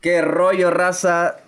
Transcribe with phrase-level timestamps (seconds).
[0.00, 1.38] ¿Qué rollo, raza?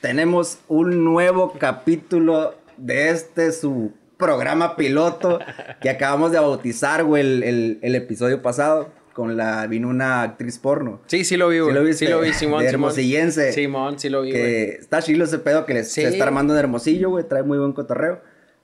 [0.00, 5.38] Tenemos un nuevo capítulo de este su programa piloto
[5.80, 8.90] que acabamos de bautizar, güey, el, el- el episodio pasado.
[9.12, 11.02] Con la, vino una actriz porno.
[11.06, 11.74] Sí, sí lo vi, güey.
[11.74, 12.08] lo Sí, viste?
[12.08, 12.62] lo vi, Simón.
[12.62, 12.70] De.
[12.70, 13.52] Hermosillense.
[13.52, 14.42] Simón, sí lo vi, güey.
[14.42, 16.00] Que está chilo ese pedo que les Sí.
[16.00, 17.28] se está armando de Hermosillo, güey.
[17.28, 18.22] Trae muy buen cotorreo.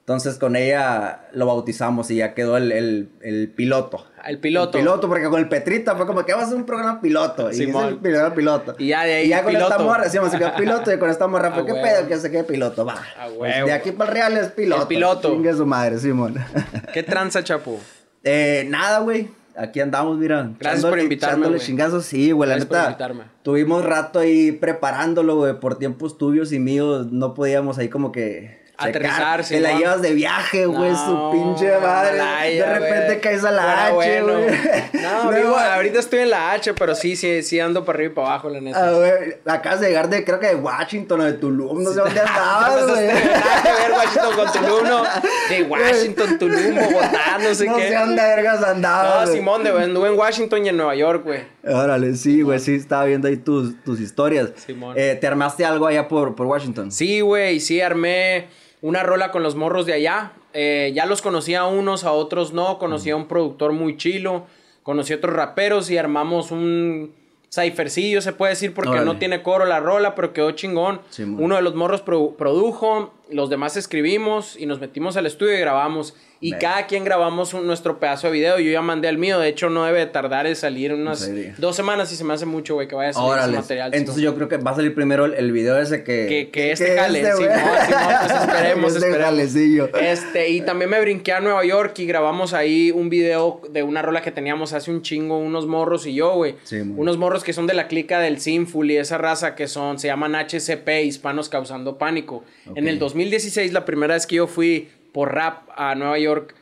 [0.09, 4.07] Entonces con ella lo bautizamos y ya quedó el, el, el piloto.
[4.27, 4.79] El piloto.
[4.79, 7.51] El piloto, porque con el Petrita fue como que vamos a hacer un programa piloto.
[7.51, 7.85] Y Simón.
[7.85, 8.75] es el programa piloto.
[8.79, 9.71] Y ya de ahí Y ya con piloto.
[9.73, 11.85] esta morra decíamos que piloto y con esta morra fue qué huevo.
[11.87, 12.87] pedo que se quede piloto.
[12.87, 12.95] Va.
[12.95, 14.81] A Pues de aquí para el real es piloto.
[14.81, 15.31] El piloto.
[15.31, 16.37] Chingue su madre, Simón.
[16.95, 17.79] ¿Qué tranza, chapo?
[18.25, 19.29] Eh, nada, güey.
[19.59, 20.51] Aquí andamos, mira.
[20.59, 21.61] Gracias por invitarme, güey.
[21.61, 22.49] chingazos, sí, güey.
[22.49, 22.89] La Gracias por neta.
[22.93, 23.25] invitarme.
[23.43, 25.61] Tuvimos rato ahí preparándolo, güey.
[25.61, 27.09] Por tiempos tuyos y míos.
[27.13, 28.67] No podíamos ahí como que.
[28.81, 30.95] Aterrizar, Te la llevas de viaje, güey.
[30.95, 32.55] su No, pinche madre.
[32.55, 34.39] De repente caes a la H, bueno.
[34.41, 34.55] güey.
[35.03, 38.15] No, amigo, ahorita estoy en la H, pero sí, sí, sí ando para arriba y
[38.15, 38.89] para abajo, la neta.
[38.89, 39.13] ah, güey,
[39.47, 41.83] acabas de llegar de, creo que de Washington o de Tulum.
[41.83, 43.07] No sé dónde No andabas, güey.
[43.09, 45.03] nada que ver Washington con Tulum, no.
[45.51, 47.89] De Washington, Tulum, Bogotá, no sé No qué.
[47.89, 49.29] sé dónde vergas andabas.
[49.29, 49.35] No.
[49.35, 51.41] Simón, de, anduve en Washington y en Nueva York, güey.
[51.67, 54.51] Órale, sí, güey, sí, estaba viendo ahí tus, tus historias.
[54.65, 54.95] Simón.
[54.97, 56.93] Eh, ¿Te armaste algo allá por, por Washington?
[56.93, 58.47] Sí, güey, sí, armé
[58.83, 60.33] una rola con los morros de allá.
[60.55, 62.79] Eh, ya los conocía a unos, a otros no.
[62.79, 64.47] Conocí a un productor muy chilo.
[64.83, 67.13] Conocí a otros raperos y armamos un
[67.51, 69.07] ciphercillo, se puede decir, porque Órale.
[69.07, 71.01] no tiene coro la rola, pero quedó chingón.
[71.39, 75.61] Uno de los morros produ- produjo, los demás escribimos y nos metimos al estudio y
[75.61, 76.15] grabamos.
[76.41, 78.61] Y cada quien grabamos un- nuestro pedazo de video.
[78.61, 82.13] Yo ya mandé el mío, de hecho no debe tardar en salir unas dos semanas
[82.13, 83.57] y se me hace mucho, güey, que vaya a salir ese Órale.
[83.57, 83.91] material.
[83.93, 86.27] Entonces yo creo que va a salir primero el, el video ese que...
[86.29, 89.25] Que, que este jale, este, sí, no, sí, no, pues esperemos, Este esperemos.
[89.25, 89.97] jalecillo.
[89.99, 94.03] Este, y también me brinqué a Nueva York y grabamos ahí un video de una
[94.03, 96.55] rola que teníamos hace un chingo, unos morros y yo, güey.
[96.63, 99.99] Sí, unos morros que son de la clica del Sinful y esa raza que son,
[99.99, 102.45] se llaman HCP, Hispanos Causando Pánico.
[102.77, 106.55] En el 2016, la primera vez que yo fui por rap a Nueva York,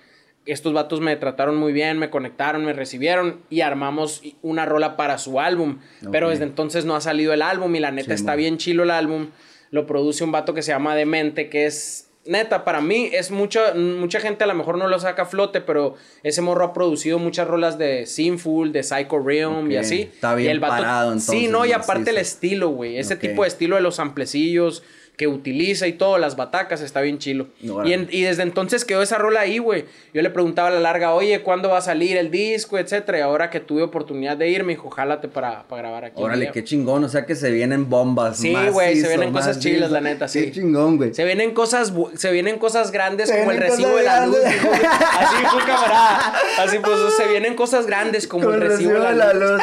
[0.47, 5.19] estos vatos me trataron muy bien, me conectaron, me recibieron y armamos una rola para
[5.19, 5.81] su álbum.
[6.13, 8.85] Pero desde entonces no ha salido el álbum y la neta Sí, está bien chilo
[8.85, 9.29] el álbum.
[9.71, 13.61] Lo produce un vato que se llama Demente, que es neta, para mí es mucho,
[13.75, 15.95] mucha gente a lo mejor no lo saca a flote, pero
[16.25, 20.03] ese morro ha producido muchas rolas de Sinful, de Psycho Realm y Ok, así.
[20.13, 22.21] está bien y el vato, parado, Sí, entonces, no, y aparte Sí, el sí.
[22.23, 22.99] estilo, güey.
[22.99, 24.83] Ese tipo de estilo de los amplecillos
[25.17, 27.47] que utiliza y todo, las batacas, está bien chilo.
[27.61, 29.87] Y, en- y desde entonces quedó esa rola ahí, güey.
[30.13, 33.19] Yo le preguntaba a la larga, oye, ¿cuándo va a salir el disco, etcétera?
[33.19, 36.23] Y ahora que tuve oportunidad de ir, me dijo, jálate para, para grabar aquí.
[36.23, 36.53] Órale, video".
[36.53, 37.03] qué chingón.
[37.05, 38.37] O sea que se vienen bombas.
[38.39, 39.69] Sí, güey, se vienen cosas macizo.
[39.75, 40.45] chilas, la neta, sí.
[40.45, 41.15] Qué chingón, güey.
[41.15, 44.37] Se vienen cosas, se vienen cosas grandes Se como el recibo de la luz.
[44.45, 44.69] dijo.
[44.71, 46.35] Así fue camarada.
[46.59, 49.63] Así pues, se vienen cosas grandes como Con el recibo de la luz.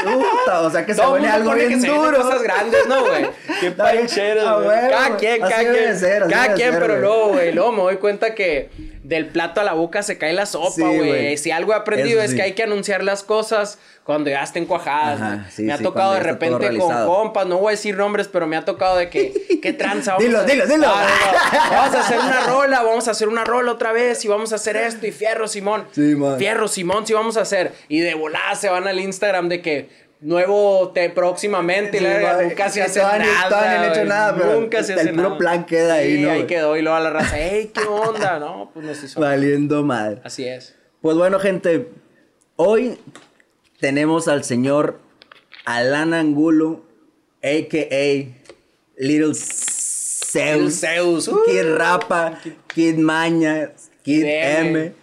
[0.61, 2.21] o sea que se Todo viene algo bien que se vienen duro.
[2.23, 3.27] cosas grandes, ¿no, güey?
[3.59, 4.89] Qué a güey.
[4.89, 5.97] Cada quien, cada quien.
[5.99, 8.69] ser, así cada debe quien, ser, pero luego, güey, luego me doy cuenta que
[9.03, 11.37] del plato a la boca se cae la sopa, güey.
[11.37, 12.35] si algo he aprendido Eso es sí.
[12.37, 15.19] que hay que anunciar las cosas cuando ya estén cuajadas.
[15.21, 15.51] Ajá, güey.
[15.51, 18.55] sí, me ha tocado de repente con compas, no voy a decir nombres, pero me
[18.55, 20.15] ha tocado de que, ¿qué tranza?
[20.19, 20.87] Dilo, a- dilo, dilo.
[20.87, 21.01] No, no.
[21.71, 24.55] Vamos a hacer una rola, vamos a hacer una rola otra vez y vamos a
[24.55, 25.85] hacer esto y fierro, Simón.
[26.37, 27.71] Fierro, Simón, sí vamos a hacer.
[27.87, 29.89] Y de volada se van al Instagram de que
[30.23, 33.75] nuevo te próximamente y la nunca se hace nada.
[33.75, 34.07] han hecho güey.
[34.07, 35.37] nada, pero nunca se el hace puro nada.
[35.37, 38.39] plan queda ahí, Sí, ¿no, ahí quedó y luego a la raza, ¡ey, qué onda!
[38.39, 39.19] No, pues nos hizo.
[39.19, 40.21] Valiendo madre.
[40.23, 40.75] Así es.
[41.01, 41.89] Pues bueno, gente,
[42.55, 42.97] hoy
[43.79, 44.99] tenemos al señor
[45.65, 46.83] Alan Angulo,
[47.43, 48.43] a.k.a.
[48.97, 50.35] Little Zeus.
[50.35, 51.39] Little Zeus, uh.
[51.45, 52.39] Kid Rapa,
[52.73, 53.71] Kid Maña,
[54.03, 54.79] Kid Kid M.
[54.79, 55.02] M.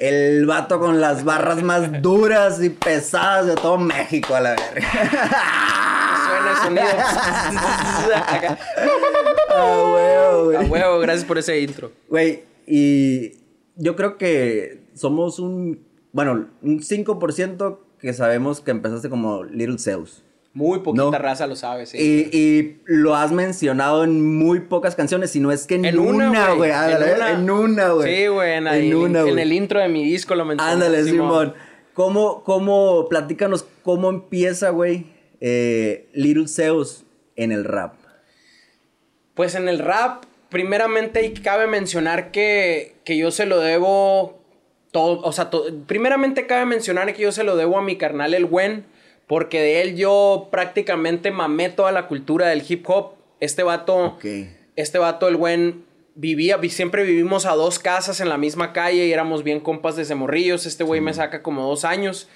[0.00, 4.88] El vato con las barras más duras y pesadas de todo México, a la verga.
[6.26, 8.56] Suena sonido.
[9.52, 10.56] Ah, huevo, güey.
[10.56, 11.90] A huevo, gracias por ese intro.
[12.08, 13.32] Güey, y
[13.74, 20.22] yo creo que somos un, bueno, un 5% que sabemos que empezaste como Little Zeus.
[20.52, 21.10] Muy poquita No.
[21.12, 21.96] raza lo sabe, sí.
[21.98, 25.98] Y, y lo has mencionado en muy pocas canciones, si no es que en, En
[26.00, 26.72] una, güey.
[26.72, 28.16] en una, güey.
[28.16, 28.52] Sí, güey.
[28.54, 29.40] En, En una, en güey.
[29.42, 30.72] el intro de mi disco lo mencioné.
[30.72, 31.54] Ándale, Simón.
[31.94, 35.06] ¿Cómo, cómo, platícanos cómo empieza, güey,
[35.40, 37.04] eh, Little Zeus
[37.36, 37.94] en el rap?
[39.34, 44.40] Pues en el rap, primeramente cabe mencionar que, que yo se lo debo
[44.90, 48.34] todo, o sea, to- primeramente cabe mencionar que yo se lo debo a mi carnal
[48.34, 48.84] el Gwen,
[49.30, 53.12] porque de él yo prácticamente mamé toda la cultura del hip hop.
[53.38, 54.18] Este vato,
[54.74, 55.84] este vato el Gwen
[56.16, 59.94] vivía, vi- siempre vivimos a dos casas en la misma calle y éramos bien compas
[59.94, 60.66] desde morrillos.
[60.66, 62.28] Este güey me saca como dos años.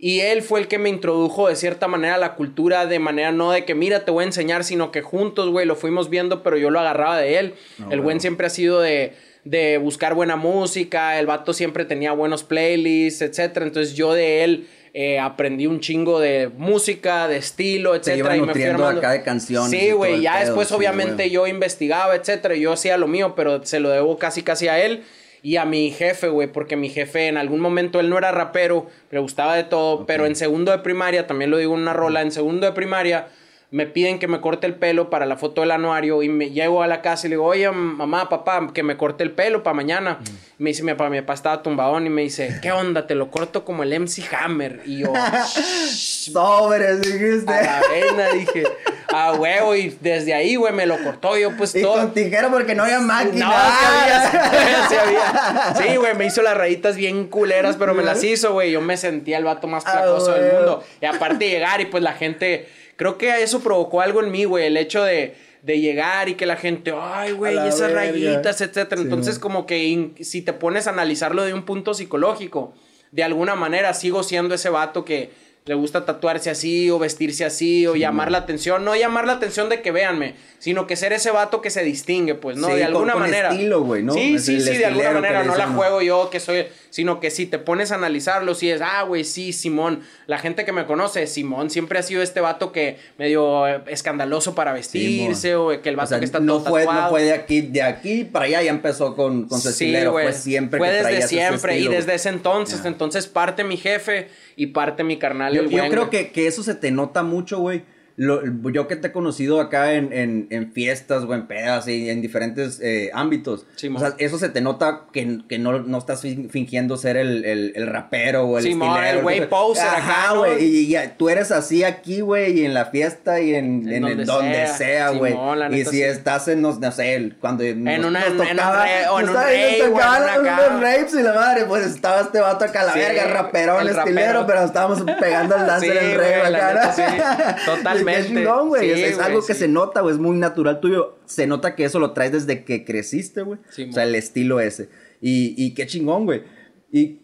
[0.00, 3.30] Y él fue el que me introdujo de cierta manera a la cultura, de manera
[3.30, 6.42] no de que mira, te voy a enseñar, sino que juntos, güey, lo fuimos viendo,
[6.42, 7.54] pero yo lo agarraba de él.
[7.88, 9.12] el buen siempre ha sido de,
[9.44, 13.64] de buscar buena música, el vato siempre tenía buenos playlists, etcétera.
[13.64, 18.36] Entonces yo de él eh, aprendí un chingo de música, de estilo, etcétera.
[18.36, 19.70] y me fui acá de canciones.
[19.70, 20.20] Sí, güey.
[20.20, 22.54] Ya después, obviamente, yo investigaba, etcétera.
[22.56, 25.04] Yo hacía lo mío, pero se lo debo casi, casi a él
[25.42, 28.86] y a mi jefe, güey, porque mi jefe en algún momento él no era rapero,
[29.10, 32.22] le gustaba de todo, pero en segundo de primaria, también lo digo en una rola,
[32.22, 33.26] en segundo de primaria
[33.72, 36.82] me piden que me corte el pelo para la foto del anuario y me llego
[36.82, 39.72] a la casa y le digo, oye, mamá, papá, que me corte el pelo para
[39.72, 40.18] mañana.
[40.58, 43.06] me dice mi papá, mi papá estaba tumbadón y me dice, ¿qué onda?
[43.06, 44.82] Te lo corto como el MC Hammer.
[44.84, 45.14] Y yo,
[45.90, 47.50] sobres, dijiste.
[47.50, 48.64] A la vena, dije,
[49.08, 51.94] a huevo, y desde ahí, güey, me lo cortó yo, pues y todo.
[51.94, 53.46] con tijera porque no había máquina.
[53.46, 55.74] No, sí había, sí había.
[55.92, 58.70] Sí, güey, me hizo las rayitas bien culeras, pero me las hizo, güey.
[58.70, 60.84] Yo me sentía el vato más placoso del mundo.
[61.00, 62.68] Y aparte llegar y pues la gente
[63.02, 66.46] Creo que eso provocó algo en mí, güey, el hecho de, de llegar y que
[66.46, 69.02] la gente, ay, güey, esas rayitas, etcétera.
[69.02, 72.74] Entonces, como que si te pones a analizarlo de un punto psicológico,
[73.10, 75.32] de alguna manera sigo siendo ese vato que
[75.64, 78.84] le gusta tatuarse así o vestirse así o llamar la atención.
[78.84, 82.36] No llamar la atención de que véanme, sino que ser ese vato que se distingue,
[82.36, 82.68] pues, ¿no?
[82.68, 83.50] de alguna con, manera.
[83.50, 84.12] estilo, güey, ¿no?
[84.12, 85.42] Sí, sí, sí, de alguna manera.
[85.42, 88.82] No la juego yo que soy, sino que si te pones a analizarlo, si es,
[88.82, 90.02] ah, güey, sí, Simón.
[90.26, 94.74] La gente que me conoce, Simón siempre ha sido este vato que medio escandaloso para
[94.74, 97.02] vestirse o que el vato que está no todo fue, tatuado.
[97.04, 100.12] No fue de aquí, de aquí para allá, ya empezó con, con su estilero.
[100.12, 102.84] Fue siempre Fue desde siempre y desde ese entonces.
[102.84, 105.54] Entonces parte mi jefe y parte mi carnal.
[105.54, 107.84] Yo, yo creo que, que, eso se te nota mucho, güey.
[108.16, 112.20] Yo que te he conocido acá en, en, en fiestas o en pedas y en
[112.20, 113.64] diferentes eh, ámbitos.
[113.94, 117.72] o sea, eso se te nota que, que no, no, estás fingiendo ser el, el,
[117.74, 120.92] el rapero o el sí, el güey poser Ajá, güey.
[120.92, 124.66] Y, tú eres así aquí, güey, y en la fiesta y en, en, donde, donde
[124.68, 125.34] sea, güey.
[125.72, 129.20] y si estás en, no, no sé, cuando en nos, una, nos tocaba, en un,
[129.20, 132.94] en un rave, unos rapes y la madre, pues estaba este vato acá a la
[132.94, 137.56] verga, raperón, estilero, pero estábamos pegando el dance en el rave acá,
[138.04, 139.08] Totalmente.
[139.08, 141.18] es, algo que se nota, güey, es muy natural tuyo.
[141.26, 143.58] Se nota que eso lo traes desde que creciste, güey.
[143.88, 144.88] o sea, el estilo ese.
[145.20, 146.42] Y, y qué chingón, güey.
[146.90, 147.20] Y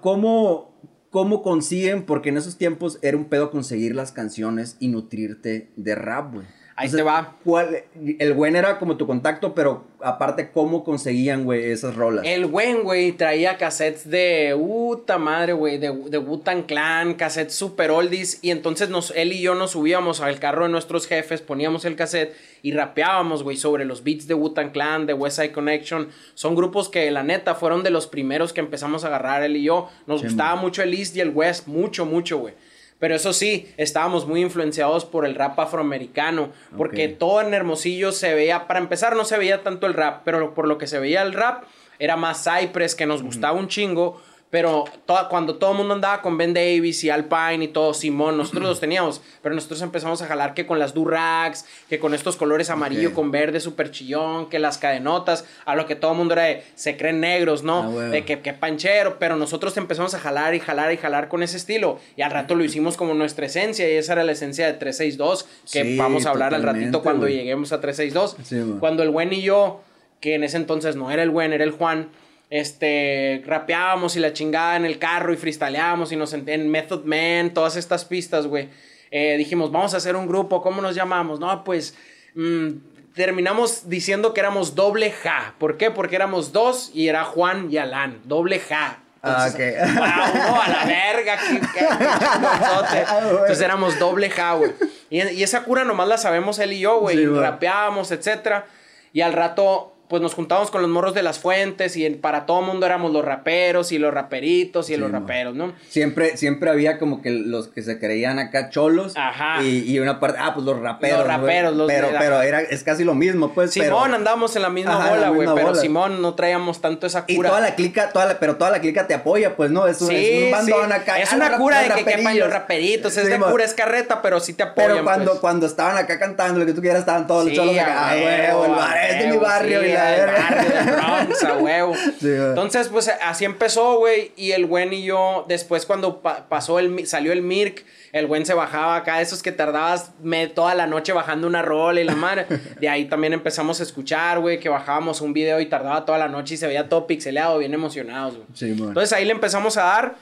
[0.00, 0.80] cómo,
[1.10, 5.94] cómo consiguen, porque en esos tiempos era un pedo conseguir las canciones y nutrirte de
[5.94, 6.46] rap, güey.
[6.78, 7.36] Ahí se va.
[7.42, 7.84] ¿cuál,
[8.18, 12.26] el buen era como tu contacto, pero aparte, ¿cómo conseguían, güey, esas rolas?
[12.26, 17.90] El buen, güey, traía cassettes de puta madre, güey, de, de Wu-Tang Clan, cassettes super
[17.90, 18.40] oldies.
[18.42, 21.96] Y entonces nos, él y yo nos subíamos al carro de nuestros jefes, poníamos el
[21.96, 26.08] cassette y rapeábamos, güey, sobre los beats de Wu-Tang Clan, de West Side Connection.
[26.34, 29.62] Son grupos que, la neta, fueron de los primeros que empezamos a agarrar él y
[29.62, 29.88] yo.
[30.06, 32.54] Nos gustaba mucho el East y el West, mucho, mucho, güey.
[32.98, 38.32] Pero eso sí, estábamos muy influenciados por el rap afroamericano, porque todo en Hermosillo se
[38.34, 41.22] veía, para empezar no se veía tanto el rap, pero por lo que se veía
[41.22, 41.64] el rap
[41.98, 44.84] era más Cypress, que nos gustaba un chingo, pero
[45.28, 48.80] cuando todo el mundo andaba con Ben Davis y Alpine y todo, Simón, nosotros los
[48.80, 49.20] teníamos.
[49.42, 53.32] Pero nosotros empezamos a jalar que con las Durags, que con estos colores amarillo con
[53.32, 56.96] verde súper chillón, que las cadenotas, a lo que todo el mundo era de, se
[56.96, 57.98] creen negros, ¿no?
[57.98, 59.18] Ah, de que, que, panchero.
[59.18, 61.98] Pero nosotros empezamos a jalar y jalar y jalar con ese estilo.
[62.16, 63.90] Y al rato lo hicimos como nuestra esencia.
[63.92, 67.72] Y esa era la esencia de 362, que vamos a hablar al ratito cuando lleguemos
[67.72, 68.78] a 362.
[68.78, 69.80] cuando el buen y yo,
[70.20, 72.08] que en ese entonces no era el buen, era el Juan
[72.50, 77.52] este, rapeábamos y la chingada en el carro y freestyleábamos y nos en Method Man,
[77.52, 78.68] todas estas pistas, güey.
[79.10, 81.40] Eh, dijimos, vamos a hacer un grupo, ¿cómo nos llamamos?
[81.40, 81.96] No, pues
[82.34, 82.68] mm,
[83.14, 85.54] terminamos diciendo que éramos doble ja.
[85.58, 85.90] ¿Por qué?
[85.90, 89.00] Porque éramos dos y era Juan y Alan, doble ja.
[89.22, 89.58] ah, ok.
[89.96, 94.72] Wow, a la verga, qué, ah, Entonces éramos doble ja, güey.
[95.10, 97.16] Y, y, esa cura nomás la sabemos él y yo, güey.
[97.16, 98.66] Sí, rapeábamos, etcétera.
[99.12, 102.62] Y al rato pues nos juntábamos con los morros de las fuentes y para todo
[102.62, 105.72] mundo éramos los raperos y los raperitos y los raperos, ¿no?
[105.88, 109.14] Siempre, siempre había como que los que se creían acá cholos.
[109.16, 109.62] Ajá.
[109.62, 111.18] Y, una parte, ah, pues los raperos.
[111.18, 113.72] Los raperos, los Pero, pero era, es casi lo mismo, pues.
[113.72, 115.48] Simón andábamos en la misma bola, güey.
[115.54, 117.48] Pero Simón no traíamos tanto esa cura.
[117.48, 119.86] Y toda la clica, toda la, pero toda la clica te apoya, pues, ¿no?
[119.86, 121.18] Es un, es bandón acá.
[121.18, 123.16] Es una cura de que quepan los raperitos.
[123.16, 124.92] Es de cura, es carreta, pero sí te apoyan.
[124.92, 125.40] Pero cuando, pues.
[125.40, 128.10] cuando estaban acá cantando, lo que tú quieras, estaban todos los cholos acá.
[128.10, 131.94] Ah, güey, el bar es de mi barrio la Bronx, a huevo.
[132.20, 134.32] Entonces, pues así empezó, güey.
[134.36, 138.54] Y el güey y yo, después cuando pasó el, salió el Mirk, el güey se
[138.54, 140.12] bajaba acá, esos que tardabas
[140.54, 142.46] toda la noche bajando una rola y la madre.
[142.80, 146.28] De ahí también empezamos a escuchar, güey, que bajábamos un video y tardaba toda la
[146.28, 148.72] noche y se veía todo pixeleado, bien emocionados, güey.
[148.72, 150.16] Entonces ahí le empezamos a dar.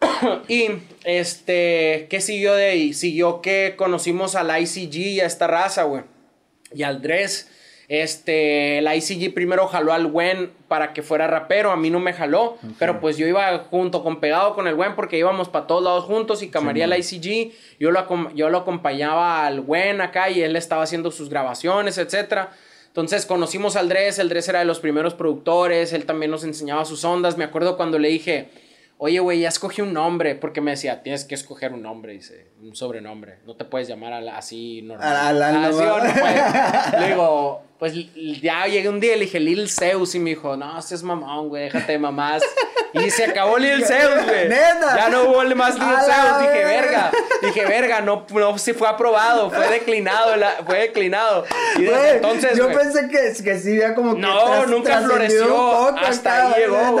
[0.48, 0.68] y
[1.04, 2.92] este, ¿qué siguió de ahí?
[2.92, 6.04] Siguió que conocimos al ICG y a esta raza, güey.
[6.74, 7.48] Y al Dress.
[7.90, 12.12] Este, el ICG primero jaló al Gwen para que fuera rapero, a mí no me
[12.12, 15.82] jaló, pero pues yo iba junto con pegado con el Gwen porque íbamos para todos
[15.82, 20.40] lados juntos y camaría el ICG, yo lo, yo lo acompañaba al Gwen acá y
[20.40, 22.52] él estaba haciendo sus grabaciones, etcétera.
[22.86, 26.84] Entonces conocimos al Dress, el Dress era de los primeros productores, él también nos enseñaba
[26.84, 28.50] sus ondas, me acuerdo cuando le dije,
[29.02, 32.50] oye, güey, ya escogí un nombre, porque me decía, tienes que escoger un nombre, dice,
[32.60, 35.42] un sobrenombre, no te puedes llamar así normal.
[35.42, 37.00] así o no puedes.
[37.00, 37.94] Le digo, pues
[38.42, 41.02] ya llegué un día y le dije Lil Zeus y me dijo, no, este es
[41.02, 42.42] mamón, güey, déjate de mamás.
[42.92, 44.48] Y se acabó Lil Zeus, güey.
[44.48, 46.40] Ya no hubo más Lil Zeus.
[46.42, 47.10] Dije, verga.
[47.42, 50.34] Dije, verga, no, no si fue aprobado, fue declinado,
[50.66, 51.44] fue declinado.
[51.78, 52.58] Y desde entonces.
[52.58, 54.20] Yo pensé que, que sí había como que.
[54.20, 55.96] No, nunca floreció.
[55.96, 57.00] hasta ahí llegó.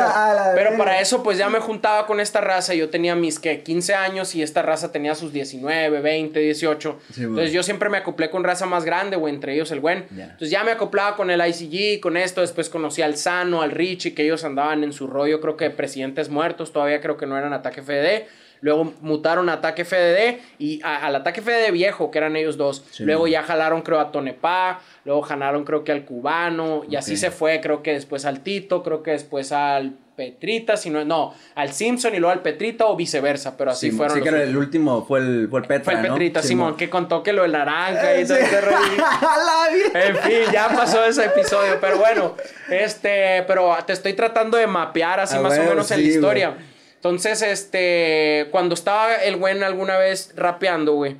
[0.54, 2.74] Pero para eso, pues ya me juntaba con esta raza.
[2.74, 6.98] Yo tenía mis que 15 años y esta raza tenía sus 19, 20, 18.
[7.18, 10.06] Entonces yo siempre me acoplé con raza más grande, güey, entre ellos el buen.
[10.10, 14.14] Entonces ya me acoplaba con el ICG, con esto, después conocí al Sano, al Richie,
[14.14, 17.52] que ellos andaban en su rollo, creo que presidentes muertos, todavía creo que no eran
[17.52, 18.26] Ataque FDD.
[18.60, 22.84] Luego mutaron a Ataque FDD y al Ataque FDD viejo, que eran ellos dos.
[22.98, 24.80] luego ya jalaron, creo, a Tonepá.
[25.04, 26.82] Luego jalaron, creo que al Cubano.
[26.88, 28.82] Y así se fue, creo que después al Tito.
[28.82, 33.56] Creo que después al Petrita, sino no, al Simpson y luego al Petrita o viceversa,
[33.56, 34.18] pero así fueron.
[34.18, 35.84] Sí, que el último fue el, fue el Petra.
[35.84, 38.58] Fue el Petrita, Simón, que contó que lo del naranja y todo ese
[39.94, 42.34] En fin, ya pasó ese episodio, pero bueno,
[42.68, 46.54] este, pero te estoy tratando de mapear así más o menos en la historia.
[47.00, 51.16] Entonces, este, cuando estaba el güey alguna vez rapeando, güey.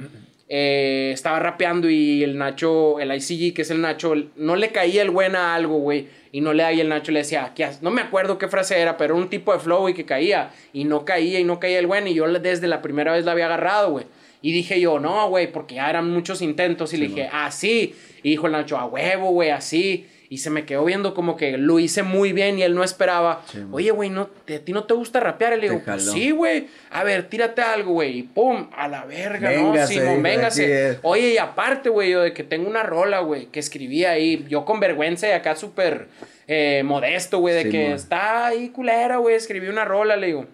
[0.47, 5.01] Eh, estaba rapeando y el Nacho, el ICG, que es el Nacho, no le caía
[5.01, 6.09] el buen a algo, güey.
[6.33, 8.99] Y no le y el Nacho le decía, ¿qué No me acuerdo qué frase era,
[8.99, 10.51] pero un tipo de flow, y que caía.
[10.75, 12.07] Y no caía y no caía el buen.
[12.07, 14.05] Y yo desde la primera vez la había agarrado, güey.
[14.43, 16.93] Y dije yo, no, güey, porque ya eran muchos intentos.
[16.93, 17.95] Y le dije, así.
[17.95, 20.07] Ah, y dijo el Nacho, a huevo, güey, así.
[20.33, 23.43] Y se me quedó viendo como que lo hice muy bien y él no esperaba.
[23.73, 25.55] Oye, güey, ¿no, ¿a ti no te gusta rapear?
[25.55, 26.69] Y le digo, pues sí, güey.
[26.93, 28.19] A ver, tírate algo, güey.
[28.19, 29.87] Y pum, a la verga, ¿no?
[29.89, 31.01] Simón, véngase.
[31.03, 34.47] Oye, y aparte, güey, yo de que tengo una rola, güey, que escribí ahí.
[34.49, 36.07] Yo con vergüenza y acá súper
[36.47, 39.35] eh, modesto, güey, de que está ahí culera, güey.
[39.35, 40.47] Escribí una rola, le digo.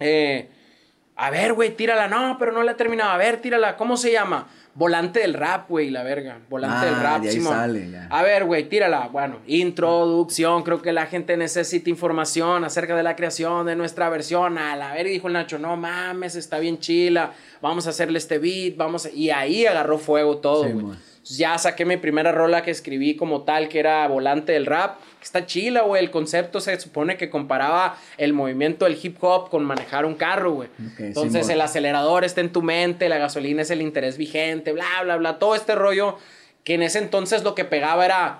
[0.00, 0.48] Eh,
[1.14, 2.08] a ver, güey, tírala.
[2.08, 3.12] No, pero no la he terminado.
[3.12, 3.76] A ver, tírala.
[3.76, 4.48] ¿Cómo se llama?
[4.74, 6.38] Volante del rap, güey, la verga.
[6.48, 7.54] Volante del ah, rap, Simón.
[8.08, 9.08] A ver, güey, tírala.
[9.08, 10.62] Bueno, introducción.
[10.62, 14.56] Creo que la gente necesita información acerca de la creación de nuestra versión.
[14.56, 17.32] A la verga, dijo el Nacho, no mames, está bien chila.
[17.60, 21.96] Vamos a hacerle este beat, vamos Y ahí agarró fuego todo, güey ya saqué mi
[21.96, 24.98] primera rola que escribí como tal, que era Volante del Rap.
[25.22, 26.02] Está chila, güey.
[26.02, 30.52] El concepto se supone que comparaba el movimiento del hip hop con manejar un carro,
[30.52, 30.68] güey.
[30.98, 35.16] Entonces el acelerador está en tu mente, la gasolina es el interés vigente, bla, bla,
[35.16, 35.38] bla.
[35.38, 36.18] Todo este rollo
[36.64, 38.38] que en ese entonces lo que pegaba era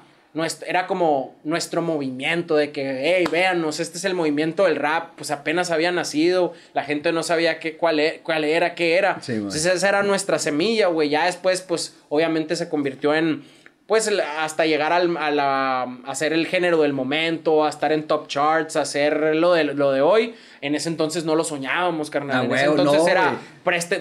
[0.66, 5.30] era como nuestro movimiento de que, hey, véanos, este es el movimiento del rap, pues
[5.30, 9.20] apenas había nacido, la gente no sabía qué, cuál, e, cuál era, qué era.
[9.28, 11.10] Entonces esa era nuestra semilla, güey.
[11.10, 13.44] Ya después, pues obviamente se convirtió en,
[13.92, 18.06] pues hasta llegar al, a, la, a ser el género del momento, a estar en
[18.06, 20.34] top charts, a hacer lo de, lo de hoy.
[20.62, 22.38] En ese entonces no lo soñábamos, carnal.
[22.38, 23.37] Ah, en ese entonces era,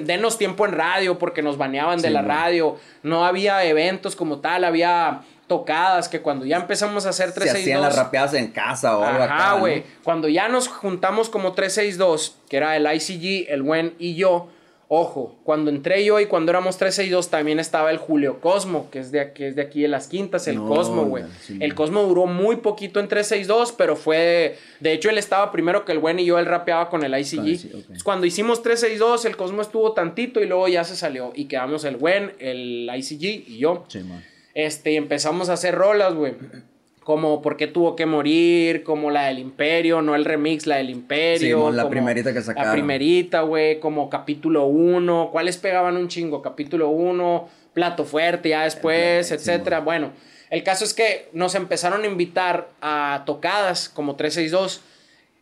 [0.06, 2.78] denos tiempo en radio porque nos baneaban de la radio.
[3.04, 7.52] No había eventos como tal, había tocadas que cuando ya empezamos a hacer 362.
[7.52, 9.84] Se hacían las rapeadas en casa o algo Ajá, güey.
[10.06, 14.48] Cuando ya nos juntamos como 362, que era el ICG, el Wen y yo.
[14.94, 19.10] Ojo, cuando entré yo y cuando éramos 362 también estaba el Julio Cosmo, que es
[19.10, 21.24] de, aquí, es de aquí de las quintas, el Cosmo, güey.
[21.62, 24.58] el Cosmo duró muy poquito en 362, pero fue...
[24.82, 28.04] De hecho, él estaba primero que el Wen y yo, él rapeaba con el ICG.
[28.04, 31.32] Cuando hicimos 362, el Cosmo estuvo tantito y luego ya se salió.
[31.36, 33.86] Y quedamos el Wen, el ICG y yo.
[33.88, 34.22] Sí, man.
[34.54, 36.34] Este, y empezamos a hacer rolas, güey.
[37.04, 40.92] Como por qué tuvo que morir, como la del Imperio, no el remix, la del
[40.92, 41.72] Imperio.
[41.72, 42.68] la primerita que sacaron.
[42.68, 45.30] La primerita, güey, como capítulo 1.
[45.32, 46.42] ¿Cuáles pegaban un chingo?
[46.42, 49.80] Capítulo 1, Plato Fuerte, ya después, etcétera.
[49.80, 50.12] bueno,
[50.52, 54.82] el caso es que nos empezaron a invitar a tocadas como 362.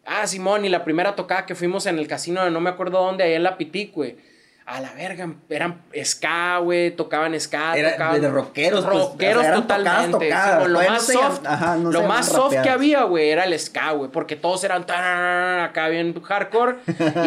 [0.06, 3.04] Ah, Simón, y la primera tocada que fuimos en el casino de no me acuerdo
[3.04, 4.16] dónde, ahí en la Pitic, güey
[4.70, 9.42] a la verga, eran ska, güey, tocaban ska, Era tocaban de rockeros, pues, rockeros o
[9.42, 10.26] sea, eran tocadas, totalmente.
[10.30, 13.46] tocadas, Sí, lo más no soft, ajá, no lo más soft que había, güey, era
[13.46, 16.78] el ska, güey, porque todos eran acá bien hardcore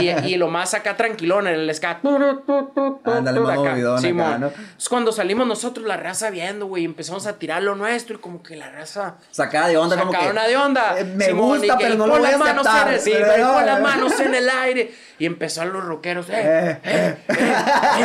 [0.01, 2.01] y, y lo más acá tranquilón era el ska.
[3.05, 3.77] Ándale, acá, acá.
[3.77, 4.47] ¿no?
[4.49, 8.43] Entonces, cuando salimos nosotros, la raza viendo, güey, empezamos a tirar lo nuestro y como
[8.43, 10.19] que la raza Sacada de onda, como que.
[10.19, 10.99] De onda.
[10.99, 12.89] eh, me Simón, gusta, pero no lo voy a manos aceptar.
[12.89, 13.85] en el, sí, pero güey, no, pon las no.
[13.85, 14.95] manos en el aire.
[15.23, 18.05] Y empezaron los rockeros, eh, Eh, eh, eh, eh,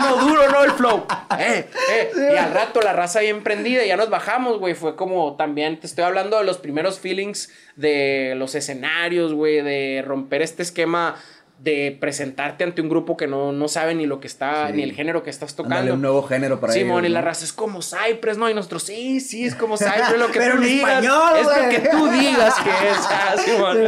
[0.00, 1.06] no duro, no el flow.
[1.38, 2.10] Eh, eh.
[2.32, 4.72] Y al rato la raza bien prendida, ya nos bajamos, güey.
[4.72, 10.02] Fue como también, te estoy hablando de los primeros feelings de los escenarios, güey, de
[10.06, 11.16] romper este esquema
[11.58, 14.74] de presentarte ante un grupo que no, no sabe ni lo que está, Sí.
[14.74, 15.94] ni el género que estás tocando.
[15.94, 17.26] un nuevo género para Simón, y la ¿no?
[17.26, 18.50] raza es como Cypress, ¿no?
[18.50, 20.90] Y nosotros, sí, sí, es como Cypress, lo que Pero tú digas.
[20.90, 22.98] español, es lo que tú digas que es.
[23.10, 23.78] Ah, Simón.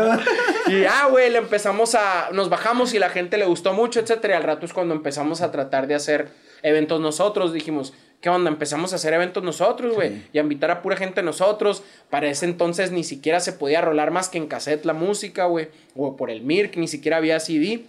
[0.68, 2.30] Y ya, güey, le empezamos a.
[2.32, 4.34] Nos bajamos y la gente le gustó mucho, etcétera.
[4.34, 6.28] Y al rato es cuando empezamos a tratar de hacer
[6.62, 7.52] eventos nosotros.
[7.52, 7.92] Dijimos,
[8.26, 8.50] ¿qué onda?
[8.50, 10.24] Empezamos a hacer eventos nosotros, güey.
[10.32, 11.84] Y a invitar a pura gente nosotros.
[12.10, 15.68] Para ese entonces ni siquiera se podía rolar más que en cassette la música, güey.
[15.94, 17.84] O por el MIRC, ni siquiera había CD.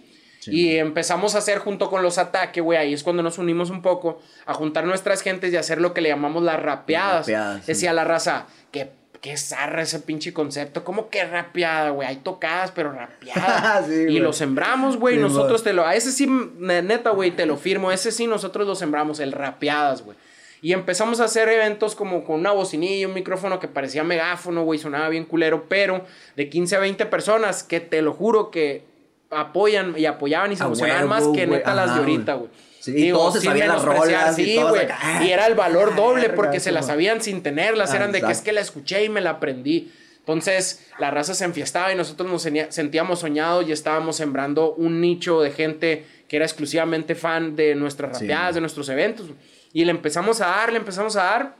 [0.46, 2.78] Y empezamos a hacer junto con los ataques, güey.
[2.78, 6.02] Ahí es cuando nos unimos un poco a juntar nuestras gentes y hacer lo que
[6.02, 7.26] le llamamos las rapeadas.
[7.26, 7.72] rapeadas, sí.
[7.72, 8.90] Decía la raza, que
[9.20, 10.84] qué zarra ese pinche concepto.
[10.84, 12.06] ¿Cómo que rapeada, güey?
[12.06, 13.82] Hay tocadas, pero rapeada.
[13.88, 15.16] Sí, y lo sembramos, güey.
[15.16, 15.84] Sí, nosotros te lo.
[15.84, 17.90] A ese sí, ne- neta, güey, te lo firmo.
[17.90, 20.16] Ese sí, nosotros lo sembramos, el rapeadas, güey.
[20.60, 24.78] Y empezamos a hacer eventos como con una bocinilla, un micrófono que parecía megáfono, güey,
[24.78, 26.04] sonaba bien culero, pero
[26.36, 28.82] de 15 a 20 personas que te lo juro que
[29.30, 32.50] apoyan y apoyaban y se emocionaban más que neta las de ahorita, güey.
[32.80, 35.46] Sí, y todos se sin sabían las rolas y sí, todos acá, ah, Y era
[35.46, 36.92] el valor doble verga, porque se la Simón.
[36.94, 39.92] sabían sin tenerlas, Ah, eran de que es que la escuché y me la aprendí.
[40.20, 42.42] Entonces, la raza se enfiestaba y nosotros nos
[42.74, 48.18] sentíamos soñados y estábamos sembrando un nicho de gente que era exclusivamente fan de nuestras
[48.18, 48.24] Sí.
[48.24, 49.26] rapeadas, de nuestros eventos.
[49.72, 51.54] Y le empezamos a dar, le empezamos a dar.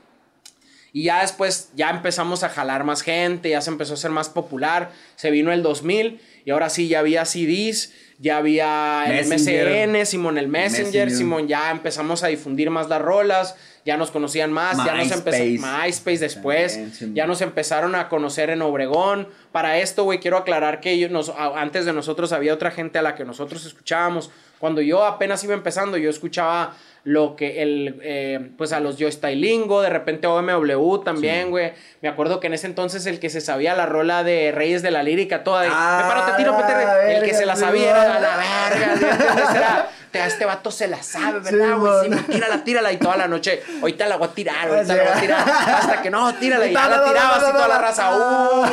[0.91, 4.27] Y ya después, ya empezamos a jalar más gente, ya se empezó a ser más
[4.29, 4.91] popular.
[5.15, 9.27] Se vino el 2000 y ahora sí, ya había CDs, ya había el.
[9.27, 11.11] MSN, Simón el Messenger, Messenger.
[11.11, 15.37] Simón ya empezamos a difundir más las rolas, ya nos conocían más, ya nos empezó
[15.59, 16.17] MySpace.
[16.17, 19.27] Después, También, ya nos empezaron a conocer en Obregón.
[19.51, 23.13] Para esto, güey, quiero aclarar que nos- antes de nosotros había otra gente a la
[23.13, 24.31] que nosotros escuchábamos.
[24.57, 29.11] Cuando yo apenas iba empezando, yo escuchaba lo que el, eh, pues a los Yo
[29.11, 31.73] Stylingo, de repente OMW también, güey.
[32.01, 34.91] Me acuerdo que en ese entonces el que se sabía la rola de Reyes de
[34.91, 37.55] la Lírica, toda de, Ah, me paro, te tiro, la Peter", el que se la
[37.55, 41.91] sabía era la verga, era, "Te- a este vato se la sabe, ¿verdad, Sí, güey?
[42.01, 42.09] Sí, güey.
[42.21, 44.97] mo- tírala, tírala, y toda la noche, ahorita la voy a tirar, ahorita Sí.
[44.97, 47.77] la voy a tirar, hasta que no, tírala, y ya la tirabas y toda la
[47.79, 48.65] raza, "Uh",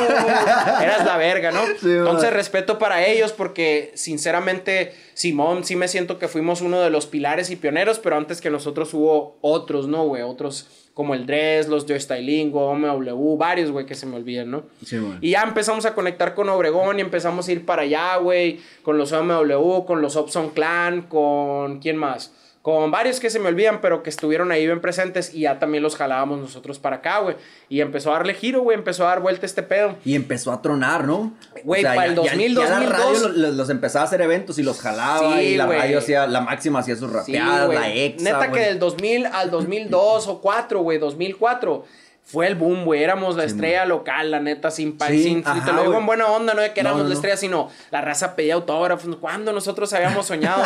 [0.83, 1.61] eras la verga, ¿no?
[1.79, 6.89] Sí, Entonces, respeto para ellos porque, sinceramente, Simón, sí me siento que fuimos uno de
[6.89, 10.21] los pilares y pioneros, pero antes que nosotros hubo otros, ¿no, güey?
[10.23, 10.67] Otros
[10.97, 14.63] como el Dress, los de Stylingo, OMW, varios, güey, que se me olvidan, ¿no?
[14.83, 15.19] Sí, güey.
[15.21, 18.97] Y ya empezamos a conectar con Obregón y empezamos a ir para allá, güey, con
[18.97, 21.81] los OMW, con los Opson Clan, con...
[21.81, 22.33] ¿Quién más?
[22.67, 25.81] Con varios que se me olvidan, pero que estuvieron ahí bien presentes y ya también
[25.81, 27.37] los jalábamos nosotros para acá, güey.
[27.69, 29.95] Y empezó a darle giro, güey, empezó a dar vuelta este pedo.
[30.03, 31.31] Y empezó a tronar, ¿no?
[31.63, 33.23] Güey, para el ya- ya- 2000, ya la 2002.
[33.23, 35.37] radio los, empezaba a hacer eventos y los jalaba.
[35.37, 38.21] Sí, y la radio hacía, la máxima hacía sus rapeadas, la exa.
[38.33, 41.85] Neta que del 2000 al 2002 o 4, güey, 2004.
[42.29, 43.01] Fue el boom, güey.
[43.03, 45.91] Éramos la estrella local, la neta, sin pa- Sí, sin, y ajá, te lo digo
[45.93, 45.99] güey.
[46.01, 47.15] en buena onda, no de que éramos no, la no.
[47.15, 49.15] estrella, sino la raza pedía autógrafos.
[49.15, 50.61] Cuando nosotros habíamos soñado.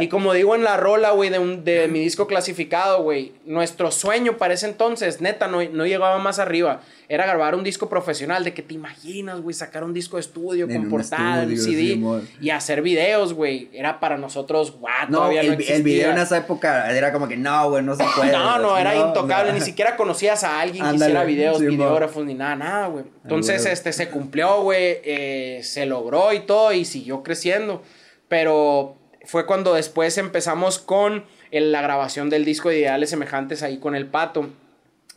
[0.00, 3.90] y como digo en la rola, güey, de, un- de mi disco clasificado, güey, nuestro
[3.90, 6.80] sueño para ese entonces, neta, no, no llegaba más arriba.
[7.10, 10.64] Era grabar un disco profesional, de que te imaginas, güey, sacar un disco de estudio
[10.66, 12.26] En con portada, un CD Simón.
[12.40, 13.68] y hacer videos, güey.
[13.74, 15.84] Era para nosotros, guau, No, todavía el, no el existía.
[15.84, 18.32] video en esa época era como que no, güey, no se puede.
[18.42, 22.34] No, no, era intocable, ni siquiera conocías a alguien Ándale, hiciera videos, sí, videógrafos, ni
[22.34, 23.04] nada, nada, güey.
[23.22, 27.82] Entonces, este, se cumplió, güey, eh, se logró y todo, y siguió creciendo.
[28.28, 33.78] Pero fue cuando después empezamos con el- la grabación del disco de Ideales Semejantes ahí
[33.78, 34.48] con el Pato,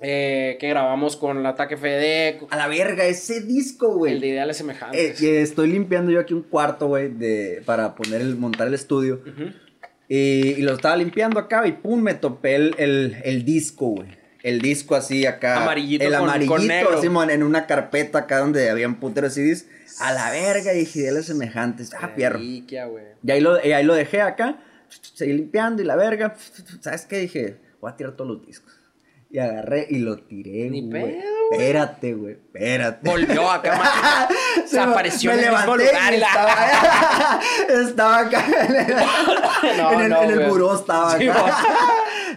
[0.01, 4.13] eh, que grabamos con el Ataque FD, A la verga, ese disco, güey.
[4.13, 5.19] el de Ideales Eh, Semejantes.
[5.19, 9.21] que estoy limpiando yo aquí un cuarto, güey, de, para poner el, montar el estudio.
[10.07, 14.09] Y, y lo estaba limpiando acá y pum, me topé el, el, el disco, güey.
[14.45, 15.63] El disco así acá.
[15.63, 16.97] Amarillito El con- con amarillito, negro.
[16.99, 19.65] así, en una carpeta acá donde habían puteros CDs.
[19.99, 21.91] A la verga, y dije, de semejantes.
[21.99, 22.38] Ah, pierro.
[22.39, 22.63] Y
[23.31, 24.58] ahí lo, y ahí lo dejé acá.
[25.15, 26.36] Seguí limpiando y la verga.
[26.79, 27.17] ¿Sabes qué?
[27.17, 28.71] Dije, voy a tirar todos los discos.
[29.31, 31.01] Y agarré y lo tiré, Ni güey.
[31.01, 31.62] pedo, güey.
[31.62, 33.10] Espérate, güey, espérate.
[33.10, 34.29] Volvió acá.
[34.67, 36.27] Se apareció me en el mismo lugar y la...
[37.89, 38.88] estaba, acá en el,
[39.77, 40.49] No, en el, no, en el güey.
[40.49, 41.47] buró estaba acá.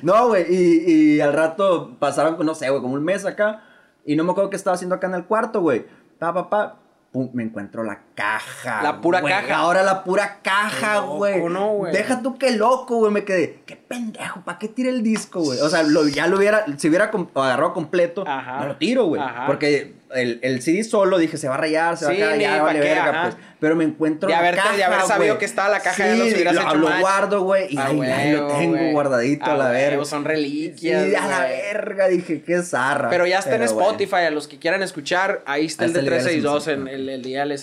[0.02, 3.62] No, güey, y, y al rato pasaron, no sé, güey, como un mes acá.
[4.04, 5.87] Y no me acuerdo qué estaba haciendo acá en el cuarto, güey.
[6.18, 6.76] Pa, pa, pa.
[7.12, 8.83] Pum, me encuentro la caja.
[8.83, 9.33] La pura güey.
[9.33, 9.57] caja.
[9.57, 11.40] Ahora la pura caja, güey.
[11.44, 11.92] ¿no, güey?
[11.92, 13.12] Deja tú qué loco, güey.
[13.12, 15.61] Me quedé, qué pendejo, ¿para qué tire el disco, güey?
[15.61, 18.59] O sea, lo- ya lo hubiera, si hubiera agarrado completo, Ajá.
[18.61, 19.22] no lo tiro, güey.
[19.22, 19.46] Ajá.
[19.46, 22.62] Porque el, el CD solo dije, se va a rayar, se Sí, va a pa'
[22.64, 23.37] vale verga, pues.
[23.61, 26.18] Pero me encuentro De la haberte- caja, de haber sabido que estaba la caja, Sí,
[26.18, 29.54] los hubieras lo, hecho lo guardo, güey, y Ah, ahí, ahí lo tengo guardadito Ah,
[29.54, 30.04] a la verga.
[30.04, 33.11] son Sí, reliquias, a la verga, dije, qué zarra.
[33.11, 33.72] Pero ya está en Pero.
[33.72, 36.64] Spotify, a los que quieran escuchar, ahí está el de está el día de las
[36.64, 37.62] 362 en el, el día de las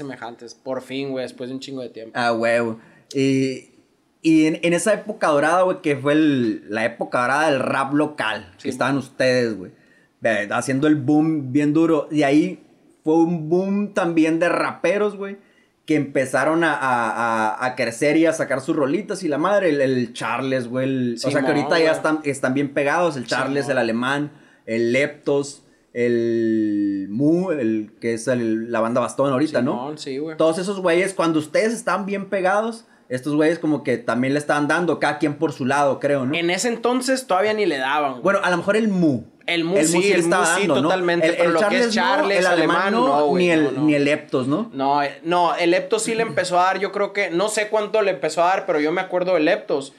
[0.53, 2.11] Por fin, güey, después de un chingo de tiempo.
[2.13, 2.79] Ah, huevo.
[3.13, 3.71] Y,
[4.21, 7.93] y en, en esa época dorada, güey, que fue el- la época dorada del rap
[7.93, 8.63] local, Sí.
[8.63, 9.71] que estaban ustedes, güey,
[10.51, 12.07] haciendo el boom bien duro.
[12.11, 12.63] Y ahí
[13.03, 15.37] fue un boom también de raperos, güey,
[15.85, 17.11] que empezaron a, a-
[17.53, 20.87] a- a crecer y a sacar sus rolitas y la madre, el, el Charles, güey,
[20.87, 24.31] el- o sea que ahorita ya están, están bien pegados, el Charles, el alemán,
[24.65, 25.61] el Leptos,
[25.95, 29.71] el Mu, el que es el- la banda Bastón ahorita, ¿no?
[29.71, 30.37] Simón, Sí, güey.
[30.37, 34.67] Todos esos güeyes, cuando ustedes estaban bien pegados, estos güeyes como que también le estaban
[34.67, 36.35] dando, cada quien por su lado, creo, ¿no?
[36.35, 38.11] En ese entonces todavía ni le daban.
[38.13, 38.23] güey.
[38.23, 39.21] Bueno, a lo mejor el Mu.
[39.45, 43.07] El Mu sí, el Mu sí, totalmente, pero lo que es Charles, el alemán no,
[43.29, 43.81] no, ni, el, no, no.
[43.83, 44.71] ni el Eptos, ¿no?
[44.73, 47.67] No, eh, no, el Leptos sí le empezó a dar, yo creo que, no sé
[47.67, 49.93] cuánto le empezó a dar, pero yo me acuerdo del Leptos.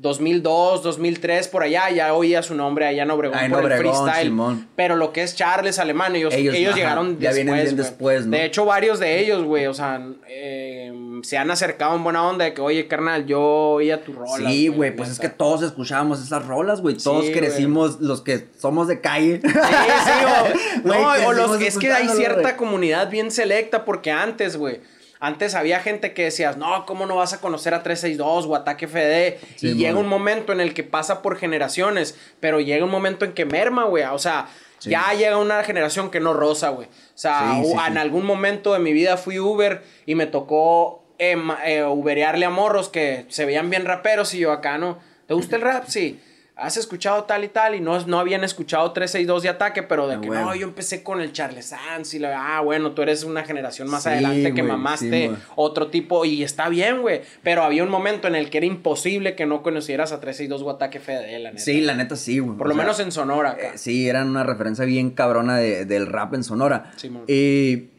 [0.00, 3.86] 2002, 2003, por allá, ya oía su nombre allá en Obregón Ah, en por Obregón,
[3.86, 4.28] el freestyle.
[4.28, 4.68] Simón.
[4.76, 7.34] Pero lo que es Charles Alemán, ellos, Ellos, ellos, ajá, llegaron ya después.
[7.34, 8.30] vienen bien después, ¿no?
[8.36, 12.44] De hecho, varios de ellos, güey, o sea, eh, se han acercado en buena onda
[12.44, 14.48] de que, oye, carnal, yo oía tu rola.
[14.48, 16.96] Sí, güey, pues es que todos escuchábamos esas rolas, güey.
[16.96, 19.40] Todos Sí, crecimos, los que somos de calle.
[19.42, 24.56] Sí, sí, o, no, o los, es que hay cierta comunidad bien selecta porque antes,
[24.56, 24.80] güey,
[25.20, 28.86] antes había gente que decías, no, ¿cómo no vas a conocer a 362 o Ataque
[28.86, 29.38] FD?
[29.56, 33.24] Sí, y llega un momento en el que pasa por generaciones, pero llega un momento
[33.24, 34.48] en que merma, güey, o sea...
[34.80, 34.90] Sí.
[34.90, 36.86] Ya llega una generación que no rosa, güey.
[36.86, 41.36] O sea, Sí, en algún momento de mi vida fui Uber y me tocó eh,
[41.64, 45.00] eh, uberearle a morros que se veían bien raperos y yo acá, ¿no?
[45.26, 45.84] ¿Te gusta el rap?
[45.88, 46.20] Sí.
[46.60, 47.76] ¿Has escuchado tal y tal?
[47.76, 50.46] Y no, no habían escuchado 362 de ataque, pero de Ah, que bueno.
[50.46, 53.88] no, yo empecé con el Charles Sanz y la, ah, bueno, tú eres una generación
[53.88, 57.20] más Sí, adelante que mamaste sí, otro tipo y está bien, güey.
[57.44, 60.70] Pero había un momento en el que era imposible que no conocieras a 362 o
[60.70, 61.62] ataque FD, la neta.
[61.62, 62.56] Sí, la neta sí, güey.
[62.58, 63.56] Por O lo sea, menos en Sonora.
[63.60, 66.90] Eh, sí, eran una referencia bien cabrona de- del rap en Sonora.
[66.96, 67.22] Simón.
[67.28, 67.90] y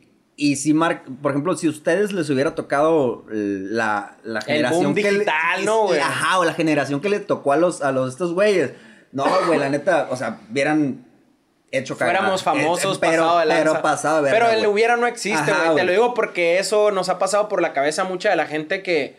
[0.41, 3.35] y si, Mark, por ejemplo, si a ustedes les hubiera tocado eh,
[3.69, 5.99] la, la generación boom que le- digital, ¿no, güey?
[5.99, 8.71] Ajá, o la generación que le tocó a los, a los estos güeyes.
[9.11, 11.05] No, güey, la neta, o sea, hubieran
[11.71, 12.17] hecho cagada.
[12.19, 13.63] Fuéramos famosos, Eh, pero, pasado de lanza.
[13.71, 15.75] Pero pasado de verga, Pero el hubiera no existe, güey.
[15.75, 18.81] Te lo digo porque eso nos ha pasado por la cabeza mucha de la gente
[18.83, 19.17] que,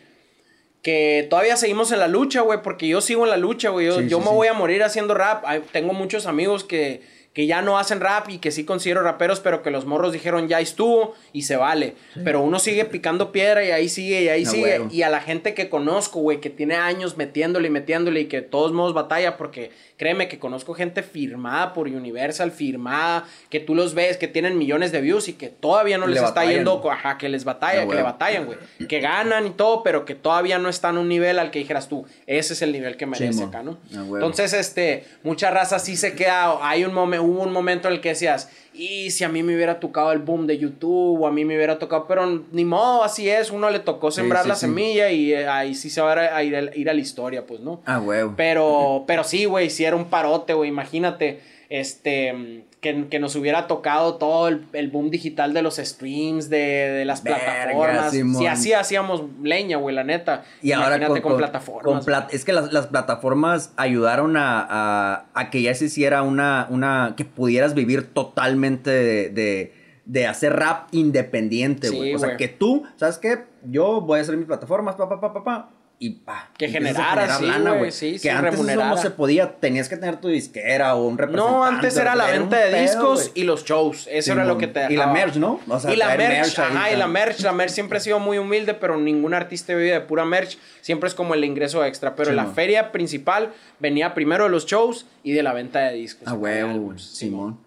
[0.83, 2.63] que todavía seguimos en la lucha, güey.
[2.63, 3.87] Porque yo sigo en la lucha, güey.
[3.87, 4.35] Yo, Sí, yo sí, me sí.
[4.37, 5.45] voy a morir haciendo rap.
[5.47, 7.03] Ay, Tengo muchos amigos que,
[7.33, 10.49] que ya no hacen rap y que sí considero raperos, pero que los morros dijeron
[10.49, 11.95] ya estuvo y se vale.
[12.25, 14.81] Pero uno sigue picando piedra y ahí sigue y ahí No, sigue.
[14.91, 18.39] Y a la gente que conozco, güey, que tiene años metiéndole y metiéndole y que
[18.41, 23.75] de todos modos batalla, porque créeme que conozco gente firmada por Universal, firmada, que tú
[23.75, 26.83] los ves, que tienen millones de views y que todavía no Le les está yendo,
[26.91, 28.59] ajá, que les batalla, No, que le batallan, güey.
[28.89, 31.89] Que ganan y todo, pero que todavía no están a un nivel al que dijeras
[31.89, 33.79] tú, ese es el nivel que merece acá, ¿no?
[33.93, 38.01] Entonces, este, mucha raza sí se queda, hay un momento, hubo un momento en el
[38.01, 41.33] que decías, y si a mí me hubiera tocado el boom de YouTube, o a
[41.33, 44.55] mí me hubiera tocado, pero ni modo, así es, uno le tocó sembrar sí, la
[44.55, 44.61] sí.
[44.63, 47.61] semilla y eh, ahí sí se va a ir, a ir a la historia, pues,
[47.61, 47.83] ¿no?
[47.85, 48.23] Ah, güey.
[48.37, 50.71] Pero, pero sí, güey, sí era un parote, güey.
[50.71, 56.49] Imagínate, este, que, que nos hubiera tocado todo el, el boom digital de los streams,
[56.49, 58.11] de, de las Verga, plataformas.
[58.11, 58.39] Simón.
[58.41, 60.45] Si así hacíamos leña, güey, la neta.
[60.63, 62.05] Y ahora Imagínate con, con, plataformas.
[62.07, 66.23] con plat- es que las, las plataformas ayudaron a, a- a que ya se hiciera
[66.23, 69.75] una, una que pudieras vivir totalmente de, de,
[70.07, 72.15] de hacer rap independiente, Sí, güey.
[72.15, 73.45] o sea, que tú, ¿sabes qué?
[73.65, 75.71] Yo voy a hacer mis plataformas, pa, pa, pa, pa, pa,
[76.03, 76.49] y pa.
[76.57, 77.93] Que generara, generar sí, güey, güey.
[77.93, 81.19] sí, que sí, antes eso no se podía, tenías que tener tu disquera o un
[81.19, 81.53] representante.
[81.59, 84.09] No, antes era la venta de pedo, discos y los shows.
[84.11, 85.13] Eso era lo que te Y la dejaba.
[85.13, 85.61] merch, ¿no?
[85.69, 87.41] O sea, y la merch, merch ahí, ajá, y la merch.
[87.41, 90.57] La merch siempre ha sido muy humilde, pero ningún artista vive de pura merch.
[90.81, 92.17] Siempre es como el ingreso extra.
[92.17, 96.27] Pero la feria principal venía primero de los shows y de la venta de discos.
[96.27, 97.61] Ah, huevo, Simón.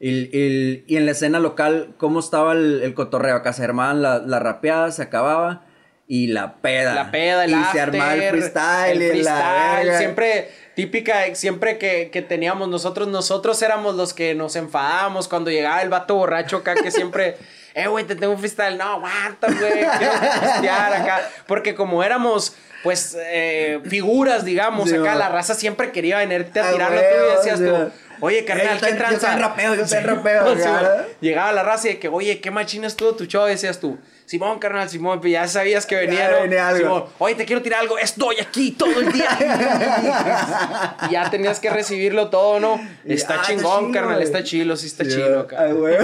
[0.00, 3.36] Y, y- y en la escena local, ¿cómo estaba el, el cotorreo?
[3.36, 5.63] Acá se armaban la- las rapeadas, se acababa.
[6.06, 6.94] Y la peda.
[6.94, 9.98] La peda, el y after, se armaba el freestyle, el y la freestyle, verga.
[9.98, 15.80] siempre típica, siempre que, que teníamos nosotros, nosotros éramos los que nos enfadábamos cuando llegaba
[15.82, 17.36] el vato borracho acá que siempre,
[17.74, 19.72] eh, güey, te tengo un freestyle, no, aguanta, güey,
[20.60, 25.18] quiero acá, porque como éramos, pues, eh, figuras, digamos, Sí, acá man.
[25.20, 27.92] la raza siempre quería venirte a Ah, tirarlo tú y decías sí, tú, man.
[28.20, 29.32] oye, carnal, ¿qué soy- yo tranza?
[29.32, 30.68] soy rapero, yo soy rapero, Sí.
[31.20, 33.96] Llegaba la raza y de que, oye, qué machina estuvo tu show, decías tú.
[34.26, 36.40] Simón, carnal, Simón, pues ya sabías que venía, ¿no?
[36.42, 36.78] venía algo.
[36.78, 39.28] Simón, oye, te quiero tirar algo, estoy aquí todo el día.
[41.08, 42.74] y ya tenías que recibirlo todo, ¿no?
[43.04, 45.60] Está ah, está chingón, carnal, está chilo, sí está Sí, chilo acá.
[45.60, 45.96] Ay, güey.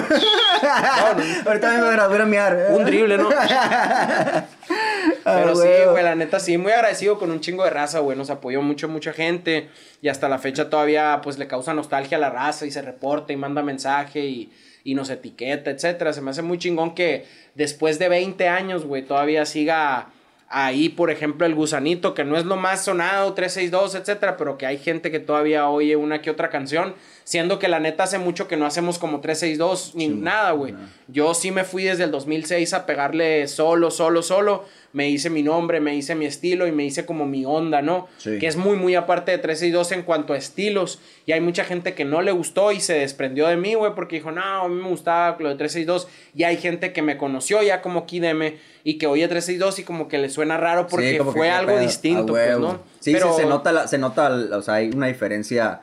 [1.47, 2.57] Ahorita vengo a ver a miar.
[2.59, 2.75] ¿eh?
[2.75, 3.31] Un drible, ¿no?
[5.25, 5.87] Pero sí, güey.
[5.87, 8.19] güey, la neta sí, muy agradecido con un chingo de raza, güey.
[8.19, 9.71] Nos apoyó mucho, mucha gente.
[10.03, 13.33] Y hasta la fecha todavía, pues, le causa nostalgia a la raza y se reporta
[13.33, 14.53] y manda mensaje y,
[14.85, 16.13] y nos etiqueta, etcétera.
[16.13, 20.09] Se me hace muy chingón que después de 20 años, güey, todavía siga
[20.53, 24.67] ahí, por ejemplo, el gusanito, que no es lo más sonado, 362, etcétera, pero que
[24.67, 28.49] hay gente que todavía oye una que otra canción, siendo que la neta hace mucho
[28.49, 30.75] que no hacemos como 362 ni nada, güey.
[31.07, 34.65] Yo sí me fui desde el 2006 a pegarle solo, solo, solo.
[34.93, 38.09] Me hice mi nombre, me hice mi estilo y me hice como mi onda, ¿no?
[38.19, 38.39] Sí.
[38.41, 41.01] Que es muy, muy aparte de 362 en cuanto a estilos.
[41.27, 44.17] Y hay mucha gente que no le gustó y se desprendió de mí, güey, porque
[44.17, 46.09] dijo, no, a mí me gustaba lo de 362.
[46.35, 50.09] Y hay gente que me conoció ya como Kideme y que oye 362 y como
[50.09, 51.81] que le suena raro porque Sí, fue algo pedo.
[51.83, 52.59] distinto, pues.
[52.59, 52.81] ¿no?
[52.99, 55.83] Sí, Pero- sí, se nota, la- se nota, o sea, hay una diferencia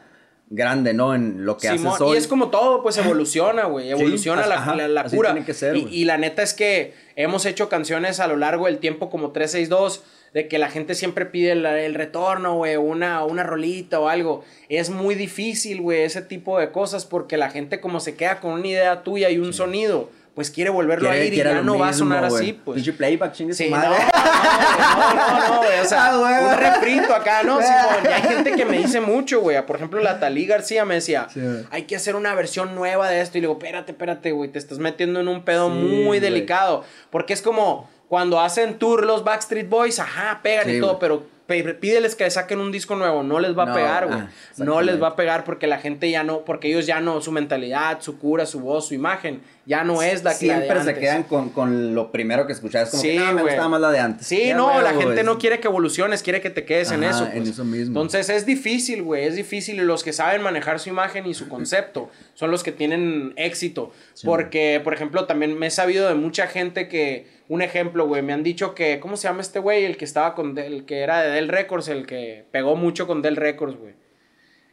[0.50, 1.14] grande, ¿no?
[1.14, 2.16] En lo que Simón, haces hoy.
[2.16, 3.90] Y es como todo, pues evoluciona, güey.
[3.90, 5.32] Evoluciona la, ajá, la- cura.
[5.32, 8.80] tiene que ser, y, la neta es que hemos hecho canciones a lo largo del
[8.80, 13.44] tiempo como 362, de que la gente siempre pide el, el retorno, güey, una, una
[13.44, 14.44] rolita o algo.
[14.70, 18.52] Es muy difícil, güey, ese tipo de cosas, porque la gente como se queda con
[18.54, 21.80] una idea tuya y un sonido, pues quiere volverlo Quiere- a ir y ya no
[21.80, 22.76] va a sonar así, pues.
[22.76, 23.90] Pinche playback, chingue Sí, no, madre.
[23.90, 27.58] no, no, no, güey, o sea, Ah, un refrito acá, ¿no?
[27.62, 30.94] Simón, y hay gente que me dice mucho, güey, por ejemplo, la Talí García me
[30.94, 34.32] decía, Sí, hay que hacer una versión nueva de esto, y le digo, espérate, espérate,
[34.32, 38.78] güey, te estás metiendo en un pedo Sí, muy delicado, porque es como cuando hacen
[38.78, 42.96] tour los Backstreet Boys, ajá, pegan y todo, pero pe- pídeles que saquen un disco
[42.96, 45.80] nuevo, no les va a pegar, güey, ah, no les va a pegar porque la
[45.80, 49.42] gente ya no, porque ellos ya no, su mentalidad, su cura, su voz, su imagen,
[49.68, 50.98] ya no es la que la de Siempre se antes.
[50.98, 52.90] quedan con, con lo primero que escuchabas.
[52.90, 54.26] Como Sí, que, no, me gustaba más la de antes.
[54.26, 57.26] Sí, Ya, no, la gente no quiere que evoluciones, quiere que te quedes en eso.
[57.26, 57.50] en pues.
[57.50, 57.88] eso mismo.
[58.00, 59.76] Entonces es difícil, güey, es difícil.
[59.76, 63.92] Y los que saben manejar su imagen y su concepto son los que tienen éxito.
[64.24, 68.34] Porque, por ejemplo, también me he sabido de mucha gente que, un ejemplo, güey, me
[68.34, 69.84] han dicho que, ¿cómo se llama este güey?
[69.86, 73.06] El que estaba con, Del- el que era de Del Records, el que pegó mucho
[73.06, 73.94] con Del Records, güey.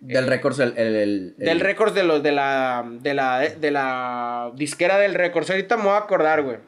[0.06, 0.74] Del Records, el.
[0.76, 5.14] el, el- Del el- Records de los de la de la de la disquera del
[5.14, 5.50] Records.
[5.50, 6.58] Ahorita me voy a acordar, güey.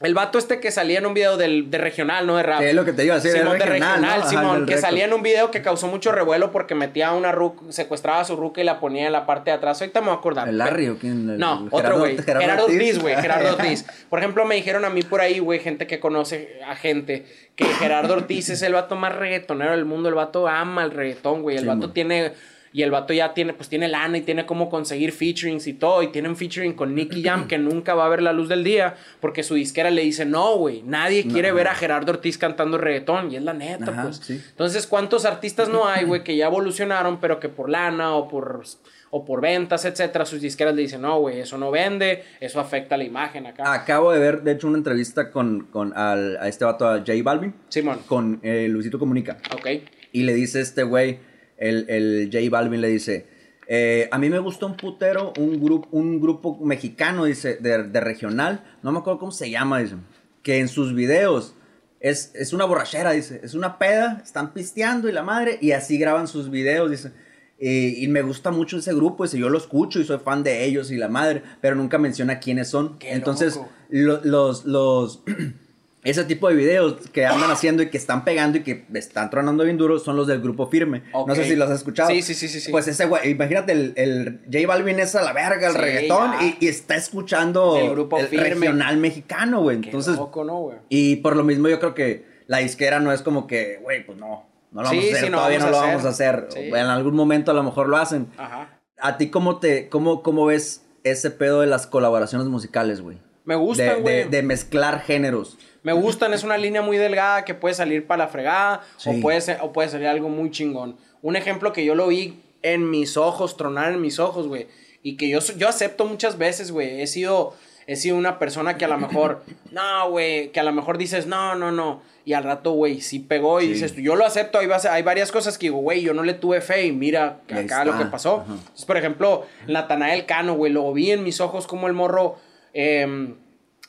[0.00, 2.62] El vato este que salía en un video del, de regional, no de rap.
[2.62, 4.22] Es lo que te iba a decir, Simón de regional, regional, ¿no?
[4.22, 7.32] Ajá, Simón, que salía en un video que causó mucho revuelo porque metía a una
[7.32, 9.80] ruca, secuestraba a su ruca y la ponía en la parte de atrás.
[9.80, 10.48] Ahorita me voy a acordar.
[10.48, 11.28] ¿El Larry o quién?
[11.30, 12.16] El- No, otro güey.
[12.16, 12.76] Gerardo Ortiz.
[12.78, 13.16] Ortiz, güey.
[13.16, 13.84] Gerardo Ortiz.
[14.08, 17.64] Por ejemplo, me dijeron a mí por ahí, güey, gente que conoce a gente, que
[17.64, 20.08] Gerardo Ortiz es el vato más reggaetonero del mundo.
[20.10, 21.56] El vato ama el reggaetón, güey.
[21.56, 21.92] El Sí, vato man.
[21.92, 22.34] tiene.
[22.72, 26.02] Y el vato ya tiene, pues tiene lana y tiene cómo conseguir featurings y todo.
[26.02, 28.64] Y tiene un featuring con Nicky Jam que nunca va a ver la luz del
[28.64, 28.94] día.
[29.20, 31.54] Porque su disquera le dice, no, güey, nadie quiere No.
[31.54, 33.30] ver a Gerardo Ortiz cantando reggaetón.
[33.32, 34.16] Y es la neta, Ajá, pues.
[34.22, 34.40] sí.
[34.50, 38.62] Entonces, ¿cuántos artistas no hay, güey, que ya evolucionaron, pero que por lana o por,
[39.10, 42.96] o por ventas, etcétera, sus disqueras le dicen, no, güey, eso no vende, eso afecta
[42.98, 43.72] la imagen acá.
[43.72, 47.12] Acabo de ver, de hecho, una entrevista con, con al- a este vato, a J
[47.22, 49.38] Balvin, Simón, con eh, Luisito Comunica.
[49.54, 49.66] ok.
[50.12, 51.18] Y le dice este güey,
[51.58, 53.26] el, el J Balvin le dice,
[53.66, 58.00] eh, a mí me gusta un putero, un, grupo un grupo mexicano, dice, de, de
[58.00, 59.96] regional, no me acuerdo cómo se llama, dice,
[60.42, 61.54] que en sus videos
[62.00, 65.98] es, es una borrachera, dice, es una peda, están pisteando y la madre, y así
[65.98, 67.12] graban sus videos, dice.
[67.60, 70.64] Y, y me gusta mucho ese grupo, dice, yo lo escucho y soy fan de
[70.64, 73.00] ellos y la madre, pero nunca menciona quiénes son.
[73.00, 73.58] Qué Entonces,
[73.90, 75.24] lo- los, los,
[76.10, 79.64] ese tipo de videos que andan haciendo y que están pegando y que están tronando
[79.64, 81.02] bien duro son los del grupo firme.
[81.12, 81.28] Ok.
[81.28, 82.08] No sé si los has escuchado.
[82.10, 82.70] Sí, sí, sí, sí, sí.
[82.70, 86.32] Pues ese güey, imagínate, el, el J Balvin es a la verga, el Sí, reggaetón,
[86.40, 88.48] y, y está escuchando El grupo Firme.
[88.50, 89.76] regional mexicano, güey.
[89.76, 90.78] Entonces, loco, ¿no, güey?
[90.88, 94.16] y por lo mismo yo creo que la disquera no es como que, güey, pues
[94.18, 96.46] no, no lo Sí, vamos a hacer, sí, no todavía no lo vamos a hacer.
[96.50, 96.60] Sí.
[96.60, 98.28] En algún momento a lo mejor lo hacen.
[98.38, 98.80] Ajá.
[99.00, 103.18] ¿A ti cómo te, cómo, cómo ves ese pedo de las colaboraciones musicales, güey?
[103.44, 104.28] Me De, gustan, de, güey.
[104.28, 105.56] de mezclar géneros.
[105.82, 109.10] Me gustan, es una línea muy delgada que puede salir para la fregada Sí.
[109.10, 110.96] o, puede ser- o puede salir algo muy chingón.
[111.22, 114.66] Un ejemplo que yo lo vi en mis ojos, tronar en mis ojos, güey.
[115.02, 117.00] Y que yo, yo acepto muchas veces, güey.
[117.00, 117.54] He sido,
[117.86, 121.26] he sido una persona que a lo mejor, no, güey, que a lo mejor dices,
[121.26, 122.02] no, no, no.
[122.24, 125.56] Y al rato, güey, sí pegó y dices, yo lo acepto, hay, hay varias cosas
[125.56, 128.44] que digo, güey, yo no le tuve fe y mira acá lo que pasó.
[128.46, 132.36] Entonces, por ejemplo, Natanael Cano, güey, lo vi en mis ojos como el morro...
[132.74, 133.34] Eh,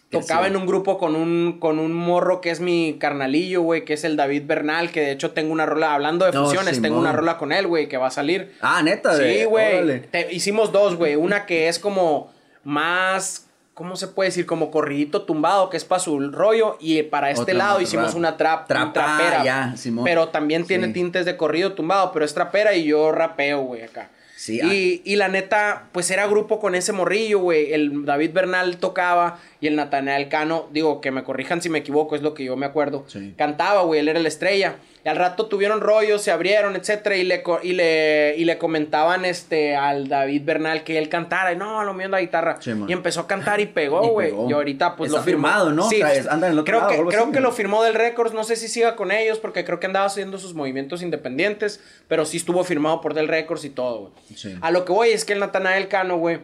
[0.10, 3.94] Tocaba en un grupo con un, con un morro que es mi carnalillo, güey, que
[3.94, 7.12] es el David Bernal, que de hecho tengo una rola, hablando de fusiones, tengo una
[7.12, 8.56] rola con él, güey, que va a salir.
[8.62, 10.02] Ah, neta, Sí, güey.
[10.32, 11.16] Hicimos dos, güey.
[11.16, 12.32] Una que es como
[12.64, 14.48] más, ¿cómo se puede decir?
[14.48, 16.78] Como corridito tumbado, que es para su rollo.
[16.80, 19.44] Y para este lado hicimos una trap, trapera.
[19.44, 23.84] ya, Pero también tiene tintes de corrido tumbado, pero es trapera y yo rapeo, güey,
[23.84, 24.10] acá.
[24.40, 27.74] Sí, y, y, la neta, pues era grupo con ese morrillo, güey.
[27.74, 32.16] El David Bernal tocaba y el Natanael Cano, digo, que me corrijan si me equivoco,
[32.16, 33.06] es lo que yo me acuerdo.
[33.36, 34.78] Cantaba, güey, él era la estrella.
[35.04, 39.24] Y al rato tuvieron rollos, se abrieron, etcétera, y le, y le, y le comentaban
[39.24, 42.60] este, al David Bernal que él cantara, y no, lo mío es la guitarra.
[42.66, 44.34] y empezó a cantar y pegó, güey.
[44.50, 45.90] Y, ahorita, pues lo firmado, ¿no?
[45.90, 48.58] Sí, anda en el otro creo, que, creo que lo firmó del Records, no sé
[48.58, 52.64] si siga con ellos, porque creo que andaba haciendo sus movimientos independientes, pero sí estuvo
[52.64, 54.58] firmado por del Records y todo, güey.
[54.62, 56.40] A lo que voy es que el Natanael Cano, güey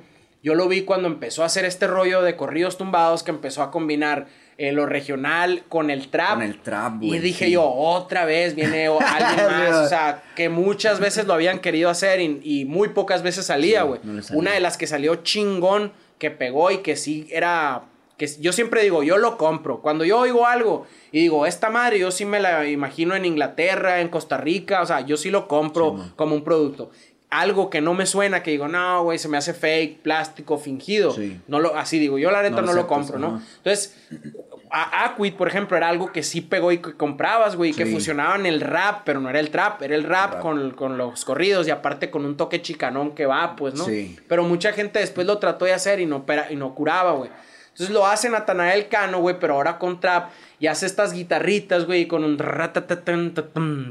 [0.46, 3.72] yo lo vi cuando empezó a hacer este rollo de corridos tumbados que empezó a
[3.72, 6.36] combinar eh, lo regional con el trap.
[6.36, 7.16] Con el trap, güey.
[7.16, 9.86] Y dije yo, otra vez viene alguien más.
[9.86, 14.00] o sea, que muchas veces lo habían querido hacer y, muy pocas veces salía, güey.
[14.32, 17.84] Una de las que salió chingón, que pegó y que sí era
[18.18, 19.82] que yo siempre digo, yo lo compro.
[19.82, 24.00] Cuando yo oigo algo y digo, esta madre, yo sí me la imagino en Inglaterra,
[24.00, 26.92] en Costa Rica, o sea, yo sí lo compro como un producto
[27.40, 31.16] algo que no me suena, que digo, no, güey, se me hace fake, plástico, fingido.
[31.48, 33.42] No lo, así digo, yo la neta no, lo, compro, ¿no?
[33.58, 33.96] Entonces,
[34.70, 38.46] Aquid, por ejemplo, era algo que sí pegó y que comprabas, güey, que fusionaba en
[38.46, 41.72] el rap, pero no era el trap, era el rap, Con, con, los corridos y
[41.72, 43.86] aparte con un toque chicanón que va, pues, ¿no?
[43.86, 44.18] Sí.
[44.28, 47.30] Pero mucha gente después lo trató de hacer y no, y no curaba, güey.
[47.70, 52.08] Entonces lo hace Natanael Cano, güey, pero ahora con trap y hace estas guitarritas, güey,
[52.08, 52.38] con un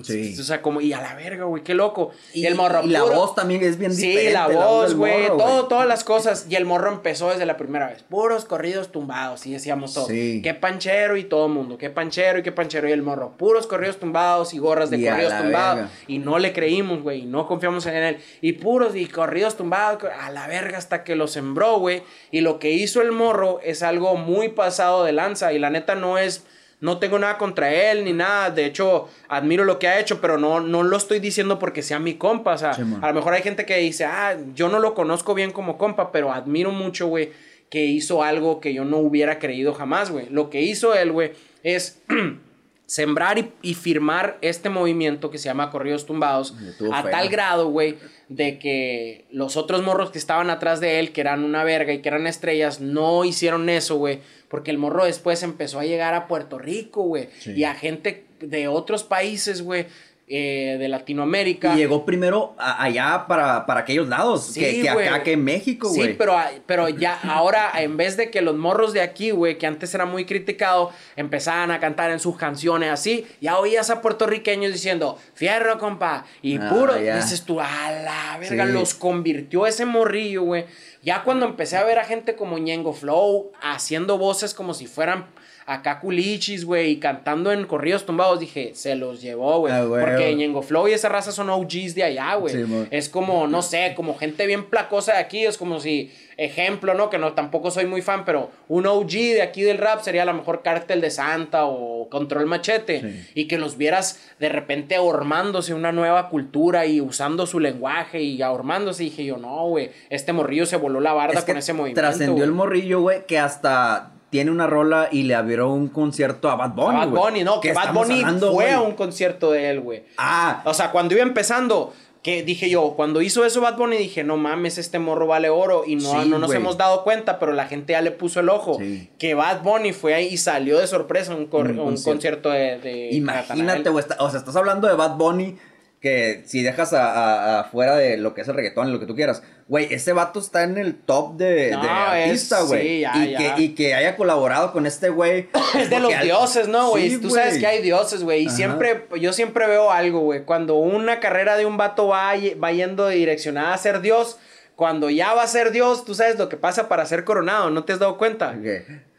[0.02, 0.36] sí.
[0.38, 2.12] O sea, como, y a la verga, güey, qué loco.
[2.32, 2.82] Y, el morro.
[2.82, 4.28] Y la voz también es bien diferente.
[4.28, 6.46] Sí, la voz, güey, todo, todas las cosas.
[6.48, 8.02] Y el morro empezó desde la primera vez.
[8.02, 10.06] Puros corridos tumbados, y decíamos todo.
[10.06, 10.40] Sí.
[10.42, 12.88] Qué panchero y todo el mundo, qué panchero y qué panchero.
[12.88, 15.90] Y el morro, puros corridos tumbados y gorras de corridos tumbados.
[16.06, 18.18] Y no le creímos, güey, y no confiamos en él.
[18.40, 22.02] Y puros y corridos tumbados, a la verga, hasta que lo sembró, güey.
[22.30, 25.52] Y lo que hizo el morro es algo muy pasado de lanza.
[25.52, 26.44] Y la neta no es
[26.84, 28.50] no tengo nada contra él ni nada.
[28.50, 31.98] De hecho, admiro lo que ha hecho, pero no, no lo estoy diciendo porque sea
[31.98, 32.52] mi compa.
[32.52, 35.50] O sea, a lo mejor hay gente que dice, ah, yo no lo conozco bien
[35.50, 37.32] como compa, pero admiro mucho, güey,
[37.70, 40.26] que hizo algo que yo no hubiera creído jamás, güey.
[40.28, 42.02] Lo que hizo él, güey, es
[42.86, 46.54] sembrar y, firmar este movimiento que se llama Corridos Tumbados
[46.92, 47.96] a tal grado, güey,
[48.28, 52.02] de que los otros morros que estaban atrás de él, que eran una verga y
[52.02, 54.20] que eran estrellas, no hicieron eso, güey.
[54.48, 57.28] Porque el morro después empezó a llegar a Puerto Rico, güey.
[57.46, 59.86] Y a gente de otros países, güey.
[60.26, 61.74] Eh, de Latinoamérica.
[61.74, 66.08] Y llegó primero allá para, para, aquellos lados que, acá, que en México, güey.
[66.08, 66.34] Sí, pero,
[66.64, 70.06] pero ya ahora, en vez de que los morros de aquí, güey, que antes era
[70.06, 75.78] muy criticado, empezaban a cantar en sus canciones así, ya oías a puertorriqueños diciendo, fierro,
[75.78, 80.64] compa, y ah, puro, dices tú, a la verga, los convirtió ese morrillo, güey.
[81.02, 85.26] Ya cuando empecé a ver a gente como Ñengo Flow haciendo voces como si fueran
[85.66, 89.72] acá culichis, güey, y cantando en corridos tumbados, dije, se los llevó, güey.
[89.72, 92.54] Ah, porque Ñengo Flow y esa raza son OGs de allá, güey.
[92.90, 97.08] es como, no sé, como gente bien placosa de aquí, es como si, ejemplo, ¿no?
[97.08, 100.26] Que no, tampoco soy muy fan, pero un OG de aquí del rap sería a
[100.26, 103.24] lo mejor Cártel de Santa o Control Machete.
[103.34, 108.42] Y que los vieras de repente ahormándose una nueva cultura y usando su lenguaje y
[108.42, 109.04] ahormándose.
[109.04, 112.00] Y dije yo, no, güey, este morrillo se voló la barda con ese movimiento.
[112.00, 116.56] Trascendió el morrillo, güey, que hasta tiene una rola y le abrió un concierto a
[116.56, 116.96] Bad Bunny.
[116.96, 118.20] A Bad Bunny, no, que Bad Bunny
[118.52, 120.02] fue a un concierto de él, güey.
[120.18, 120.60] Ah.
[120.64, 124.36] O sea, cuando iba empezando, que dije yo, cuando hizo eso Bad Bunny, dije, no
[124.36, 125.84] mames, este morro vale oro.
[125.86, 128.76] Y no, no nos hemos dado cuenta, pero la gente ya le puso el ojo.
[129.20, 132.50] Que Bad Bunny fue ahí y salió de sorpresa un, un, concierto.
[132.50, 135.56] de, Imagínate, o sea, estás hablando de Bad Bunny
[136.04, 139.42] que si dejas afuera de lo que es el reggaetón y lo que tú quieras,
[139.68, 143.06] güey, ese vato está en el top de, artista, güey.
[143.06, 145.48] y, Que, y que haya colaborado con este güey.
[145.78, 147.16] es de los dioses, ¿no, güey?
[147.16, 148.42] tú sabes que hay dioses, güey.
[148.42, 150.44] Y siempre, yo siempre veo algo, güey.
[150.44, 154.36] Cuando una carrera de un vato va, va yendo direccionada a ser dios,
[154.76, 157.84] cuando ya va a ser dios, tú sabes lo que pasa para ser coronado, ¿no
[157.84, 158.54] te has dado cuenta?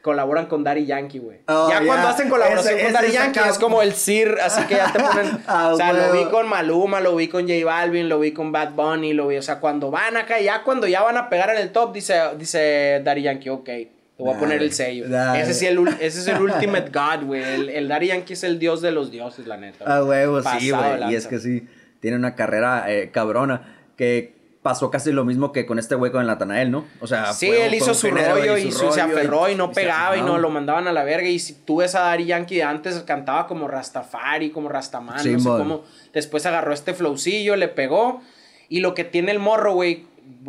[0.06, 1.40] Colaboran con Daddy Yankee, güey.
[1.48, 4.94] Oh, ya cuando hacen colaboración con Daddy Yankee es como el Sir, así que ya
[4.94, 5.40] te ponen.
[5.48, 8.52] Ah, o sea, lo vi con Maluma, lo vi con J Balvin, lo vi con
[8.52, 9.38] Bad Bunny, lo vi.
[9.38, 12.22] O sea, cuando van acá, ya cuando ya van a pegar en el top, dice,
[12.38, 13.66] dice Daddy Yankee, ok.
[13.66, 15.06] Te voy a poner el sello.
[15.08, 17.42] Ese, es el, ese es el ultimate God, güey.
[17.42, 19.86] El, el Daddy Yankee es el dios de los dioses, la neta.
[19.88, 21.12] Ah, huevo, sí, güey.
[21.12, 21.68] Y es que sí,
[22.00, 23.76] tiene una carrera eh, cabrona.
[23.98, 24.35] Que
[24.66, 26.86] pasó casi lo mismo que con este güey con el Natanael, ¿no?
[27.00, 30.40] O sea, sí, él hizo su rollo y, se aferró y, no pegaba y no
[30.40, 31.30] lo mandaban a la verga.
[31.30, 35.40] Y si tú ves a Daddy Yankee de antes, cantaba como Rastafari, como Rastaman, no
[35.40, 35.84] sé cómo.
[36.14, 38.24] Después agarró este flowcillo, le pegó.
[38.68, 40.08] Y lo que tiene el morro, güey,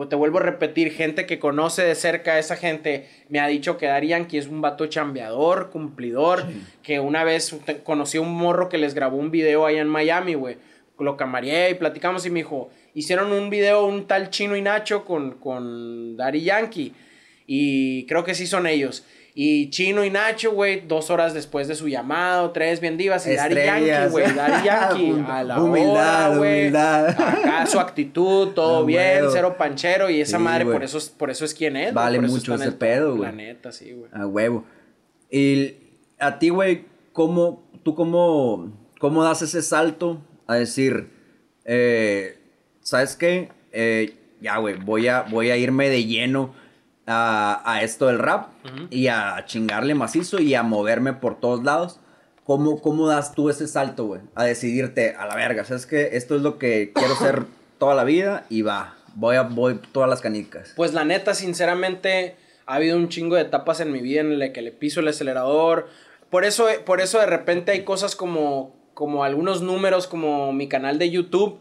[0.08, 3.76] te vuelvo a repetir, gente que conoce de cerca a esa gente me ha dicho
[3.76, 6.46] que Daddy Yankee es un vato chambeador, cumplidor,
[6.82, 7.54] que una vez
[7.84, 10.56] conocí a un morro que les grabó un video allá en Miami, güey.
[10.98, 15.04] Lo camareé y platicamos y me dijo, hicieron un video un tal Chino y Nacho
[15.04, 16.94] con, con Daddy Yankee.
[17.46, 19.04] Y creo que sí son ellos.
[19.34, 23.26] Y Chino y Nacho, güey, dos horas después de su llamado, tres bien divas.
[23.26, 25.24] Y Daddy Yankee, güey, Daddy Yankee.
[25.28, 26.60] a la humildad, güey.
[26.60, 27.08] Humildad.
[27.10, 30.08] Acá su actitud, todo bien, cero panchero.
[30.08, 31.92] Y esa madre, por eso, por eso es quien es.
[31.92, 33.30] Vale mucho ese pedo, güey.
[33.72, 34.10] Sí, güey.
[34.14, 34.64] A huevo.
[35.30, 35.74] Y
[36.18, 41.10] a ti, güey, ¿cómo, tú cómo, cómo das ese salto a decir,
[41.66, 42.38] eh,
[42.86, 43.48] ¿sabes qué?
[43.72, 46.54] Eh, ya, güey, voy a, voy a irme de lleno
[47.08, 48.48] a, esto del rap
[48.90, 52.00] y a chingarle macizo y a moverme por todos lados.
[52.44, 54.20] ¿Cómo, cómo das tú ese salto, güey?
[54.36, 55.64] A decidirte a la verga.
[55.64, 56.10] ¿Sabes qué?
[56.12, 57.44] Esto es lo que quiero ser
[57.78, 58.94] toda la vida y va.
[59.16, 60.72] Voy a voy todas las canicas.
[60.76, 64.50] Pues la neta, sinceramente, ha habido un chingo de etapas en mi vida en las
[64.50, 65.88] que le piso el acelerador.
[66.30, 71.00] Por eso, por eso de repente hay cosas como, como algunos números, como mi canal
[71.00, 71.58] de YouTube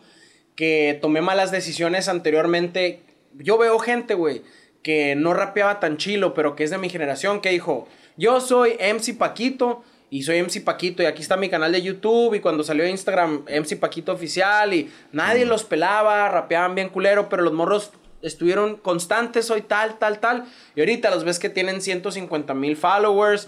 [0.55, 3.01] que tomé malas decisiones anteriormente.
[3.33, 4.41] Yo veo gente, güey,
[4.81, 7.87] que no rapeaba tan chilo, pero que es de mi generación, que dijo,
[8.17, 12.35] yo soy MC Paquito y soy MC Paquito y aquí está mi canal de YouTube
[12.35, 17.43] y cuando salió Instagram MC Paquito oficial y nadie los pelaba, rapeaban bien culero, pero
[17.43, 17.91] los morros
[18.25, 20.45] estuvieron constantes, soy tal, tal, tal.
[20.75, 23.47] Y ahorita los ves que tienen 150 mil followers.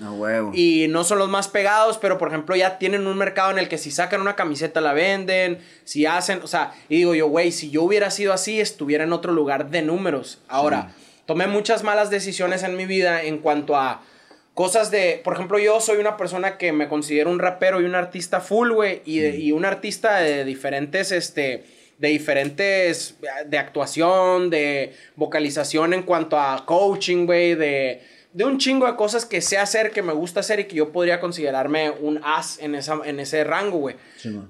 [0.53, 3.67] Y no son los más pegados, pero por ejemplo ya tienen un mercado en el
[3.67, 7.51] que si sacan una camiseta la venden, si hacen, o sea, y digo yo, güey,
[7.51, 10.39] si yo hubiera sido así, estuviera en otro lugar de números.
[10.47, 10.93] Ahora,
[11.25, 14.01] tomé muchas malas decisiones en mi vida en cuanto a
[14.53, 17.95] cosas de, por ejemplo, yo soy una persona que me considero un rapero y un
[17.95, 24.93] artista full, güey, y, y un artista de diferentes, este de diferentes, de actuación, de
[25.16, 28.02] vocalización en cuanto a coaching, güey, de,
[28.34, 30.91] de un chingo de cosas que sé hacer, que me gusta hacer y que yo
[30.91, 33.95] podría considerarme un as en, esa, en ese rango, güey.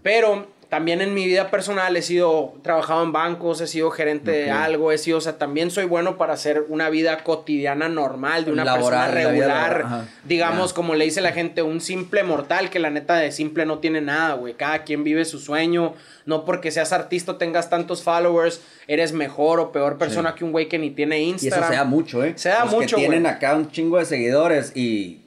[0.04, 4.52] Pero también en mi vida personal he sido, trabajado en bancos, he sido gerente de
[4.52, 8.52] algo, he sido, o sea, también soy bueno para hacer una vida cotidiana normal de
[8.52, 13.16] una persona regular, digamos, como le dice la gente, un simple mortal, que la neta
[13.16, 15.94] de simple no tiene nada, güey, cada quien vive su sueño,
[16.26, 20.52] no porque seas artista o tengas tantos followers, eres mejor o peor persona que un
[20.52, 21.62] güey que ni tiene Instagram.
[21.62, 22.34] Y eso se da mucho, ¿eh?
[22.36, 25.22] Se da Los mucho, que tienen acá un chingo de seguidores y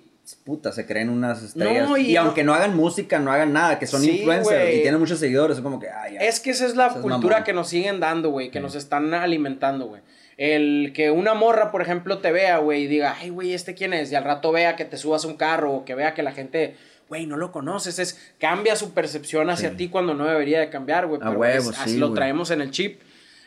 [0.51, 1.89] puta, se creen unas estrellas.
[2.01, 5.59] y, aunque no hagan música, no hagan nada, que son influencers y tienen muchos seguidores,
[5.59, 8.51] es como que, ay, Es que esa es la cultura que nos siguen dando, güey,
[8.51, 10.03] que nos están alimentando, güey.
[10.37, 13.93] El que una morra, por ejemplo, te vea, güey, y diga, ay, güey, ¿este quién
[13.93, 14.11] es?
[14.11, 16.33] Y al rato vea que te subas a un carro o que vea que la
[16.33, 16.75] gente,
[17.09, 18.01] güey, no lo conoces.
[18.01, 21.21] Es, cambia su percepción hacia ti cuando no debería de cambiar, güey.
[21.21, 23.01] Pero así lo traemos en el chip.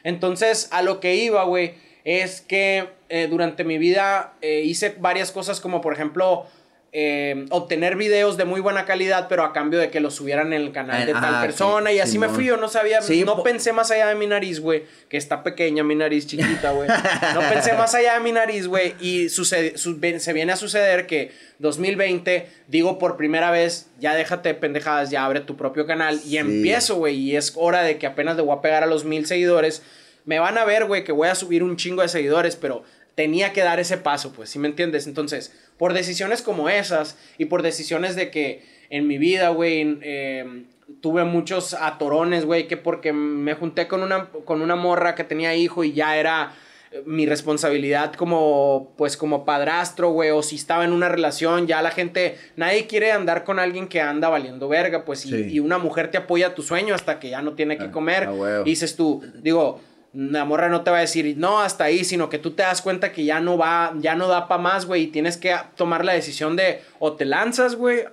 [0.05, 1.73] Entonces, a lo que iba, güey,
[2.05, 6.47] es que eh, durante mi vida eh, hice varias cosas como, por ejemplo,
[6.95, 10.61] eh, obtener videos de muy buena calidad, pero a cambio de que los subieran en
[10.61, 11.91] el canal de tal ah, persona.
[11.91, 14.83] y así me fui, yo no sabía, no pensé más allá de mi nariz, güey,
[15.09, 16.87] que está pequeña mi nariz chiquita, güey.
[16.87, 21.31] no pensé más allá de mi nariz, güey, y sucede, se viene a suceder que
[21.57, 26.97] 2020, digo por primera vez, ya déjate pendejadas, ya abre tu propio canal y empiezo,
[26.97, 29.81] güey, y es hora de que apenas le voy a pegar a los mil seguidores.
[30.25, 32.83] Me van a ver, güey, que voy a subir un chingo de seguidores, pero
[33.15, 35.07] tenía que dar ese paso, pues, ¿sí me entiendes?
[35.07, 40.65] Entonces, por decisiones como esas y por decisiones de que en mi vida, güey, em,
[41.01, 45.55] tuve muchos atorones, güey, que porque me junté con una, con una morra que tenía
[45.55, 46.53] hijo y ya era
[46.91, 51.81] eh, mi responsabilidad como, pues, como padrastro, güey, o si estaba en una relación, ya
[51.81, 56.11] la gente, nadie quiere andar con alguien que anda valiendo verga, pues, y, una mujer
[56.11, 58.29] te apoya tu sueño hasta que ya no tiene que ah, comer.
[58.61, 59.81] y dices tú, digo,
[60.13, 62.83] la morra no te va a decir, no, hasta ahí, sino que tú te das
[62.83, 66.05] cuenta que ya no va, ya no da para más, güey, y tienes que tomar
[66.05, 68.05] la decisión de o te lanzas, güey,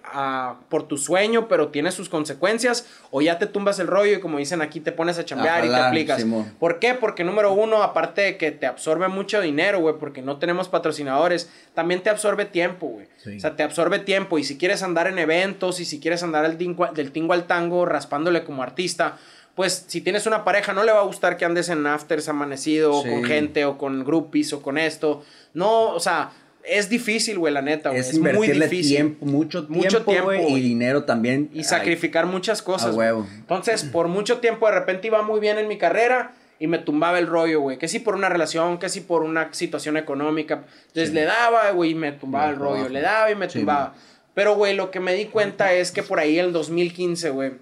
[0.70, 4.38] por tu sueño, pero tiene sus consecuencias, o ya te tumbas el rollo y como
[4.38, 6.24] dicen aquí, te pones a chambear y te aplicas.
[6.58, 6.94] ¿Por qué?
[6.94, 11.50] Porque número uno, aparte de que te absorbe mucho dinero, güey, porque no tenemos patrocinadores,
[11.74, 13.08] también te absorbe tiempo, güey.
[13.36, 16.50] O sea, te absorbe tiempo, y si quieres andar en eventos, y si quieres andar
[16.50, 19.18] del tingo al tango, raspándole como artista,
[19.54, 22.94] pues si tienes una pareja no le va a gustar que andes en afters amanecido
[22.94, 25.22] o con gente o con groupies o con esto.
[25.54, 26.30] No, o sea,
[26.64, 28.00] es difícil, güey, la neta, güey.
[28.00, 28.96] Es, Es, muy difícil.
[28.96, 31.50] tiempo, mucho tiempo, Mucho tiempo, güey, y dinero también.
[31.52, 32.94] Y sacrificar muchas cosas.
[32.94, 33.26] a huevo.
[33.34, 37.18] Entonces, por mucho tiempo, de repente iba muy bien en mi carrera y me tumbaba
[37.18, 37.78] el rollo, güey.
[37.78, 40.64] Que si por una relación, que si por una situación económica.
[40.88, 42.88] Entonces le daba, güey, y me tumbaba el rollo.
[42.88, 43.94] Le daba y me Sí, tumbaba.
[44.34, 47.52] Pero, güey, lo que me di cuenta es que por ahí el 2015, güey,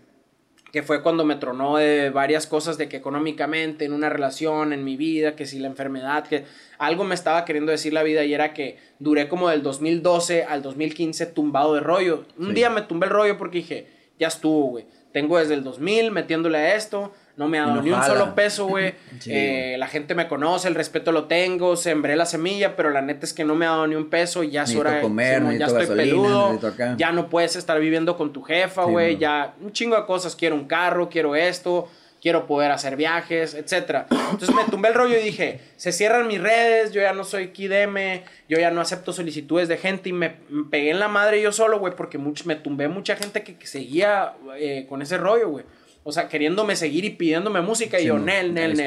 [0.73, 4.85] que fue cuando me tronó de varias cosas de que económicamente, en una relación, en
[4.85, 6.45] mi vida, que si la enfermedad, que
[6.79, 10.63] algo me estaba queriendo decir la vida y era que duré como del 2012 al
[10.63, 12.25] 2015 tumbado de rollo.
[12.39, 12.53] Un Sí.
[12.55, 13.87] día me tumbé el rollo porque dije,
[14.19, 14.85] ya estuvo, güey.
[15.13, 18.67] Tengo desde el 2000 metiéndole a esto, no me ha dado ni un solo peso,
[18.67, 18.95] güey.
[19.21, 23.01] Sí, Eh, la gente me conoce, el respeto lo tengo, sembré la semilla, pero la
[23.01, 25.01] neta es que no me ha dado ni un peso y ya es hora de-
[25.01, 26.61] comer, ya estoy gasolina, peludo,
[26.99, 30.55] ya no puedes estar viviendo con tu jefa, güey, ya un chingo de cosas, quiero
[30.57, 31.89] un carro, quiero esto,
[32.21, 34.07] quiero poder hacer viajes, etcétera.
[34.11, 37.49] Entonces me tumbé el rollo y dije, se cierran mis redes, yo ya no soy
[37.49, 41.41] Kideme, yo ya no acepto solicitudes de gente y me, me pegué en la madre
[41.43, 45.17] yo solo, güey, porque much- me tumbé mucha gente que, que seguía eh, con ese
[45.17, 45.65] rollo, güey.
[46.09, 48.87] O sea, queriéndome seguir y pidiéndome música y yo, Nel, Nel, Nel.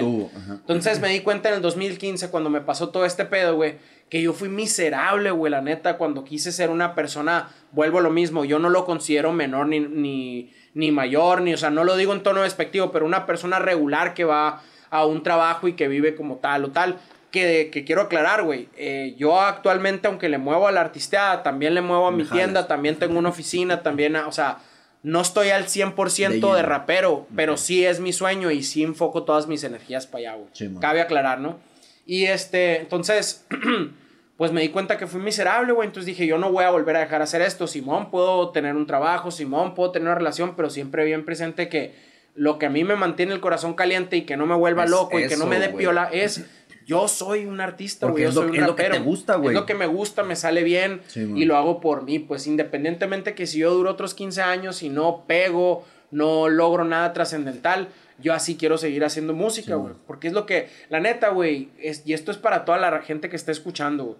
[0.49, 3.75] Entonces me di cuenta en el 2015, cuando me pasó todo este pedo, güey,
[4.09, 8.09] que yo fui miserable, güey, la neta, cuando quise ser una persona, vuelvo a lo
[8.09, 11.95] mismo, yo no lo considero menor ni, ni, ni mayor, ni, o sea, no lo
[11.95, 15.87] digo en tono despectivo, pero una persona regular que va a un trabajo y que
[15.87, 16.97] vive como tal o tal.
[17.31, 18.67] Que, que quiero aclarar, güey.
[18.75, 22.67] eh, yo actualmente, aunque le muevo a la artisteada, también le muevo a mi tienda,
[22.67, 24.57] también tengo una oficina, también, a- o sea,
[25.03, 29.23] no estoy al 100% De de, rapero, pero sí es mi sueño y sí enfoco
[29.23, 30.49] todas mis energías para allá, güey.
[30.53, 30.81] Sí, man.
[30.81, 31.59] Cabe aclarar, ¿no?
[32.05, 33.45] Y este, entonces,
[34.37, 35.87] pues me di cuenta que fui miserable, güey.
[35.87, 37.67] Entonces dije, yo no voy a volver a dejar hacer esto.
[37.67, 41.93] Simón, puedo tener un trabajo, Simón, puedo tener una relación, pero siempre bien presente que
[42.35, 44.89] lo que a mí me mantiene el corazón caliente y que no me vuelva Es
[44.89, 46.45] loco y que no me dé piola es.
[46.91, 48.23] Yo soy un artista, güey.
[48.23, 49.55] Yo es lo- soy un es lo que te gusta, güey.
[49.55, 52.19] Es lo que me gusta, me sale bien Sí, y lo hago por mí.
[52.19, 57.13] Pues independientemente que si yo duro otros 15 años y no pego, no logro nada
[57.13, 57.87] trascendental,
[58.19, 59.93] yo así quiero seguir haciendo música, güey.
[60.05, 63.29] porque es lo que, la neta, güey, es- y esto es para toda la gente
[63.29, 64.17] que está escuchando, güey.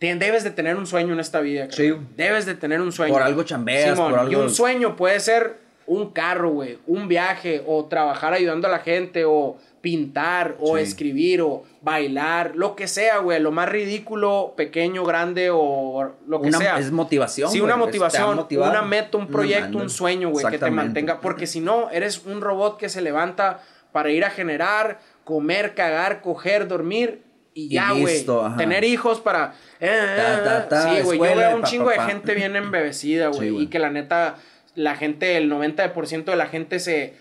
[0.00, 1.92] Debes de tener un sueño en esta vida, Sí.
[2.16, 3.12] Debes de tener un sueño.
[3.12, 7.08] Por algo chambeas, Simón, por algo- Y un sueño puede ser un carro, güey, un
[7.08, 9.56] viaje, o trabajar ayudando a la gente, o
[9.88, 10.82] pintar, o Sí.
[10.82, 13.40] escribir, o bailar, lo que sea, güey.
[13.40, 16.78] Lo más ridículo, pequeño, grande, o lo que Una- sea.
[16.78, 20.70] es motivación, Sí, güey, una motivación, una meta, un proyecto, un sueño, güey, que te
[20.70, 21.22] mantenga.
[21.22, 23.60] Porque si no, eres un robot que se levanta
[23.92, 27.22] para ir a generar, comer, cagar, coger, dormir
[27.54, 28.26] y ya, güey.
[28.58, 29.54] Tener hijos para.
[29.80, 31.18] eh, Ta, ta, ta, sí, güey.
[31.18, 33.62] Yo veo un pa, chingo pa, de gente bien embebecida, güey.
[33.62, 34.36] y que la neta,
[34.74, 37.14] la gente, el 90% de la gente se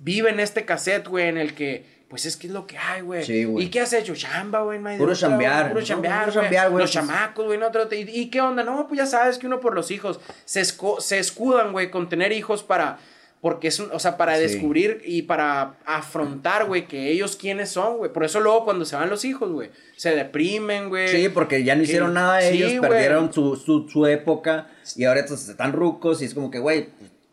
[0.00, 1.97] vive en este cassette, güey, en el que.
[2.08, 3.22] Pues es que es lo que hay, güey.
[3.22, 3.66] Sí, güey.
[3.66, 4.14] ¿Y qué has hecho?
[4.14, 4.80] Chamba, güey.
[4.96, 5.70] Puro chambear.
[5.72, 6.44] Puro chambear, puro güey.
[6.44, 7.58] chambear, güey, Los chamacos, güey.
[7.58, 8.64] No, ¿Y, ¿Y qué onda?
[8.64, 12.08] No, pues ya sabes que uno por los hijos se, esco- se escudan, güey, con
[12.08, 12.98] tener hijos para.
[13.40, 14.42] Porque es un, o sea, para Sí.
[14.42, 18.12] descubrir y para afrontar, güey, que ellos quiénes son, güey.
[18.12, 21.06] Por eso luego cuando se van los hijos, güey, se deprimen, güey.
[21.08, 25.20] Sí, porque ya no hicieron nada sí, ellos, perdieron su, su, su época y ahora
[25.20, 26.88] estos están rucos y es como que, güey,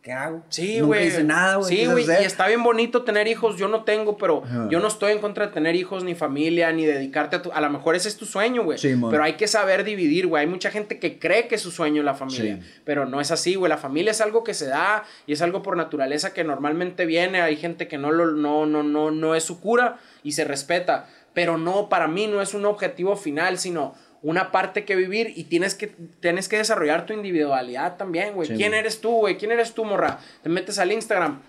[0.05, 0.43] ¿qué hago?
[0.49, 1.07] Sí, Nunca güey.
[1.07, 1.67] hice nada, güey.
[1.67, 2.05] Sí, ¿qué güey.
[2.05, 3.57] Y está bien bonito tener hijos.
[3.57, 4.67] Yo no tengo, pero Ajá.
[4.69, 7.51] yo no estoy en contra de tener hijos, ni familia, ni dedicarte a tu.
[7.51, 8.77] A lo mejor ese es tu sueño, güey.
[8.77, 10.41] Sí, pero hay que saber dividir, güey.
[10.41, 12.59] Hay mucha gente que cree que su sueño es la familia.
[12.61, 12.81] Sí.
[12.85, 13.67] Pero no es así, güey.
[13.67, 17.41] La familia es algo que se da y es algo por naturaleza que normalmente viene.
[17.41, 21.07] Hay gente que no, lo, no, no, no, no es su cura y se respeta.
[21.33, 23.95] Pero no, para mí no es un objetivo final, sino
[24.25, 25.87] una parte que vivir y tienes que,
[26.19, 28.47] tienes que desarrollar tu individualidad también, güey.
[28.47, 29.37] Sí, ¿Quién eres tú, güey?
[29.37, 30.19] ¿Quién eres tú, morra?
[30.41, 31.39] Te metes al Instagram.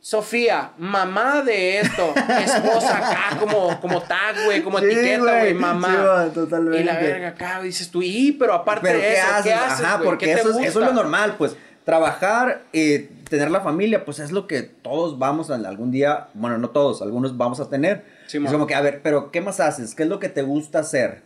[0.00, 2.12] Sofía, mamá de esto,
[2.44, 5.54] esposa acá, como, como tag, güey, como Sí, etiqueta, güey.
[5.54, 5.88] mamá.
[5.88, 6.80] Sí, güey, totalmente.
[6.80, 9.44] Y la verga acá, dices tú, y, pero aparte Pero de ¿qué eso, haces?
[9.44, 11.54] ¿qué haces, Ajá, porque ¿Qué te eso es, eso es lo normal, pues.
[11.84, 16.56] Trabajar y tener la familia, pues es lo que todos vamos a algún día, bueno,
[16.58, 18.04] no todos, algunos vamos a tener.
[18.26, 18.50] Sí, es mo.
[18.50, 19.94] como que, a ver, pero ¿qué más haces?
[19.94, 21.22] ¿Qué es lo que te gusta hacer?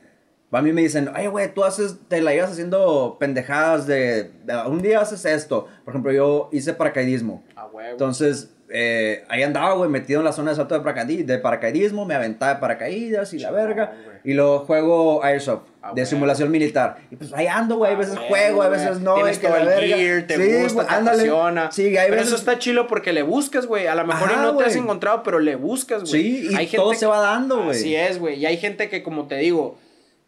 [0.53, 4.57] A mí me dicen, ay, güey, tú haces, te la llevas haciendo pendejadas de, de-
[4.69, 5.67] un día haces esto.
[5.85, 7.45] Por ejemplo, yo hice paracaidismo.
[7.57, 7.91] Ah, huevo.
[7.91, 12.15] Entonces, eh, ahí andaba, güey, metido en la zona de salto de, de paracaidismo, me
[12.15, 13.93] aventaba de paracaídas y la verga.
[14.05, 14.17] güey.
[14.25, 16.07] Y luego juego Airsoft, Ah, de güey.
[16.07, 16.97] simulación militar.
[17.11, 18.81] Y pues ahí ando, güey, a veces Ah, juego, a güey.
[18.81, 19.15] veces no.
[19.15, 21.71] Tienes que gear, te Sí, gusta, güey, te apasiona.
[21.73, 22.27] Sí, hay pero veces...
[22.29, 23.87] eso está chilo porque le buscas, güey.
[23.89, 24.83] A lo mejor Ajá, no te has güey.
[24.85, 26.13] encontrado, pero le buscas, güey.
[26.23, 27.71] Sí, y Hay todo gente se va dando, güey.
[27.71, 28.37] Así es, güey.
[28.41, 29.79] Y hay gente que, como te digo,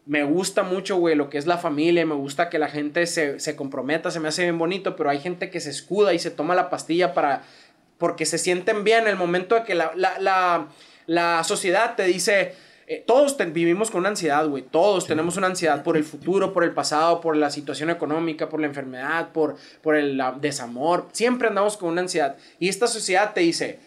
[0.09, 2.03] me gusta mucho, güey, lo que es la familia.
[2.03, 4.95] Me gusta que la gente se, se comprometa, se me hace bien bonito.
[4.95, 7.43] Pero hay gente que se escuda y se toma la pastilla para.
[7.99, 10.67] Porque se sienten bien el momento de que la, la, la,
[11.05, 12.55] la sociedad te dice.
[12.87, 14.63] eh, todos vivimos con una ansiedad, güey.
[14.63, 18.59] Todos tenemos una ansiedad por el futuro, por el pasado, por la situación económica, por
[18.59, 21.07] la enfermedad, por, por el desamor.
[21.11, 22.35] Siempre andamos con una ansiedad.
[22.57, 23.79] Y esta sociedad te dice,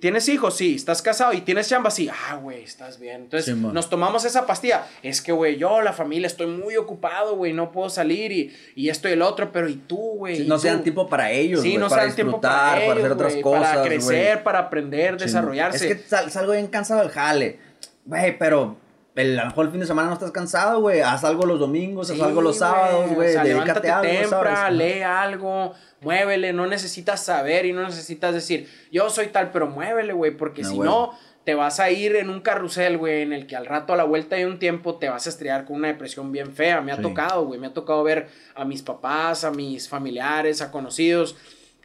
[0.00, 0.56] ¿Tienes hijos?
[0.56, 0.74] Sí.
[0.74, 1.32] ¿Estás casado?
[1.32, 1.90] ¿Y tienes chamba?
[1.90, 2.08] Sí.
[2.08, 3.22] Ah, güey, estás bien.
[3.22, 4.86] Entonces, nos tomamos esa pastilla.
[5.02, 8.88] Es que, güey, yo, la familia, estoy muy ocupado, güey, no puedo salir y, y
[8.88, 10.46] esto y el otro, pero ¿y tú, güey?
[10.46, 13.74] no sean tiempo para ellos, Sí, no sean tiempo para, ellos, para hacer otras cosas,
[13.76, 15.90] Para crecer, para aprender, desarrollarse.
[15.90, 17.58] Es que salgo bien cansado del jale.
[18.04, 18.76] Güey, pero
[19.16, 21.00] el, a lo mejor el fin de semana no estás cansado, güey.
[21.00, 23.28] Haz algo los domingos, haz algo los sábados, güey.
[23.28, 26.52] O sea, levántate temprano, lee algo, muévele.
[26.52, 30.36] No necesitas saber y no necesitas decir, yo soy tal, pero muévele, güey.
[30.36, 31.12] Porque si no,
[31.44, 34.04] te vas a ir en un carrusel, güey, en el que al rato, a la
[34.04, 36.80] vuelta de un tiempo, te vas a estrellar con una depresión bien fea.
[36.80, 37.60] Me ha tocado, güey.
[37.60, 41.36] Me ha tocado ver a mis papás, a mis familiares, a conocidos,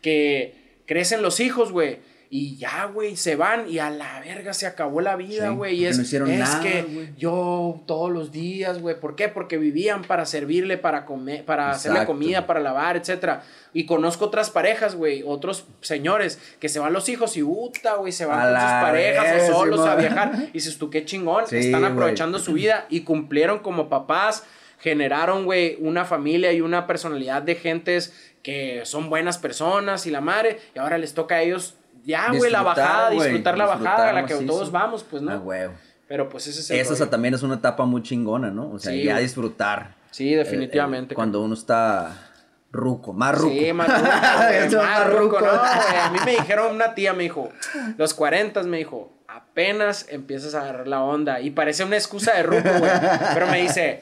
[0.02, 4.68] que crecen los hijos, güey y ya, güey, se van y a la verga se
[4.68, 5.78] acabó la vida, güey.
[5.78, 9.00] y es, es que yo todos los días, güey.
[9.00, 9.30] ¿Por qué?
[9.30, 13.42] Porque vivían para servirle, para comer, para hacerle comida, para lavar, etcétera.
[13.74, 18.12] Y conozco otras parejas, güey, otros señores que se van los hijos y puta, güey,
[18.12, 20.32] se van con sus parejas o solos a viajar.
[20.50, 21.46] Y dices tú, qué chingón.
[21.50, 24.44] Están aprovechando su vida y cumplieron como papás
[24.80, 28.14] generaron, güey, una familia y una personalidad de gentes
[28.44, 31.76] que son buenas personas y la madre, y ahora les toca a ellos
[32.10, 35.32] ya, güey, la bajada, disfrutar la bajada a la que todos vamos, pues, ¿no?
[35.32, 35.72] Ah.
[36.08, 38.72] Pero pues ese es el Eso también es una etapa muy chingona, ¿no?
[38.72, 39.96] O sea, ya disfrutar.
[40.10, 41.14] Sí, definitivamente.
[41.14, 42.32] cuando uno está
[42.72, 43.54] ruco, más ruco.
[43.54, 44.84] Sí, más ruco.
[44.84, 45.52] más, ruco, ¿no?
[45.52, 47.52] A mí me dijeron, una tía me dijo,
[47.98, 51.42] los 40 me dijo, apenas empiezas a agarrar la onda.
[51.42, 52.92] Y parece una excusa de ruco, güey.
[53.36, 54.02] Pero me dice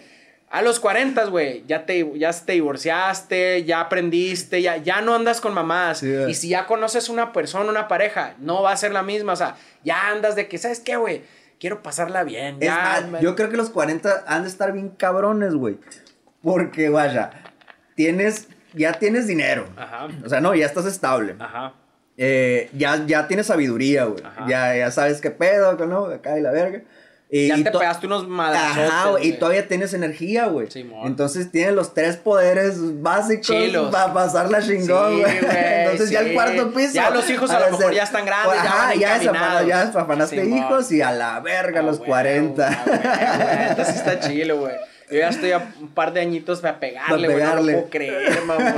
[0.50, 5.42] a los 40, güey, ya te, ya te divorciaste, ya aprendiste, ya, ya no andas
[5.42, 6.04] con mamás.
[6.04, 9.34] y si ya conoces una persona, una pareja, no va a ser la misma.
[9.34, 11.24] O sea, ya andas de que, ¿sabes qué, güey?
[11.60, 12.60] Quiero pasarla bien.
[13.22, 15.80] yo creo que los 40 han de estar bien cabrones, güey.
[16.42, 17.32] Porque, vaya,
[17.96, 19.68] tienes, ya tienes dinero.
[19.76, 20.08] Ajá.
[20.24, 21.36] O sea, no, ya estás estable.
[21.40, 21.74] Ajá.
[22.16, 24.24] Eh, ya, ya tienes sabiduría, güey.
[24.48, 26.06] Ya, ya sabes qué pedo, ¿no?
[26.06, 26.82] Acá y la verga.
[27.30, 28.90] Y ya te pegaste unos madrazotes.
[28.90, 30.72] Ajá, y todavía tienes energía, güey.
[30.72, 33.56] Sí, Entonces tienes los tres poderes básicos
[33.92, 35.38] para pasar la chingón, güey.
[35.42, 36.94] Entonces ya el cuarto piso.
[36.94, 40.92] Ya los hijos a, lo mejor ya están grandes, ajá, ya van Ya afanaste hijos
[40.92, 43.70] y a la verga los 40.
[43.70, 44.76] Entonces está chilo, güey.
[45.10, 47.42] Yo ya estoy a un par de añitos para pegarle, güey.
[47.42, 48.74] No lo puedo creer, mamón.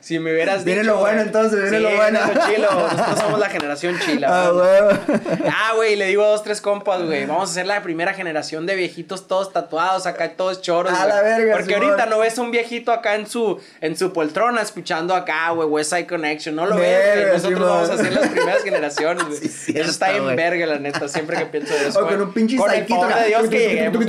[0.00, 0.74] Si me hubieras dicho.
[0.76, 2.20] Viene lo bueno entonces, viene lo bueno.
[2.46, 2.70] chilo.
[2.72, 4.28] Nosotros somos la generación chila.
[4.30, 5.20] Ah, güey.
[5.46, 7.26] Ah, güey, le digo a dos, tres compas, güey.
[7.26, 10.94] Vamos a ser la primera generación de viejitos todos tatuados, acá todos choros.
[10.94, 14.62] A la verga, Porque ahorita no ves un viejito acá en su, en su poltrona
[14.62, 16.56] escuchando acá, güey, West Side Connection.
[16.56, 19.38] No lo ves, Nosotros vamos a ser las primeras generaciones, güey.
[19.44, 21.06] eso está en verga, la neta.
[21.08, 22.00] Siempre que pienso de eso.
[22.00, 24.06] O con un pinche Con el de Dios que lleguemos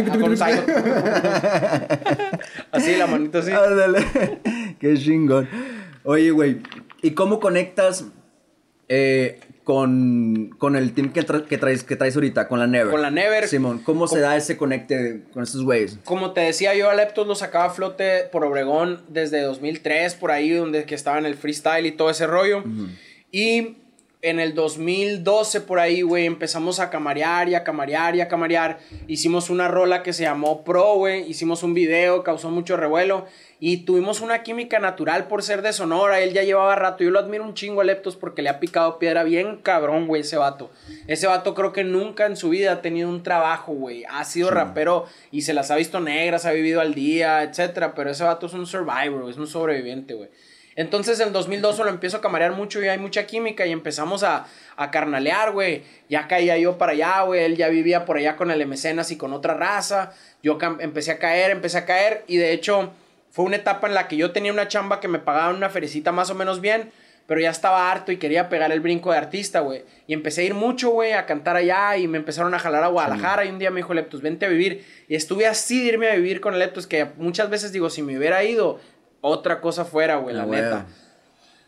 [2.72, 3.52] así, la manito así.
[4.80, 5.48] Qué chingón.
[6.04, 6.62] Oye, güey,
[7.02, 8.06] ¿y cómo conectas
[8.88, 12.92] eh, con, con, el team que, que, traes, que traes ahorita, con la Never?
[12.92, 13.48] Con la Never.
[13.48, 16.00] Simón, ¿cómo se da ese conecte con estos güeyes?
[16.06, 20.32] Como te decía yo, a Leptos lo sacaba a flote por Obregón desde 2003, por
[20.32, 22.64] ahí, donde que estaba en el freestyle y todo ese rollo.
[23.32, 23.78] Y
[24.30, 28.80] en el 2012 por ahí, güey, empezamos a camarear y a camarear y a camarear.
[29.08, 31.30] Hicimos una rola que se llamó Pro, güey.
[31.30, 33.26] Hicimos un video, causó mucho revuelo.
[33.60, 36.20] Y tuvimos una química natural por ser de Sonora.
[36.22, 37.04] Él ya llevaba rato.
[37.04, 40.22] Yo lo admiro un chingo a Leptos porque le ha picado piedra bien cabrón, güey,
[40.22, 40.70] ese vato.
[41.08, 44.04] Ese vato creo que nunca en su vida ha tenido un trabajo, güey.
[44.10, 47.96] Ha sido rapero y se las ha visto negras, ha vivido al día, etcétera.
[47.96, 50.30] Pero ese vato es un survivor, es un sobreviviente, güey.
[50.78, 54.46] Entonces en 2002 lo empiezo a camarear mucho y hay mucha química y empezamos a,
[54.76, 55.82] a carnalear, güey.
[56.08, 57.44] Ya caía yo para allá, güey.
[57.44, 60.14] Él ya vivía por allá con el mecenas y con otra raza.
[60.44, 62.92] Yo empecé a caer, empecé a caer y de hecho
[63.32, 66.12] fue una etapa en la que yo tenía una chamba que me pagaban una ferecita
[66.12, 66.92] más o menos bien.
[67.26, 69.84] Pero ya estaba harto y quería pegar el brinco de artista, güey.
[70.06, 72.88] Y empecé a ir mucho, güey, a cantar allá y me empezaron a jalar a
[72.88, 73.44] Guadalajara.
[73.44, 74.86] Y un día me dijo Leptus, vente a vivir.
[75.10, 78.18] Y estuve así de irme a vivir con Leptus, que muchas veces digo, si me
[78.18, 78.80] hubiera ido,
[79.22, 80.86] otra cosa fuera, güey, la ah, neta.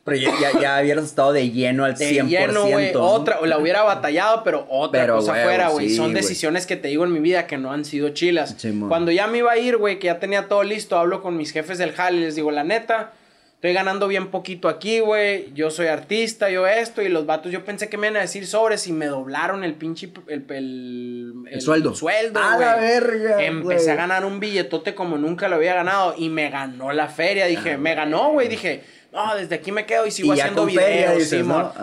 [0.03, 2.27] Pero ya, ya, hubieras estado de lleno al de 100%.
[2.27, 2.91] lleno, güey.
[2.95, 5.89] Otra, la hubiera batallado, pero otra cosa fuera, güey.
[5.89, 8.55] Son decisiones que te digo en mi vida que no han sido chilas.
[8.87, 11.51] Cuando ya me iba a ir, güey, que ya tenía todo listo, hablo con mis
[11.51, 13.13] jefes del jale y les digo, la neta,
[13.59, 15.51] estoy ganando bien poquito aquí, güey.
[15.53, 17.01] Yo soy artista, yo esto.
[17.01, 19.73] Y los vatos, yo pensé que me iban a decir sobres y me doblaron el
[19.73, 20.13] pinche.
[20.27, 21.93] El, el, el, sueldo.
[21.93, 23.43] sueldo, A la verga.
[23.43, 26.15] Empecé a ganar un billetote como nunca lo había ganado.
[26.17, 27.47] Y me ganó la feria.
[27.47, 28.47] Dije, me ganó, güey.
[28.47, 28.81] Dije,
[29.11, 31.33] no, desde aquí me quedo y sigo haciendo videos.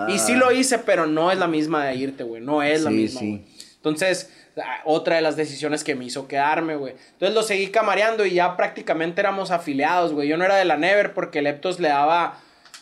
[0.09, 2.41] y sí lo hice, pero no es la misma de irte, güey.
[2.41, 3.21] No es la misma.
[3.77, 4.46] Entonces ah,
[4.85, 6.95] otra de las decisiones que me hizo quedarme, güey.
[7.13, 10.29] Entonces lo seguí camareando y ya prácticamente éramos afiliados, güey.
[10.29, 12.39] Yo no era de la Never porque Leptos le daba,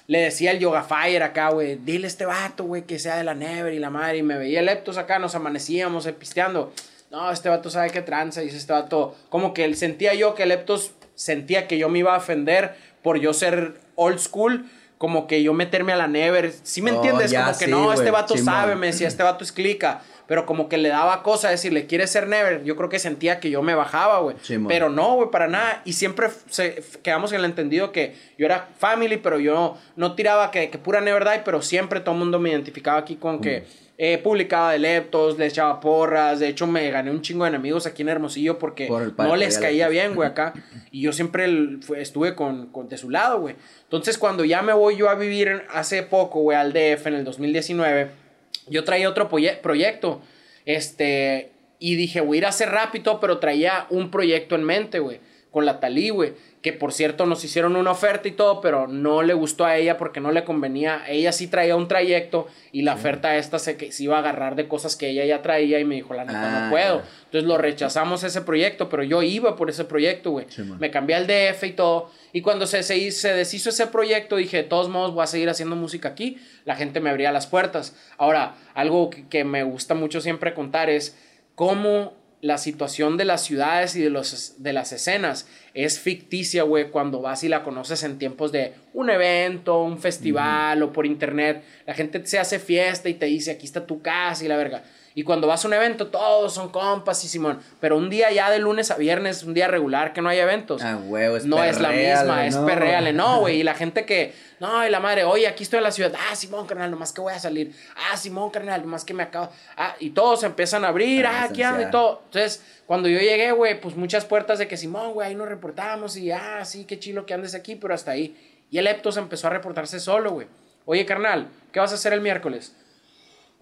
[0.06, 3.24] le decía el Yoga Fire acá, güey, dile a este vato, güey, que sea de
[3.24, 4.18] la Never y la madre.
[4.18, 6.72] Y me veía Leptos acá, nos amanecíamos eh, pisteando.
[7.10, 9.16] No, este vato sabe qué tranza, dice este vato.
[9.28, 13.18] Como que él sentía yo que Leptos sentía que yo me iba a ofender por
[13.18, 14.64] yo ser old school
[14.98, 16.52] como que yo meterme a la Never.
[16.62, 17.32] ¿Sí me Oh, entiendes?
[17.34, 20.00] como que sí, no, este güey, vato sabe, me decía, este vato es clica.
[20.26, 22.64] Pero como que le daba cosa decirle, ¿quieres ser Never?
[22.64, 24.36] Yo creo que sentía que yo me bajaba, güey.
[24.68, 25.82] Pero no, güey, para nada.
[25.84, 30.50] Y siempre se, quedamos en el entendido que yo era family, pero yo no tiraba
[30.50, 33.64] que, que pura Never Die, pero siempre todo el mundo me identificaba aquí con que
[33.96, 36.40] eh, publicaba de leptos, le echaba porras.
[36.40, 39.54] De hecho, me gané un chingo de enemigos aquí en Hermosillo porque Por no les
[39.68, 40.52] caía bien, güey, acá.
[40.90, 43.56] Y yo siempre el- fue- estuve con, con de su lado, güey.
[43.82, 47.24] Entonces, cuando ya me voy yo a vivir hace poco, güey, al DF en el
[47.24, 48.23] 2019,
[48.68, 50.20] yo traía otro proye- proyecto.
[50.64, 54.98] Este, y dije, voy a ir a hacer rápido, pero traía un proyecto en mente,
[54.98, 56.32] güey, con la Talí, güey.
[56.64, 59.98] Que por cierto nos hicieron una oferta y todo, pero no le gustó a ella
[59.98, 61.02] porque no le convenía.
[61.06, 64.56] Ella sí traía un trayecto y la oferta esta se, que, se iba a agarrar
[64.56, 67.00] de cosas que ella ya traía y me dijo, la neta, Ah, no puedo.
[67.00, 67.08] ya.
[67.26, 70.46] Entonces lo rechazamos ese proyecto, pero yo iba por ese proyecto, güey.
[70.48, 72.10] Sí, me cambié al DF y todo.
[72.32, 75.50] Y cuando se, se, se deshizo ese proyecto, dije, de todos modos voy a seguir
[75.50, 76.38] haciendo música aquí.
[76.64, 77.94] La gente me abría las puertas.
[78.16, 81.14] Ahora, algo que, que me gusta mucho siempre contar es
[81.54, 82.14] cómo
[82.44, 87.22] la situación de las ciudades y de, los, de las escenas es ficticia, güey, cuando
[87.22, 91.64] vas y la conoces en tiempos de un evento, un festival o por internet.
[91.86, 94.82] La gente se hace fiesta y te dice, aquí está tu casa y la verga.
[95.16, 97.60] Y cuando vas a un evento, todos son compas y Simón.
[97.78, 100.82] Pero un día ya de lunes a viernes, un día regular que no hay eventos.
[100.82, 103.12] Ah, huevo, es no es la misma, es perreale.
[103.12, 103.60] No, güey.
[103.60, 106.12] Y la gente que, no, y la madre, oye, aquí estoy en la ciudad.
[106.18, 107.72] Ah, Simón, carnal, nomás que voy a salir.
[108.10, 109.50] Ah, Simón, carnal, nomás que me acabo.
[109.76, 111.26] Ah, y todos empiezan a abrir.
[111.26, 112.22] Ah, aquí ando y todo.
[112.24, 116.16] Entonces, cuando yo llegué, güey, pues muchas puertas de que Simón, güey, ahí nos reportamos.
[116.16, 118.36] Y ah, sí, qué chilo que andes aquí, pero hasta ahí.
[118.68, 120.48] Y el Eptos empezó a reportarse solo, güey.
[120.86, 122.74] Oye, carnal, ¿qué vas a hacer el miércoles?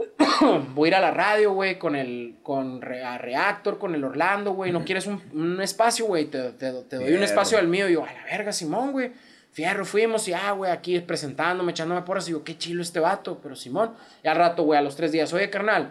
[0.74, 4.52] voy a ir a la radio, güey, con el, con a Reactor, con el Orlando,
[4.52, 6.26] güey, ¿no quieres un, un espacio, güey?
[6.26, 7.88] Te, te- te doy un espacio del mío.
[7.88, 9.12] Y yo, a la verga, Simón, güey.
[9.52, 12.26] Fierro, fuimos y, ah, güey, aquí presentándome, echándome porras.
[12.28, 13.92] Y yo, qué chilo este vato, pero Simón.
[14.24, 15.90] Y al rato, güey, a los tres días, oye, carnal,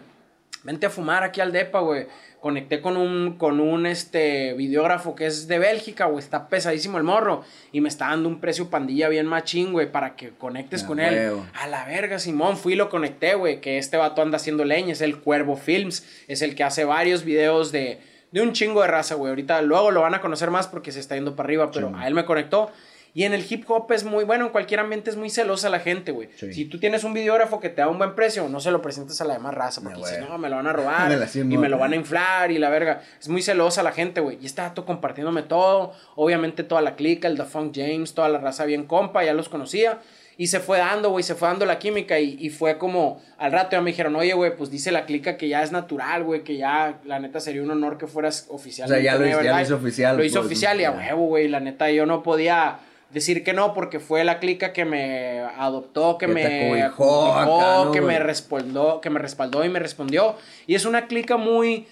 [0.64, 2.06] vente a fumar aquí al DEPA, güey.
[2.42, 6.18] Conecté con un, con un este, videógrafo que es de Bélgica, güey.
[6.18, 7.44] Está pesadísimo el morro.
[7.70, 11.34] Y me está dando un precio pandilla bien machín, güey, para que conectes con él.
[11.54, 12.56] A la verga, Simón.
[12.56, 13.60] Fui y lo conecté, güey.
[13.60, 14.92] Que este vato anda haciendo leña.
[14.92, 16.04] Es el Cuervo Films.
[16.26, 18.00] Es el que hace varios videos de,
[18.32, 19.30] de un chingo de raza, güey.
[19.30, 21.70] Ahorita luego lo van a conocer más porque se está yendo para arriba.
[21.70, 21.94] Pero Sí.
[21.96, 22.72] a él me conectó.
[23.14, 25.80] Y en el hip hop es muy, bueno, en cualquier ambiente es muy celosa la
[25.80, 26.30] gente, güey.
[26.36, 26.52] Sí.
[26.54, 29.20] Si tú tienes un videógrafo que te da un buen precio, no se lo presentes
[29.20, 30.28] a la demás raza, porque Ah, si güey.
[30.30, 31.10] no, me lo van a robar
[31.44, 33.02] Me y me lo van a inflar y la verga.
[33.20, 34.38] Es muy celosa la gente, güey.
[34.40, 35.92] Y está todo compartiéndome todo.
[36.16, 39.50] Obviamente toda la clica, el The Funk James, toda la raza bien compa, ya los
[39.50, 39.98] conocía.
[40.38, 43.52] Y se fue dando, güey, se fue dando la química y, y fue como, al
[43.52, 46.42] rato ya me dijeron, oye, güey, pues dice la clica que ya es natural, güey,
[46.42, 48.86] que ya, la neta, sería un honor que fueras oficial.
[48.90, 50.90] O sea, ya lo hizo- ya lo hizo oficial, Lo hizo pues, oficial y a
[50.92, 52.78] huevo, güey, la neta, yo no podía
[53.12, 57.84] decir que no porque fue la clica que me adoptó, que, Que me acobijó acá,
[57.84, 60.36] ¿no, que me respaldó, que me respaldó y me respondió.
[60.66, 61.86] Y es una clica muy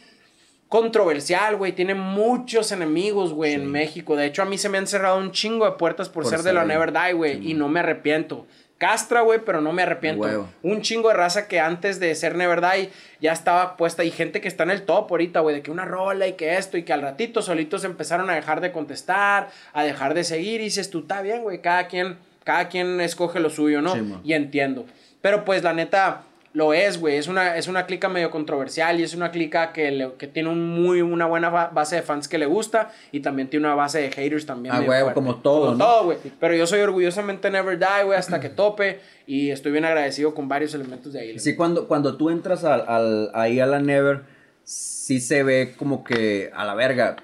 [0.68, 1.72] controversial, güey.
[1.72, 4.16] Tiene muchos enemigos, güey, en México.
[4.16, 6.42] De hecho, a mí se me han cerrado un chingo de puertas por, Por ser
[6.42, 7.50] de la Never Die, güey.
[7.50, 8.46] y no me arrepiento.
[8.80, 10.22] Castra, güey, pero no me arrepiento.
[10.22, 10.48] Huevo.
[10.62, 12.88] Un chingo de raza que antes de ser Never Die
[13.20, 14.04] ya estaba puesta.
[14.04, 16.56] Y gente que está en el top ahorita, güey, de que una rola y que
[16.56, 20.62] esto y que al ratito solitos empezaron a dejar de contestar, a dejar de seguir.
[20.62, 23.92] Y dices, tú, está bien, güey, cada quien, cada quien escoge lo suyo, ¿no?
[23.92, 24.86] Sí, y entiendo.
[25.20, 26.22] Pero pues la neta,
[26.52, 27.16] lo es, güey.
[27.16, 30.48] Es una, es una clica medio controversial y es una clica que, le- que tiene
[30.48, 33.76] un muy, una buena ba- base de fans que le gusta y también tiene una
[33.76, 34.74] base de haters también.
[34.74, 35.14] Ah, fuerte.
[35.14, 35.84] como todo, Como ¿no?
[35.84, 36.18] todo, güey.
[36.40, 40.48] Pero yo soy orgullosamente Never Die, güey, hasta que tope y estoy bien agradecido con
[40.48, 41.38] varios elementos de ahí.
[41.38, 44.22] Sí, cuando, cuando tú entras al, al- ahí a la Never,
[44.64, 47.14] sí se ve como que a la verga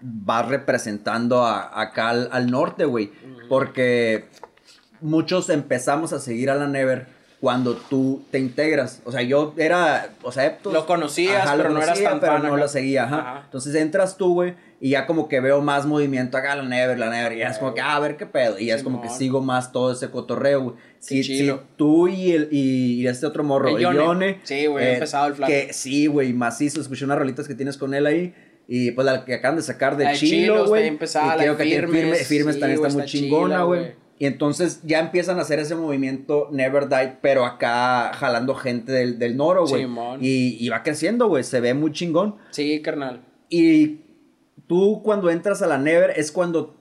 [0.00, 3.10] vas representando a- acá al, al norte, güey.
[3.48, 4.26] Porque
[5.00, 7.06] muchos empezamos a seguir a la Never
[7.44, 9.02] cuando tú te integras.
[9.04, 12.42] O sea, yo era, o sea, pues, Lo conocías, pero no eras tan pero fan
[12.42, 12.56] no acá.
[12.56, 13.18] lo seguía, ajá.
[13.18, 13.42] Ajá.
[13.44, 17.10] Entonces entras tú, güey, y ya como que veo más movimiento acá, la Never, la
[17.10, 18.58] Never, y ya es como que, ah, a ver qué pedo.
[18.58, 20.76] Y ya es como que sigo más todo ese cotorreo, güey.
[21.00, 21.64] Si, si chilo.
[21.76, 23.98] tú y, el, y, y este otro morro, El Yone.
[23.98, 25.52] Yone, Sí, güey, eh, empezado el flaco.
[25.52, 26.80] Que sí, güey, macizo.
[26.80, 28.34] Escuché unas rolitas que tienes con él ahí.
[28.66, 30.88] Y pues la que acaban de sacar de Chilo, güey.
[30.88, 34.02] Y creo que Firmes, firmes, firmes sí, también está muy chingona, güey.
[34.18, 39.18] Y entonces ya empiezan a hacer ese movimiento Never Die, pero acá jalando gente del,
[39.18, 39.86] del noro, güey.
[40.20, 41.42] Y, y va creciendo, güey.
[41.42, 42.36] Se ve muy chingón.
[42.50, 43.22] Sí, carnal.
[43.48, 44.00] Y
[44.68, 46.76] tú cuando entras a la Never es cuando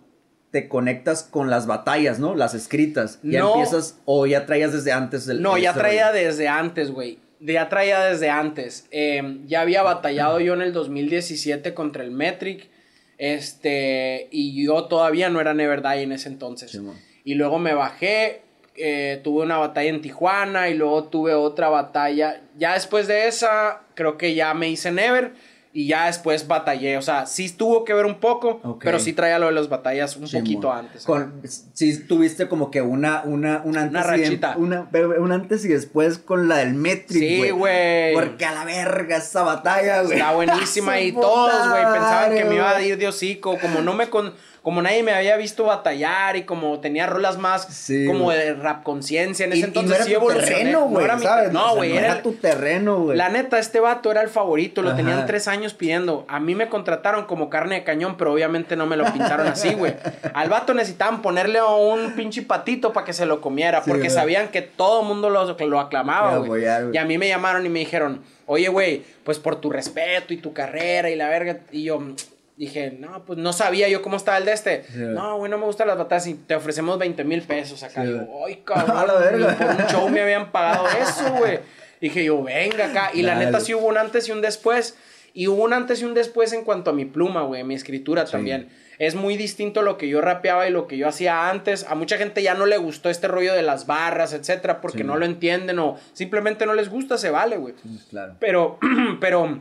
[0.52, 2.36] te conectas con las batallas, ¿no?
[2.36, 3.20] Las escritas.
[3.24, 3.56] Ya No.
[3.56, 5.42] empiezas, o ya traías desde antes el.
[5.42, 7.18] No, ya traía desde antes, güey.
[7.40, 8.86] Ya traía desde antes.
[8.92, 12.70] Eh, ya había batallado yo en el 2017 contra el Metric.
[13.18, 16.80] Este, y yo todavía no era Never Die en ese entonces.
[17.24, 18.42] Y luego me bajé,
[18.76, 22.42] eh, tuve una batalla en Tijuana y luego tuve otra batalla.
[22.58, 25.34] Ya después de esa, creo que ya me hice Never
[25.76, 26.98] y ya después batallé.
[26.98, 30.16] O sea, sí tuvo que ver un poco, pero sí traía lo de las batallas
[30.18, 31.04] un poquito antes.
[31.06, 31.42] Con,
[31.74, 34.56] sí tuviste como que una, una, antes, Una y de- rachita.
[34.58, 34.88] una,
[35.20, 38.14] un antes y después con la del Metric, Sí, güey.
[38.14, 40.18] Porque a la verga esa batalla, güey.
[40.20, 43.94] Está buenísima y todos, güey, pensaban que me iba a ir de hocico, como no
[43.94, 44.34] me con
[44.64, 48.38] como nadie me había visto batallar y como tenía rolas más Sí, como güey.
[48.40, 51.24] de rap conciencia en ese y entonces no era sí tu terreno, güey, era mi-
[51.24, 51.50] ¿sabes?
[51.50, 53.18] O No, sea, güey, no era, era tu terreno, güey.
[53.18, 54.98] La neta, este vato era el favorito, lo Ajá.
[54.98, 56.26] tenían tres años pidiendo.
[56.30, 59.74] A mí me contrataron como carne de cañón, pero obviamente no me lo pintaron así,
[59.74, 59.94] güey.
[60.34, 64.16] Al vato necesitaban ponerle un pinche patito para que se lo comiera, Sí, porque güey.
[64.16, 66.64] sabían que todo el mundo lo, lo aclamaba, güey.
[66.64, 66.64] güey.
[66.94, 70.38] Y a mí me llamaron y me dijeron, oye, güey, pues por tu respeto y
[70.38, 71.58] tu carrera y la verga.
[71.72, 72.00] Y yo
[72.58, 74.84] dije, no, pues no sabía yo cómo estaba el de este.
[74.84, 78.04] Sí, no, güey, no me gustan las batallas y te ofrecemos 20 mil pesos acá.
[78.04, 78.28] Sí, güey.
[78.48, 79.56] ay, cabrón, A la verga.
[79.58, 81.60] por un show me habían pagado eso, güey.
[82.00, 83.12] Dije yo, venga acá.
[83.14, 84.98] Y la neta sí hubo un antes y un después.
[85.34, 88.26] Y hubo un antes y un después en cuanto a mi pluma, güey, mi escritura
[88.26, 88.70] también.
[89.00, 91.86] Es muy distinto lo que yo rapeaba y lo que yo hacía antes.
[91.90, 95.18] A mucha gente ya no le gustó este rollo de las barras, etcétera, porque no
[95.18, 97.74] lo entienden o simplemente no les gusta, se vale, güey.
[98.12, 98.36] Claro.
[98.40, 98.78] Pero,
[99.20, 99.60] pero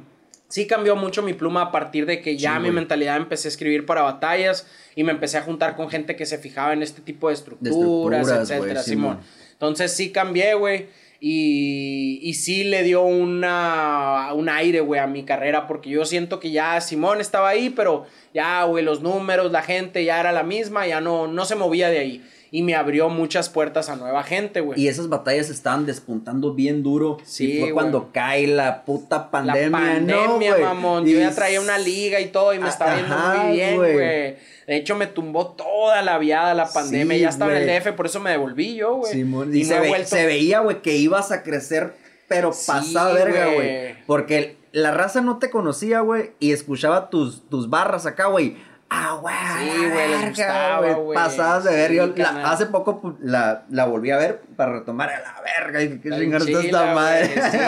[0.53, 3.50] sí cambió mucho mi pluma a partir de que ya Sí, mi mentalidad empecé a
[3.50, 7.00] escribir para batallas y me empecé a juntar con gente que se fijaba en este
[7.00, 8.82] tipo de estructuras, estructuras, etcétera.
[8.82, 9.20] Simón.
[9.53, 10.88] Entonces sí cambié, güey.
[11.20, 16.38] Y, y sí le dio una, un aire, güey, a mi carrera, porque yo siento
[16.38, 20.42] que ya Simón estaba ahí, pero ya, güey, los números, la gente ya era la
[20.42, 22.24] misma, ya no, no se movía de ahí.
[22.55, 24.78] Y me abrió muchas puertas a nueva gente, güey.
[24.78, 27.16] Y esas batallas estaban despuntando bien duro.
[27.24, 29.70] Sí, y fue cuando cae la puta pandemia.
[29.70, 31.09] La pandemia, ¿no, mamón.
[31.09, 33.76] Y Yo ya traía una liga y todo y me estaba yendo Ajá, muy bien,
[33.76, 33.96] güey.
[33.96, 34.36] De
[34.76, 37.16] hecho, me tumbó toda la viada la pandemia.
[37.16, 39.11] Sí, ya estaba en el DF, por eso me devolví yo, güey.
[39.12, 41.94] Simón, y y se, he ve- vuelto- se veía, güey, que ibas a crecer,
[42.28, 43.55] pero Sí, pasada verga, güey.
[43.57, 43.94] güey.
[44.07, 48.57] Porque la raza no te conocía, güey, y escuchaba tus, tus barras acá, güey.
[48.95, 49.34] Ah, güey.
[49.70, 51.14] Sí, güey, les gustaba, güey.
[51.14, 51.90] Pasadas de ver.
[51.90, 52.45] Sí, Yo la- carnal.
[52.47, 55.82] hace poco pues, la, la volví a ver para retomar a la verga.
[55.82, 57.26] Y qué chingados esta madre.
[57.28, 57.59] sí.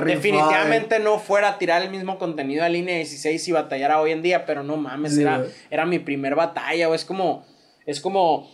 [0.00, 4.10] Rifó, Definitivamente no fuera a tirar el mismo contenido a línea 16 y batallara hoy
[4.12, 6.96] en día, pero no mames, Sí, era, era mi primer batalla, güey.
[6.96, 7.46] Es como,
[7.86, 8.48] es como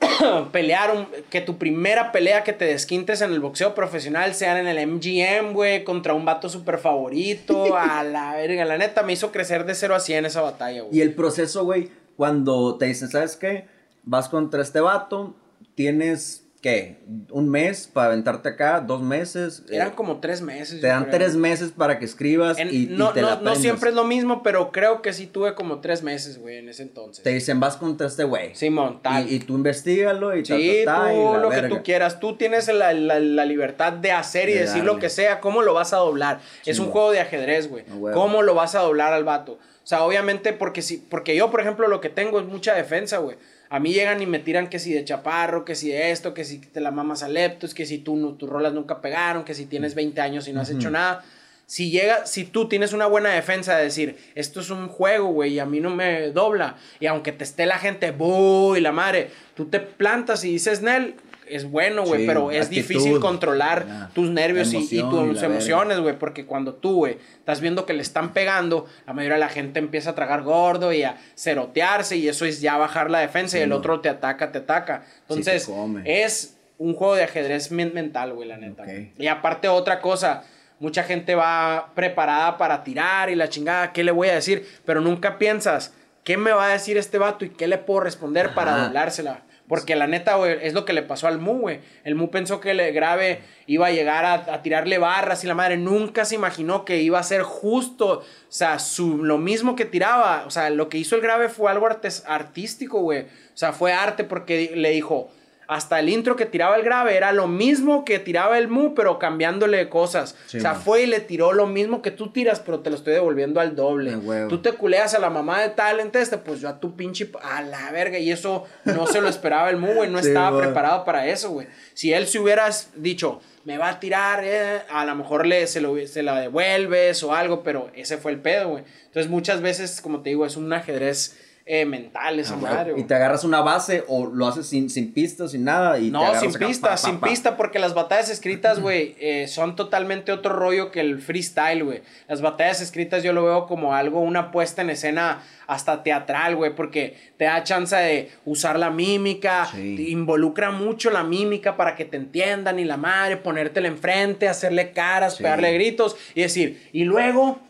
[0.52, 4.66] pelear, un- que tu primera pelea que te desquintes en el boxeo profesional sea en
[4.66, 7.76] el MGM, güey, contra un vato súper favorito.
[7.76, 10.96] A la verga, la neta me hizo crecer de 0 a 100 esa batalla, güey.
[10.96, 13.66] Y el proceso, güey, cuando te dicen, ¿sabes qué?
[14.02, 15.34] Vas contra este vato,
[15.74, 16.98] tienes, ¿qué?
[17.30, 19.64] Un mes para aventarte acá, dos meses.
[19.70, 20.80] Eran eh, como tres meses.
[20.80, 21.16] Te dan creo.
[21.18, 23.94] tres meses para que escribas En- y, y no, te la no, no siempre es
[23.96, 27.24] lo mismo, pero creo que sí tuve como tres meses, güey, en ese entonces.
[27.24, 28.54] Te dicen, vas contra este güey.
[28.54, 29.26] Simón, tal.
[29.30, 32.20] Y, y tú investigalo y Sí, ta, ta, y tú la lo que tú quieras.
[32.20, 35.40] Tú tienes la, la- la libertad de hacer y De decir lo que sea.
[35.40, 36.40] ¿Cómo lo vas a doblar?
[36.62, 37.84] Sí, es un juego de ajedrez, güey.
[38.12, 39.52] ¿Cómo lo vas a doblar al vato?
[39.82, 43.16] O sea, obviamente, porque si, porque yo, por ejemplo, lo que tengo es mucha defensa,
[43.18, 43.36] güey.
[43.70, 46.44] A mí llegan y me tiran que si de chaparro, que si de esto, que
[46.44, 49.54] si te la mamas a leptos, que si tú, no- tus rolas nunca pegaron, que
[49.54, 51.24] si tienes 20 años y no has hecho nada.
[51.66, 55.52] Si llega, si tú tienes una buena defensa de decir, esto es un juego, güey,
[55.54, 58.74] y a mí no me dobla, y aunque te esté la gente, ¡buh!
[58.76, 61.14] y la madre, tú te plantas y dices, Nel,
[61.50, 62.88] es bueno, güey, Sí, pero es actitud.
[62.88, 67.18] difícil controlar tus nervios y- y, Emoción y tus emociones, güey, porque cuando tú, güey,
[67.38, 70.92] estás viendo que le están pegando, la mayoría de la gente empieza a tragar gordo
[70.92, 73.76] y a cerotearse, y eso es ya bajar la defensa, y el no.
[73.76, 75.04] otro te ataca, te ataca.
[75.28, 75.68] Entonces,
[76.04, 78.84] es un juego de ajedrez men- mental, güey, la neta.
[79.18, 80.44] Y aparte, otra cosa.
[80.78, 84.66] Mucha gente va preparada para tirar y la chingada, ¿qué le voy a decir?
[84.86, 85.92] Pero nunca piensas,
[86.24, 89.42] ¿qué me va a decir este vato y qué le puedo responder para doblársela?
[89.70, 91.78] Porque la neta, güey, es lo que le pasó al Mu, güey.
[92.02, 95.76] El Mu pensó que el grave iba a llegar a, tirarle barras y la madre
[95.76, 100.42] nunca se imaginó que iba a ser justo, o sea, su, lo mismo que tiraba.
[100.44, 101.86] O sea, lo que hizo el grave fue algo
[102.26, 103.20] artístico, güey.
[103.20, 105.30] O sea, fue arte porque le dijo,
[105.70, 109.20] hasta el intro que tiraba el grave era lo mismo que tiraba el mu, pero
[109.20, 110.34] cambiándole cosas.
[110.48, 113.12] o sea, fue y le tiró lo mismo que tú tiras, pero te lo estoy
[113.12, 114.18] devolviendo al doble.
[114.48, 117.62] Tú te culeas a la mamá de talent este, pues yo a tu pinche, a
[117.62, 121.28] la verga, y eso no se lo esperaba el mu, güey, no estaba preparado para
[121.28, 121.68] eso, güey.
[121.94, 125.80] Si él se hubieras dicho, me va a tirar, eh, a lo mejor le, se,
[125.80, 128.82] lo, se la devuelves o algo, pero ese fue el pedo, güey.
[129.06, 131.36] Entonces muchas veces, como te digo, es un ajedrez
[131.72, 132.58] eh, mental esa
[132.96, 136.00] Y te agarras una base o lo haces sin, sin pista, sin nada.
[136.00, 140.52] Y no, sin pista, sin pista, porque las batallas escritas, güey, eh, son totalmente otro
[140.52, 142.02] rollo que el freestyle, güey.
[142.26, 146.74] Las batallas escritas yo lo veo como algo, una puesta en escena hasta teatral, güey,
[146.74, 152.16] porque te da chance de usar la mímica, involucra mucho la mímica para que te
[152.16, 157.60] entiendan y la madre, ponértela enfrente, hacerle caras, pegarle gritos y decir, y luego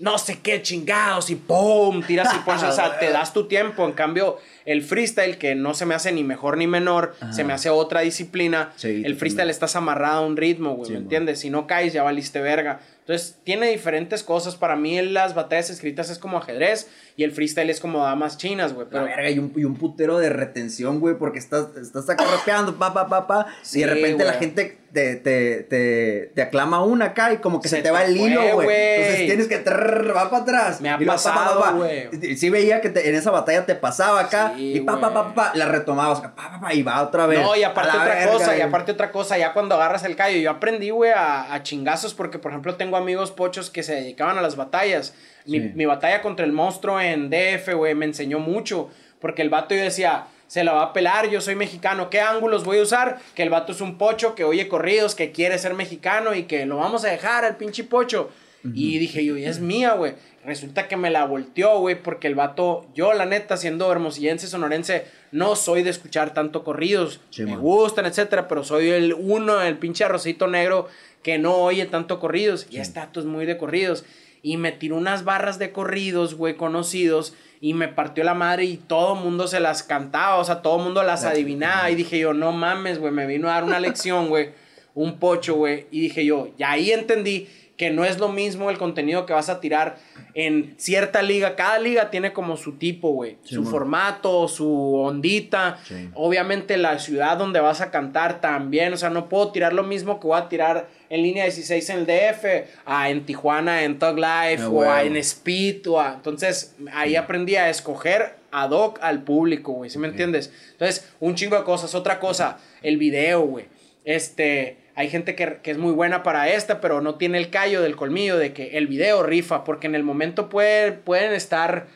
[0.00, 2.02] no sé qué chingados y ¡pum!
[2.02, 3.84] Tiras y pones, o sea, te das tu tiempo.
[3.84, 7.52] En cambio, el freestyle, que no se me hace ni mejor ni menor, se me
[7.52, 8.72] hace otra disciplina.
[8.82, 11.40] el freestyle estás amarrado a un ritmo, güey, ¿me entiendes?
[11.40, 12.80] Si no caes, ya valiste verga.
[13.00, 14.56] Entonces, tiene diferentes cosas.
[14.56, 18.72] Para mí, las batallas escritas es como ajedrez y el freestyle es como damas chinas,
[18.72, 18.86] güey.
[18.90, 19.04] Pero...
[19.04, 22.94] Verga, y, un, y un, putero de retención, güey, porque estás, estás acá rapeando, pa,
[22.94, 23.46] pa, pa, pa.
[23.72, 27.68] y de repente la gente te, te, te, te, aclama una acá y como que
[27.68, 28.68] se, te va el hilo, güey.
[28.70, 30.80] Entonces tienes que va para atrás.
[30.80, 32.36] Me ha pasado, güey.
[32.36, 35.66] Sí veía que en esa batalla te pasaba acá y pa, pa, pa, pa, la
[35.66, 37.40] retomabas, pa, pa, pa, y va otra vez.
[37.40, 40.50] No, y aparte otra cosa, y aparte otra cosa, ya cuando agarras el callo, yo
[40.50, 44.42] aprendí, güey, a, a chingazos porque, por ejemplo, tengo amigos pochos que se dedicaban a
[44.42, 45.14] las batallas
[45.46, 48.90] mi, batalla contra el monstruo en DF, güey, me enseñó mucho.
[49.20, 52.64] Porque el vato yo decía, se la va a pelar, yo soy mexicano, ¿qué ángulos
[52.64, 53.18] voy a usar?
[53.34, 56.64] Que el vato es un pocho que oye corridos, que quiere ser mexicano y que
[56.66, 58.30] lo vamos a dejar al pinche pocho.
[58.74, 60.12] Y dije yo, y es mía, güey.
[60.44, 65.06] Resulta que me la volteó, güey, porque el vato, yo la neta, siendo hermosillense, sonorense,
[65.32, 67.20] no soy de escuchar tanto corridos.
[67.38, 70.88] me gustan, etcétera, pero soy el uno, el pinche arrocito negro
[71.22, 72.66] que no oye tanto corridos.
[72.70, 74.04] Y este dato es muy de corridos.
[74.42, 78.78] Y me tiró unas barras de corridos, güey, conocidos y me partió la madre y
[78.78, 81.90] todo el mundo se las cantaba, o sea, todo el mundo las adivinaba.
[81.90, 84.50] Y dije yo, no mames, güey, me vino a dar una lección, güey,
[84.94, 87.48] un pocho, güey, y dije yo, y ahí entendí
[87.80, 89.96] que no es lo mismo el contenido que vas a tirar
[90.34, 91.56] en cierta liga.
[91.56, 93.38] Cada liga tiene como su tipo, güey.
[93.42, 95.78] su formato, su ondita.
[96.12, 98.92] Obviamente la ciudad donde vas a cantar también.
[98.92, 101.98] O sea, no puedo tirar lo mismo que voy a tirar en línea 16 en
[102.00, 102.44] el DF,
[102.84, 105.86] a en Tijuana en Tug Life, ah, o en Speed.
[105.88, 109.88] O Entonces, ahí aprendí a escoger ad hoc al público, güey.
[109.88, 110.52] ¿Sí me entiendes?
[110.72, 111.94] Entonces, un chingo de cosas.
[111.94, 113.64] Otra cosa, el video, güey.
[114.04, 117.96] Este hay gente que, es muy buena para esta, pero no tiene el callo del
[117.96, 121.86] colmillo de que el video rifa, porque en el momento pueden estar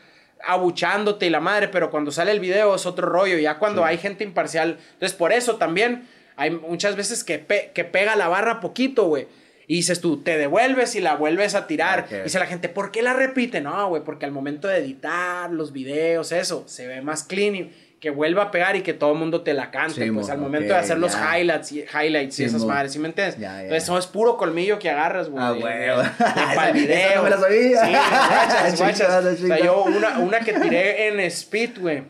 [0.43, 3.99] abuchándote y la madre, pero cuando sale el video es otro rollo, ya cuando hay
[3.99, 4.79] gente imparcial.
[4.93, 7.45] Entonces, por eso también hay muchas veces que,
[7.75, 9.27] que pega la barra poquito, güey.
[9.67, 12.07] Y dices tú, te devuelves y la vuelves a tirar.
[12.09, 13.61] Y dice la gente, ¿por qué la repite?
[13.61, 17.69] No, güey, porque al momento de editar los videos, eso, se ve más clean
[18.05, 20.67] que vuelva a pegar y que todo el mundo te la cante, pues al momento
[20.67, 23.33] de hacer los highlights y, highlights y esas madres, ¿sí me entiendes?
[23.33, 25.43] Entonces, eso es puro colmillo que agarras, güey.
[25.43, 26.55] Ah, güey.
[26.55, 27.15] Para el video.
[27.15, 27.83] no me la sabía.
[27.83, 27.91] Sí,
[28.77, 29.25] guachas, guachas.
[29.25, 32.03] O sea, yo una, una que tiré en Speed, güey,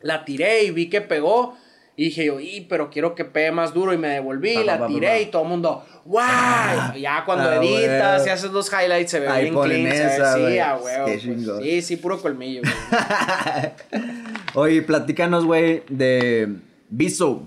[0.00, 1.56] la tiré y vi que pegó.
[1.94, 3.92] Y dije yo, y, pero quiero que pegue más duro.
[3.92, 6.26] Y me devolví, la tiré y todo el mundo, ¡guay!
[6.28, 9.86] Ah, ya cuando ah, editas y haces los highlights se ve bien clean.
[9.86, 11.04] Esa, sí, a huevo.
[11.04, 11.22] Pues.
[11.62, 14.02] sí, sí, puro colmillo, güey.
[14.54, 16.56] Oye, platícanos, güey, de
[16.88, 17.42] Viso.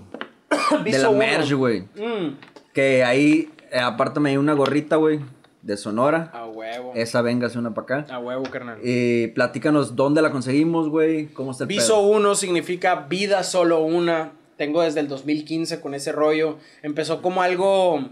[0.84, 1.80] de la merge, güey.
[1.80, 2.38] Mm.
[2.72, 5.20] Que ahí, eh, aparte me dio una gorrita, güey,
[5.60, 6.30] de Sonora.
[6.32, 6.92] A huevo.
[6.94, 8.14] Esa véngase una para acá.
[8.14, 8.78] A huevo, carnal.
[8.82, 11.26] Y platícanos dónde la conseguimos, güey.
[11.26, 14.32] ¿Cómo está el Viso 1 significa vida solo una.
[14.56, 16.58] Tengo desde el 2015 con ese rollo.
[16.82, 18.08] Empezó como algo,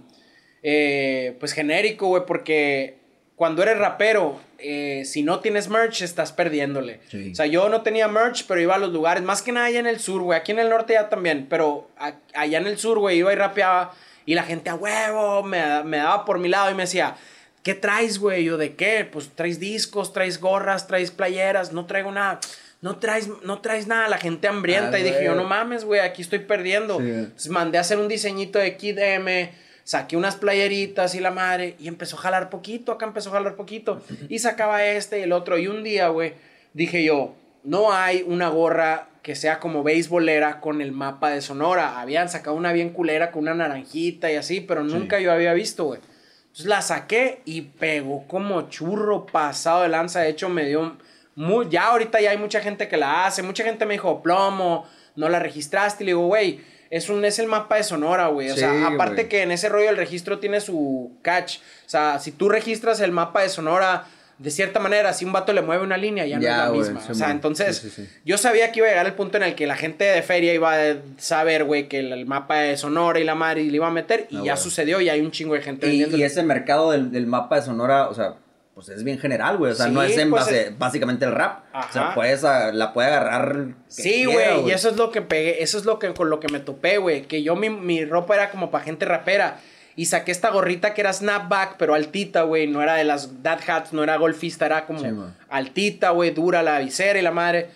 [0.62, 2.98] eh, pues genérico, güey, porque
[3.36, 7.00] cuando eres rapero, eh, si no tienes merch, estás perdiéndole.
[7.30, 9.80] O sea, yo no tenía merch, pero iba a los lugares, más que nada allá
[9.80, 10.38] en el sur, güey.
[10.38, 11.90] Aquí en el norte ya también, pero
[12.34, 13.92] allá en el sur, güey, iba y rapeaba.
[14.24, 17.16] Y la gente a huevo me, me daba por mi lado y me decía,
[17.62, 18.44] ¿qué traes, güey?
[18.44, 19.08] Yo, ¿de qué?
[19.10, 22.40] Pues traes discos, traes gorras, traes playeras, no traigo nada.
[22.80, 24.96] No traes, no traes nada, la gente hambrienta.
[24.96, 27.00] Ah, y dije, yo, no mames, güey, aquí estoy perdiendo.
[27.00, 29.52] Entonces mandé a hacer un diseñito de Kid M
[29.84, 33.56] saqué unas playeritas y la madre, y empezó a jalar poquito, acá empezó a jalar
[33.56, 36.34] poquito, y sacaba este y el otro, y un día, güey,
[36.72, 42.00] dije yo, no hay una gorra que sea como beisbolera con el mapa de Sonora,
[42.00, 45.84] habían sacado una bien culera con una naranjita y así, pero nunca yo había visto,
[45.84, 46.00] güey.
[46.40, 50.96] Entonces la saqué y pegó como churro pasado de lanza, de hecho me dio...
[51.34, 54.86] Muy, ya ahorita ya hay mucha gente que la hace, mucha gente me dijo plomo,
[55.16, 56.04] no la registraste.
[56.04, 56.60] Y le digo, güey,
[56.92, 58.50] es, un, es el mapa de Sonora, güey.
[58.50, 61.56] O sea, aparte que en ese rollo el registro tiene su catch.
[61.86, 64.04] O sea, si tú registras el mapa de Sonora
[64.36, 67.00] de cierta manera, si un vato le mueve una línea, ya, no es la misma.
[67.08, 69.76] o sea, entonces, yo sabía que iba a llegar el punto en el que la
[69.76, 73.70] gente de feria iba a saber, güey, que el, mapa de Sonora y la Mari
[73.70, 76.04] le iba a meter, y ah, ya sucedió, y hay un chingo de gente y,
[76.04, 78.34] Y ese mercado del, mapa de Sonora, o sea,
[78.74, 79.72] pues es bien general, güey.
[79.72, 81.64] O sea, no es en pues base, básicamente el rap.
[81.74, 83.74] O sea, puedes, la puede agarrar.
[83.88, 84.68] Sí, güey.
[84.68, 86.98] Y eso es lo que pegué, eso es lo que con lo que me topé,
[86.98, 87.22] güey.
[87.22, 89.60] Que yo mi, mi ropa era como para gente rapera.
[89.94, 92.66] Y saqué esta gorrita que era snapback, pero altita, güey.
[92.66, 96.78] No era de las dad hats, no era golfista, era como altita, güey, dura la
[96.78, 97.68] visera y la madre.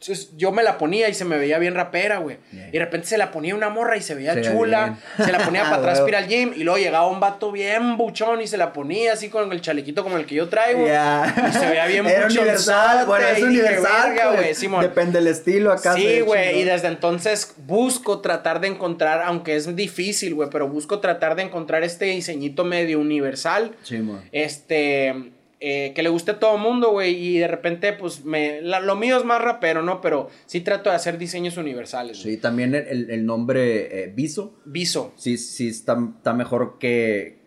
[0.00, 2.36] Entonces yo me la ponía y se me veía bien rapera, güey.
[2.52, 4.96] Y de repente se la ponía una morra y se veía chula.
[5.16, 6.52] Se la ponía para atrás para ir al gym.
[6.54, 10.04] Y luego llegaba un vato bien buchón y se la ponía así con el chalequito
[10.04, 10.86] como el que yo traigo.
[10.86, 14.82] Y se veía bien Era universal, bueno, es universal, güey.
[14.82, 15.94] Depende del estilo acá.
[15.94, 16.60] Sí, güey.
[16.60, 21.42] Y desde entonces busco tratar de encontrar, aunque es difícil, güey, pero busco tratar de
[21.42, 23.74] encontrar este diseñito medio universal.
[23.82, 27.14] Sí, Este eh, que le guste a todo el mundo, güey.
[27.14, 30.00] Y de repente, pues, me, lo mío es más rapero, ¿no?
[30.00, 32.18] Pero sí trato de hacer diseños universales.
[32.18, 34.54] Sí, también el, nombre eh, Viso.
[34.64, 35.12] Viso.
[35.16, 37.38] Sí, sí, está, está mejor que,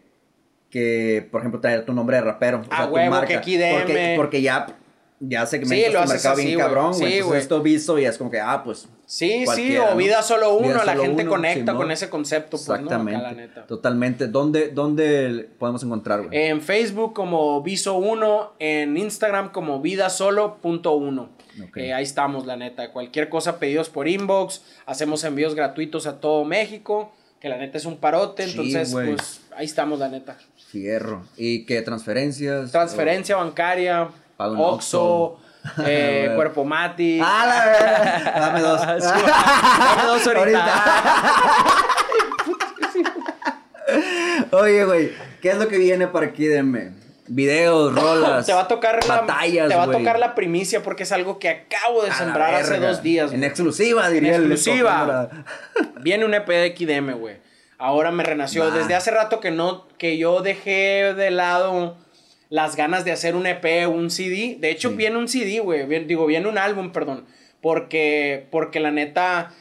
[0.70, 2.64] que, por ejemplo, traer tu nombre de rapero.
[2.70, 4.68] Ah, huevo, que aquí porque, porque ya
[5.24, 7.22] ya sé que me sí, mercado bien cabrón, güey.
[7.22, 8.88] Sí, esto visto y es como que, ah, pues.
[9.05, 13.61] Sí, sí, o vida solo uno, la gente conecta con ese concepto, pues, Exactamente.
[13.67, 14.28] Totalmente.
[14.28, 16.47] ¿Dónde, ¿Dónde podemos encontrar, güey?
[16.47, 21.30] En Facebook como Viso1, en Instagram como vidasolo.1.
[21.76, 22.91] Eh, ahí estamos, la neta.
[22.91, 24.63] Cualquier cosa, pedidos por inbox.
[24.86, 27.11] Hacemos envíos gratuitos a todo México.
[27.39, 28.43] Que la neta es un parote.
[28.43, 30.38] entonces, pues ahí estamos, la neta.
[30.69, 31.26] Fierro.
[31.36, 32.72] ¿Y qué transferencias?
[32.72, 34.09] Transferencia bancaria
[34.48, 35.39] Oxo,
[35.86, 37.20] eh, Cuerpo Mati.
[37.24, 38.36] Ah, la verdad.
[38.36, 38.82] Dame dos.
[38.88, 40.84] Dame dos ahorita.
[44.52, 45.12] Oye, güey,
[45.42, 46.46] ¿qué es lo que viene para aquí?
[46.46, 47.02] Denme.
[47.28, 48.46] Videos, rolas.
[48.46, 51.39] te va a tocar batallas, la, Te va a tocar la primicia porque es algo
[51.39, 53.32] que acabo de sembrar hace dos días.
[53.32, 55.30] En exclusiva, diría En exclusiva.
[56.02, 57.38] Viene un EP de XDM, güey.
[57.78, 58.70] Ahora me renació.
[58.72, 61.96] Desde hace rato que no, que yo dejé de lado
[62.52, 64.58] las ganas de hacer un EP, un CD.
[64.60, 65.88] De hecho, viene un CD, güey.
[66.04, 67.26] Digo, viene un álbum, perdón.
[67.62, 69.54] Porque, porque la neta,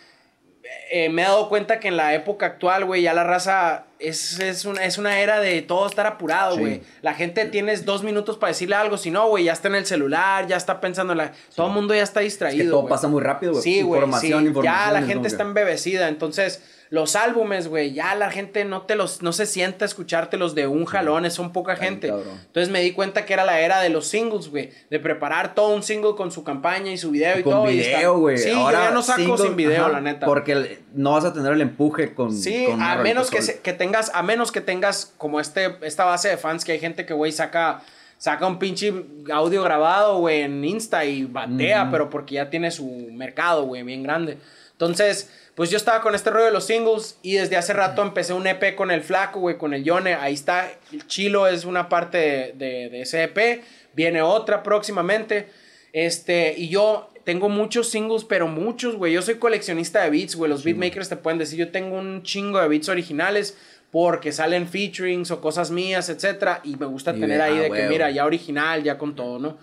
[0.91, 4.41] eh, me he dado cuenta que en la época actual, güey, ya la raza es,
[4.41, 6.83] es, una, es una era de todo estar apurado, güey.
[7.01, 9.87] La gente tienes dos minutos para decirle algo, si no, güey, ya está en el
[9.87, 11.33] celular, ya está pensando en la...
[11.55, 12.61] Todo el mundo ya está distraído.
[12.61, 13.63] Es que todo pasa muy rápido, güey.
[13.63, 14.01] Sí, güey.
[14.01, 16.61] Información, Ya la gente está embebecida, entonces
[16.91, 20.67] los álbumes, güey, ya la gente no te los, no se sienta a escuchártelos de
[20.67, 22.09] un jalón, son poca gente.
[22.09, 25.73] Entonces me di cuenta que era la era de los singles, güey, de preparar todo
[25.73, 27.65] un single con su campaña y su video y todo.
[27.67, 28.39] video, güey.
[28.39, 30.27] Sí, Ahora, ya no saco sin video, la neta.
[30.27, 32.33] Porque no vas a tener el empuje con.
[32.33, 36.39] Sí, a menos que, que tengas, a menos que tengas como este, esta base de
[36.39, 37.83] fans que hay gente que, güey, saca
[38.19, 38.93] saca un pinche
[39.33, 44.03] audio grabado, güey, en Insta y batea, pero porque ya tiene su mercado, güey, bien
[44.03, 44.37] grande.
[44.73, 45.31] Entonces,
[45.61, 48.47] pues yo estaba con este rollo de los singles y desde hace rato empecé un
[48.47, 50.15] EP con el Flaco, güey, con el Yone.
[50.15, 53.63] Ahí está, el Chilo es una parte de, ese EP.
[53.93, 55.49] Viene otra próximamente.
[55.93, 59.13] Este, y yo tengo muchos singles, pero muchos, güey.
[59.13, 60.49] Yo soy coleccionista de beats, güey.
[60.51, 63.59] Los beatmakers te pueden decir, yo tengo un chingo de beats originales
[63.91, 66.63] porque salen featurings o cosas mías, etcétera.
[66.65, 69.59] Y me gusta tener ahí de que, mira, ya original, ya con todo, ¿no?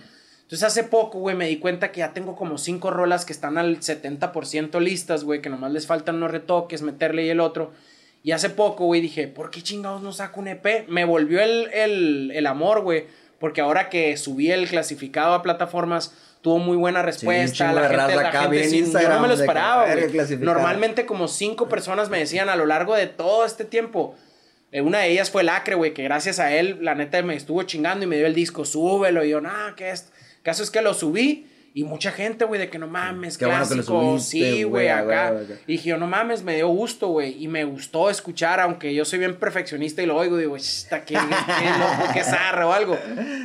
[0.47, 3.57] Entonces hace poco, güey, me di cuenta que ya tengo como cinco rolas que están
[3.57, 7.73] al 70% listas, güey, que nomás les faltan unos retoques, meterle y el otro.
[8.23, 10.87] Y hace poco, güey, dije, ¿por qué chingados no saco un EP?
[10.87, 13.07] Me volvió el, el, amor, güey,
[13.39, 17.73] porque ahora que subí el clasificado a plataformas, tuvo muy buena respuesta.
[17.73, 20.37] la gente, la gente yo no me lo esperaba, güey.
[20.39, 24.15] Normalmente como cinco personas me decían a lo largo de todo este tiempo.
[24.71, 27.63] Eh, una de ellas fue Lacre, güey, que gracias a él, la neta, me estuvo
[27.63, 29.25] chingando y me dio el disco, súbelo.
[29.25, 30.07] Y yo, nah, ¿qué es?
[30.47, 34.17] Caso es que lo subí y mucha gente, güey, de que no mames, Qué clásico,
[34.17, 35.35] sí, güey, acá.
[35.67, 39.03] Y dije, yo no mames, me dio gusto, güey, y me gustó escuchar, aunque yo
[39.03, 41.19] soy bien perfeccionista y lo oigo, digo, está qué, qué
[41.79, 42.97] loco, qué zarra o algo.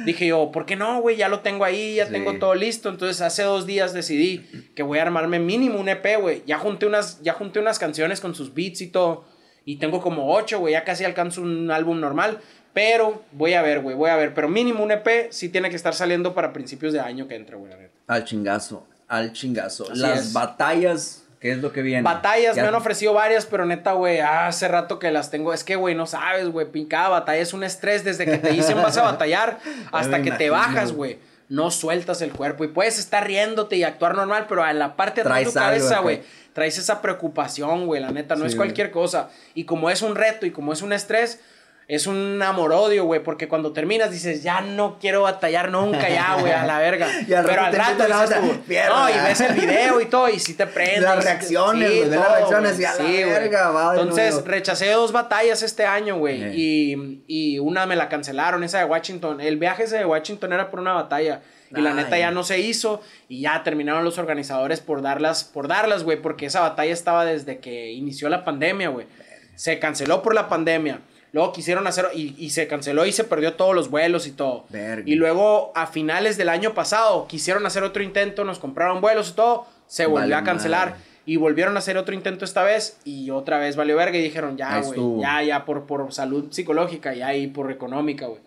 [0.05, 1.16] Dije yo, ¿por qué no, güey?
[1.16, 2.88] Ya lo tengo ahí, ya tengo todo listo.
[2.88, 4.46] Entonces, hace dos días decidí
[4.76, 6.45] que voy a armarme mínimo un EP, güey.
[6.46, 9.24] Ya junté unas, ya junté unas canciones con sus beats y todo.
[9.64, 12.38] Y tengo como ocho, güey, ya casi alcanzo un álbum normal.
[12.72, 14.32] Pero voy a ver, güey, voy a ver.
[14.34, 17.57] Pero mínimo un EP sí tiene que estar saliendo para principios de año que entre,
[17.57, 17.70] güey.
[18.07, 19.86] Al chingazo, al chingazo.
[19.94, 22.03] Las batallas, ¿qué es lo que viene?
[22.03, 25.53] Batallas, me han ofrecido varias, pero neta, güey, hace rato que las tengo.
[25.53, 28.76] Es que, güey, no sabes, güey, cada batalla es un estrés desde que te dicen
[28.80, 29.58] vas a batallar
[29.92, 31.18] hasta que te bajas, güey.
[31.49, 35.22] no sueltas el cuerpo y puedes estar riéndote y actuar normal, pero en la parte
[35.22, 36.22] de atrás de tu cabeza, güey,
[36.54, 39.28] traes esa preocupación, güey, la neta, no Sí, es cualquier cosa.
[39.54, 41.40] Y como es un reto y como es un estrés,
[41.88, 46.53] es un amor-odio, güey, porque cuando terminas dices, ya no quiero batallar nunca, ya, güey,
[46.53, 47.09] a la verga.
[47.29, 50.67] Y al Pero al rato no, y ves el video y todo, y si te
[50.67, 51.03] prendes.
[51.03, 54.00] Las sí reacciones, sí, güey, ves las reacciones y a la sí, verga, va de
[54.00, 54.49] Entonces, nuevo.
[54.49, 59.41] rechacé dos batallas este año, güey, y, y una me la cancelaron, esa de Washington.
[59.41, 61.42] El viaje ese de Washington era por una batalla.
[61.75, 65.68] Y la neta ya no se hizo y ya terminaron los organizadores por darlas, por
[65.68, 69.07] darlas, güey, porque esa batalla estaba desde que inició la pandemia, güey.
[69.54, 71.00] Se canceló por la pandemia.
[71.33, 74.67] Luego quisieron hacer y, y se canceló y se perdió todos los vuelos y todo.
[74.68, 75.03] Verga.
[75.07, 79.33] Y luego a finales del año pasado quisieron hacer otro intento, nos compraron vuelos y
[79.33, 80.91] todo, se volvió Vale a cancelar.
[80.91, 81.03] madre.
[81.25, 84.57] Y volvieron a hacer otro intento esta vez y otra vez valió verga y dijeron,
[84.57, 88.41] ya, güey, ya, ya, por, por salud psicológica, ya, y por económica, güey.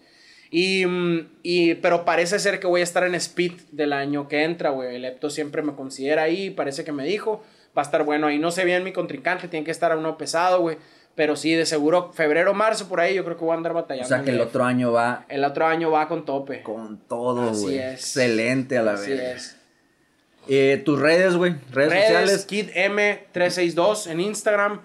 [0.51, 4.43] Y, mm, y, pero parece ser que voy a estar en Speed del año que
[4.43, 4.95] entra, güey.
[4.95, 7.43] El Epto siempre me considera ahí, parece que me dijo.
[7.77, 8.39] Va a estar bueno ahí.
[8.39, 10.77] No sé bien mi contrincante, tiene que estar a uno pesado, güey.
[11.15, 13.75] Pero sí, de seguro, febrero, marzo, por ahí, yo creo que voy a andar O
[13.75, 14.07] batallando.
[14.09, 16.61] sea que el otro año va El otro año va con tope.
[16.61, 17.79] con todo, Así güey.
[17.79, 19.31] Excelente a la Así verga.
[19.31, 19.55] es.
[20.49, 21.55] Eh, tus redes, güey.
[21.71, 22.45] Redes, Redes, sociales.
[22.45, 22.69] Kid
[23.33, 24.81] M362 en Instagram.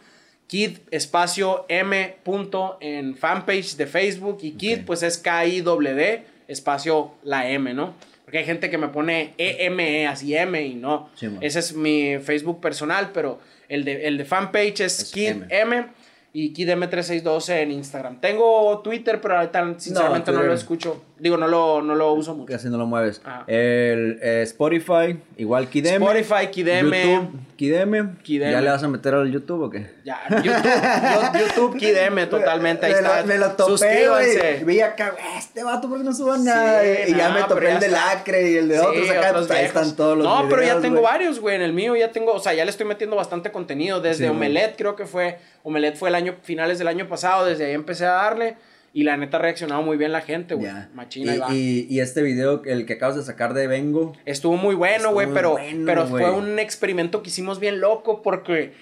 [0.47, 4.39] Kid espacio M punto en fanpage de Facebook.
[4.43, 7.95] Y Kid, pues es K-I-W-D espacio la M, ¿no?
[8.25, 11.11] Porque hay gente que me pone E-M-E, así M y no.
[11.17, 11.29] Sí.
[11.41, 15.47] Ese es mi Facebook personal, pero el de, el de fanpage es, Es Kid M.
[15.51, 15.87] M.
[16.33, 18.21] y Kid M362 en Instagram.
[18.21, 21.03] Tengo Twitter, pero ahorita sinceramente no, lo escucho.
[21.19, 22.53] Digo, no lo, no lo uso mucho.
[22.53, 23.21] Casi no lo mueves.
[23.25, 23.45] Ajá.
[23.47, 26.05] El eh, Spotify, igual Kideme.
[26.05, 27.03] Spotify, Kid M.
[27.03, 27.31] YouTube,
[27.61, 28.15] Kideme.
[28.23, 28.53] Kideme.
[28.53, 29.91] ¿Ya le vas a meter al YouTube o qué?
[30.03, 33.21] Ya, YouTube, yo- YouTube Kid M, totalmente, ahí me está.
[33.21, 34.63] Lo, me lo topé, Suscríbanse.
[34.65, 36.83] Vi acá, "Güey, este vato, ¿por qué no suba nada?
[37.07, 38.15] y ya me topé ya el de está.
[38.15, 39.31] Lacre y el de Sí, otros acá.
[39.33, 39.83] otros ahí viejos.
[39.83, 41.57] están todos los No, pero ya tengo varios, güey.
[41.57, 44.01] En el mío ya tengo, o sea, ya le estoy metiendo bastante contenido.
[44.01, 44.37] Desde Sí, güey.
[44.37, 45.37] Omelette, creo que fue.
[45.63, 47.45] Omelette fue el año, finales del año pasado.
[47.45, 48.57] Desde ahí empecé a darle.
[48.93, 50.71] Y la neta ha reaccionado muy bien la gente, güey.
[50.95, 51.55] Machina, va.
[51.55, 54.15] y, y, este video, el que acabas de sacar de Vengo.
[54.25, 58.73] Estuvo muy bueno, güey, pero, bueno, pero fue un experimento que hicimos bien loco porque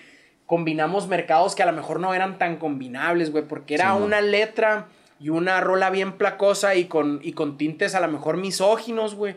[0.46, 4.04] combinamos mercados que a lo mejor no eran tan combinables, güey, porque era Sí, no.
[4.06, 4.88] una letra
[5.20, 9.36] y una rola bien placosa y con, y con tintes a lo mejor misóginos, güey,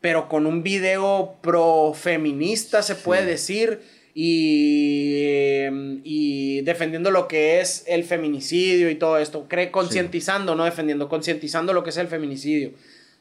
[0.00, 3.82] pero con un video pro feminista, se puede decir,
[4.18, 5.66] y,
[6.04, 11.74] y defendiendo lo que es el feminicidio y todo esto, cree concientizando, no defendiendo, concientizando
[11.74, 12.70] lo que es el feminicidio.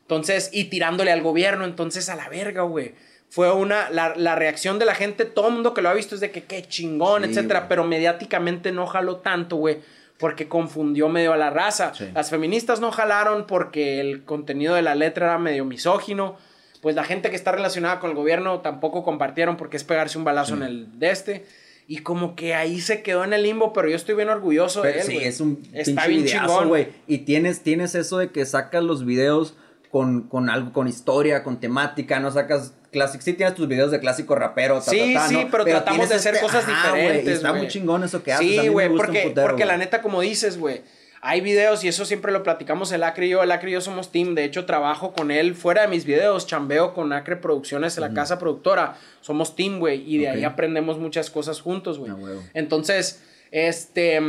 [0.03, 2.93] Entonces, y tirándole al gobierno, entonces a la verga, güey.
[3.27, 6.15] Fue una, la, la reacción de la gente, todo el mundo que lo ha visto
[6.15, 9.80] es de que qué chingón, Sí, etcétera, pero mediáticamente no jaló tanto, güey,
[10.17, 11.93] porque confundió medio a la raza.
[11.93, 12.09] Sí.
[12.15, 16.38] Las feministas no jalaron porque el contenido de la letra era medio misógino.
[16.86, 20.24] Pues la gente que está relacionada con el gobierno tampoco compartieron porque es pegarse un
[20.24, 21.44] balazo en el de este.
[21.88, 24.91] Y como que ahí se quedó en el limbo, pero yo estoy bien orgulloso de
[24.91, 25.07] Pero él.
[25.07, 26.68] sí, es un Está bien videazo, chingón.
[26.68, 26.90] güey.
[27.07, 29.56] Y tienes, tienes eso de que sacas los videos
[29.90, 33.26] con, con algo, con historia, con temática, no sacas clásicos.
[33.26, 35.48] Sí tienes tus videos de clásico rapero, ta, Sí, ta, ta, sí, ¿no?
[35.49, 37.62] pero tratamos de hacer cosas ajá, güey, y diferentes, está güey.
[37.64, 38.62] muy chingón eso que haces.
[38.62, 40.84] Sí, güey, porque, porque la neta, como dices, güey,
[41.27, 43.41] hay videos y eso siempre lo platicamos el Acre y yo.
[43.41, 44.35] El Acre y yo somos team.
[44.35, 46.45] De hecho, trabajo con él fuera de mis videos.
[46.45, 48.97] Chambeo con Acre Producciones, la casa productora.
[49.22, 50.03] Somos team, güey.
[50.06, 52.11] Y de ahí aprendemos muchas cosas juntos, güey.
[52.11, 52.41] Ah.
[52.53, 54.22] Entonces, este.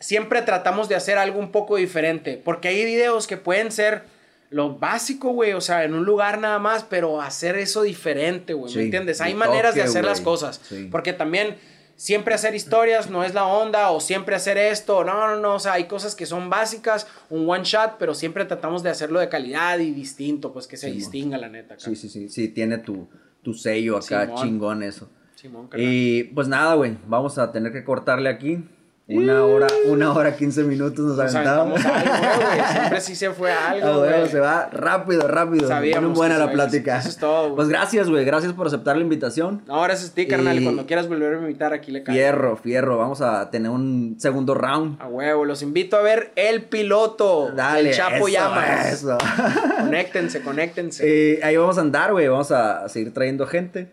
[0.00, 2.42] Siempre tratamos de hacer algo un poco diferente.
[2.44, 4.02] Porque hay videos que pueden ser
[4.50, 5.52] lo básico, güey.
[5.52, 8.72] O sea, en un lugar nada más, pero hacer eso diferente, güey.
[8.72, 9.20] Sí, ¿Me entiendes?
[9.20, 10.60] Hay maneras de hacer las cosas.
[10.68, 10.88] Sí.
[10.90, 11.56] Porque también
[11.96, 15.04] siempre hacer historias no es la onda o siempre hacer esto.
[15.04, 15.54] No, no, no.
[15.54, 19.20] O sea, hay cosas que son básicas, un one shot, pero siempre tratamos de hacerlo
[19.20, 20.98] de calidad y distinto, pues que se Simón.
[20.98, 21.74] distinga la neta.
[21.74, 21.84] acá.
[21.84, 22.28] Sí, sí, sí.
[22.28, 23.08] Sí, tiene tu,
[23.42, 24.42] tu sello acá, Simón.
[24.42, 25.08] chingón eso.
[25.34, 25.68] Simón.
[25.76, 26.96] Y pues nada, güey.
[27.06, 28.64] Vamos a tener que cortarle aquí.
[29.06, 31.84] Una hora, una hora, quince minutos nos, Nos aventamos.
[31.84, 32.66] aventamos algo, güey.
[32.72, 34.28] Siempre sí se fue algo, güey, güey.
[34.30, 35.68] se va rápido, rápido.
[35.68, 36.96] Sabíamos Muy buena la plática.
[36.96, 37.56] eso es todo, güey.
[37.56, 38.24] Pues gracias, güey.
[38.24, 39.62] Gracias por aceptar la invitación.
[39.66, 40.58] No, gracias a ti, carnal.
[40.58, 42.14] Y- Cuando quieras volver a invitar, aquí le cae.
[42.14, 42.96] Fierro, fierro.
[42.96, 44.98] Vamos a tener un segundo round.
[45.02, 47.52] A huevo, los invito a ver El Piloto.
[47.54, 47.90] Dale.
[47.90, 48.90] El Chapo eso, Llamas.
[48.90, 49.18] Eso.
[49.80, 51.34] Conéctense, conéctense.
[51.34, 52.26] Eh, ahí vamos a andar, güey.
[52.28, 53.90] Vamos a seguir trayendo gente.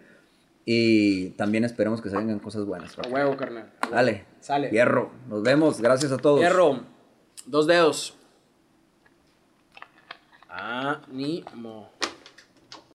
[0.63, 2.97] Y también esperemos que se vengan cosas buenas.
[2.97, 3.65] A huevo, carnal.
[3.91, 4.25] Dale.
[4.39, 4.69] Sale.
[4.69, 5.11] Fierro.
[5.27, 5.79] Nos vemos.
[5.79, 6.39] Gracias a todos.
[6.39, 6.81] Hierro.
[7.45, 8.17] Dos dedos.
[10.49, 11.90] Ánimo.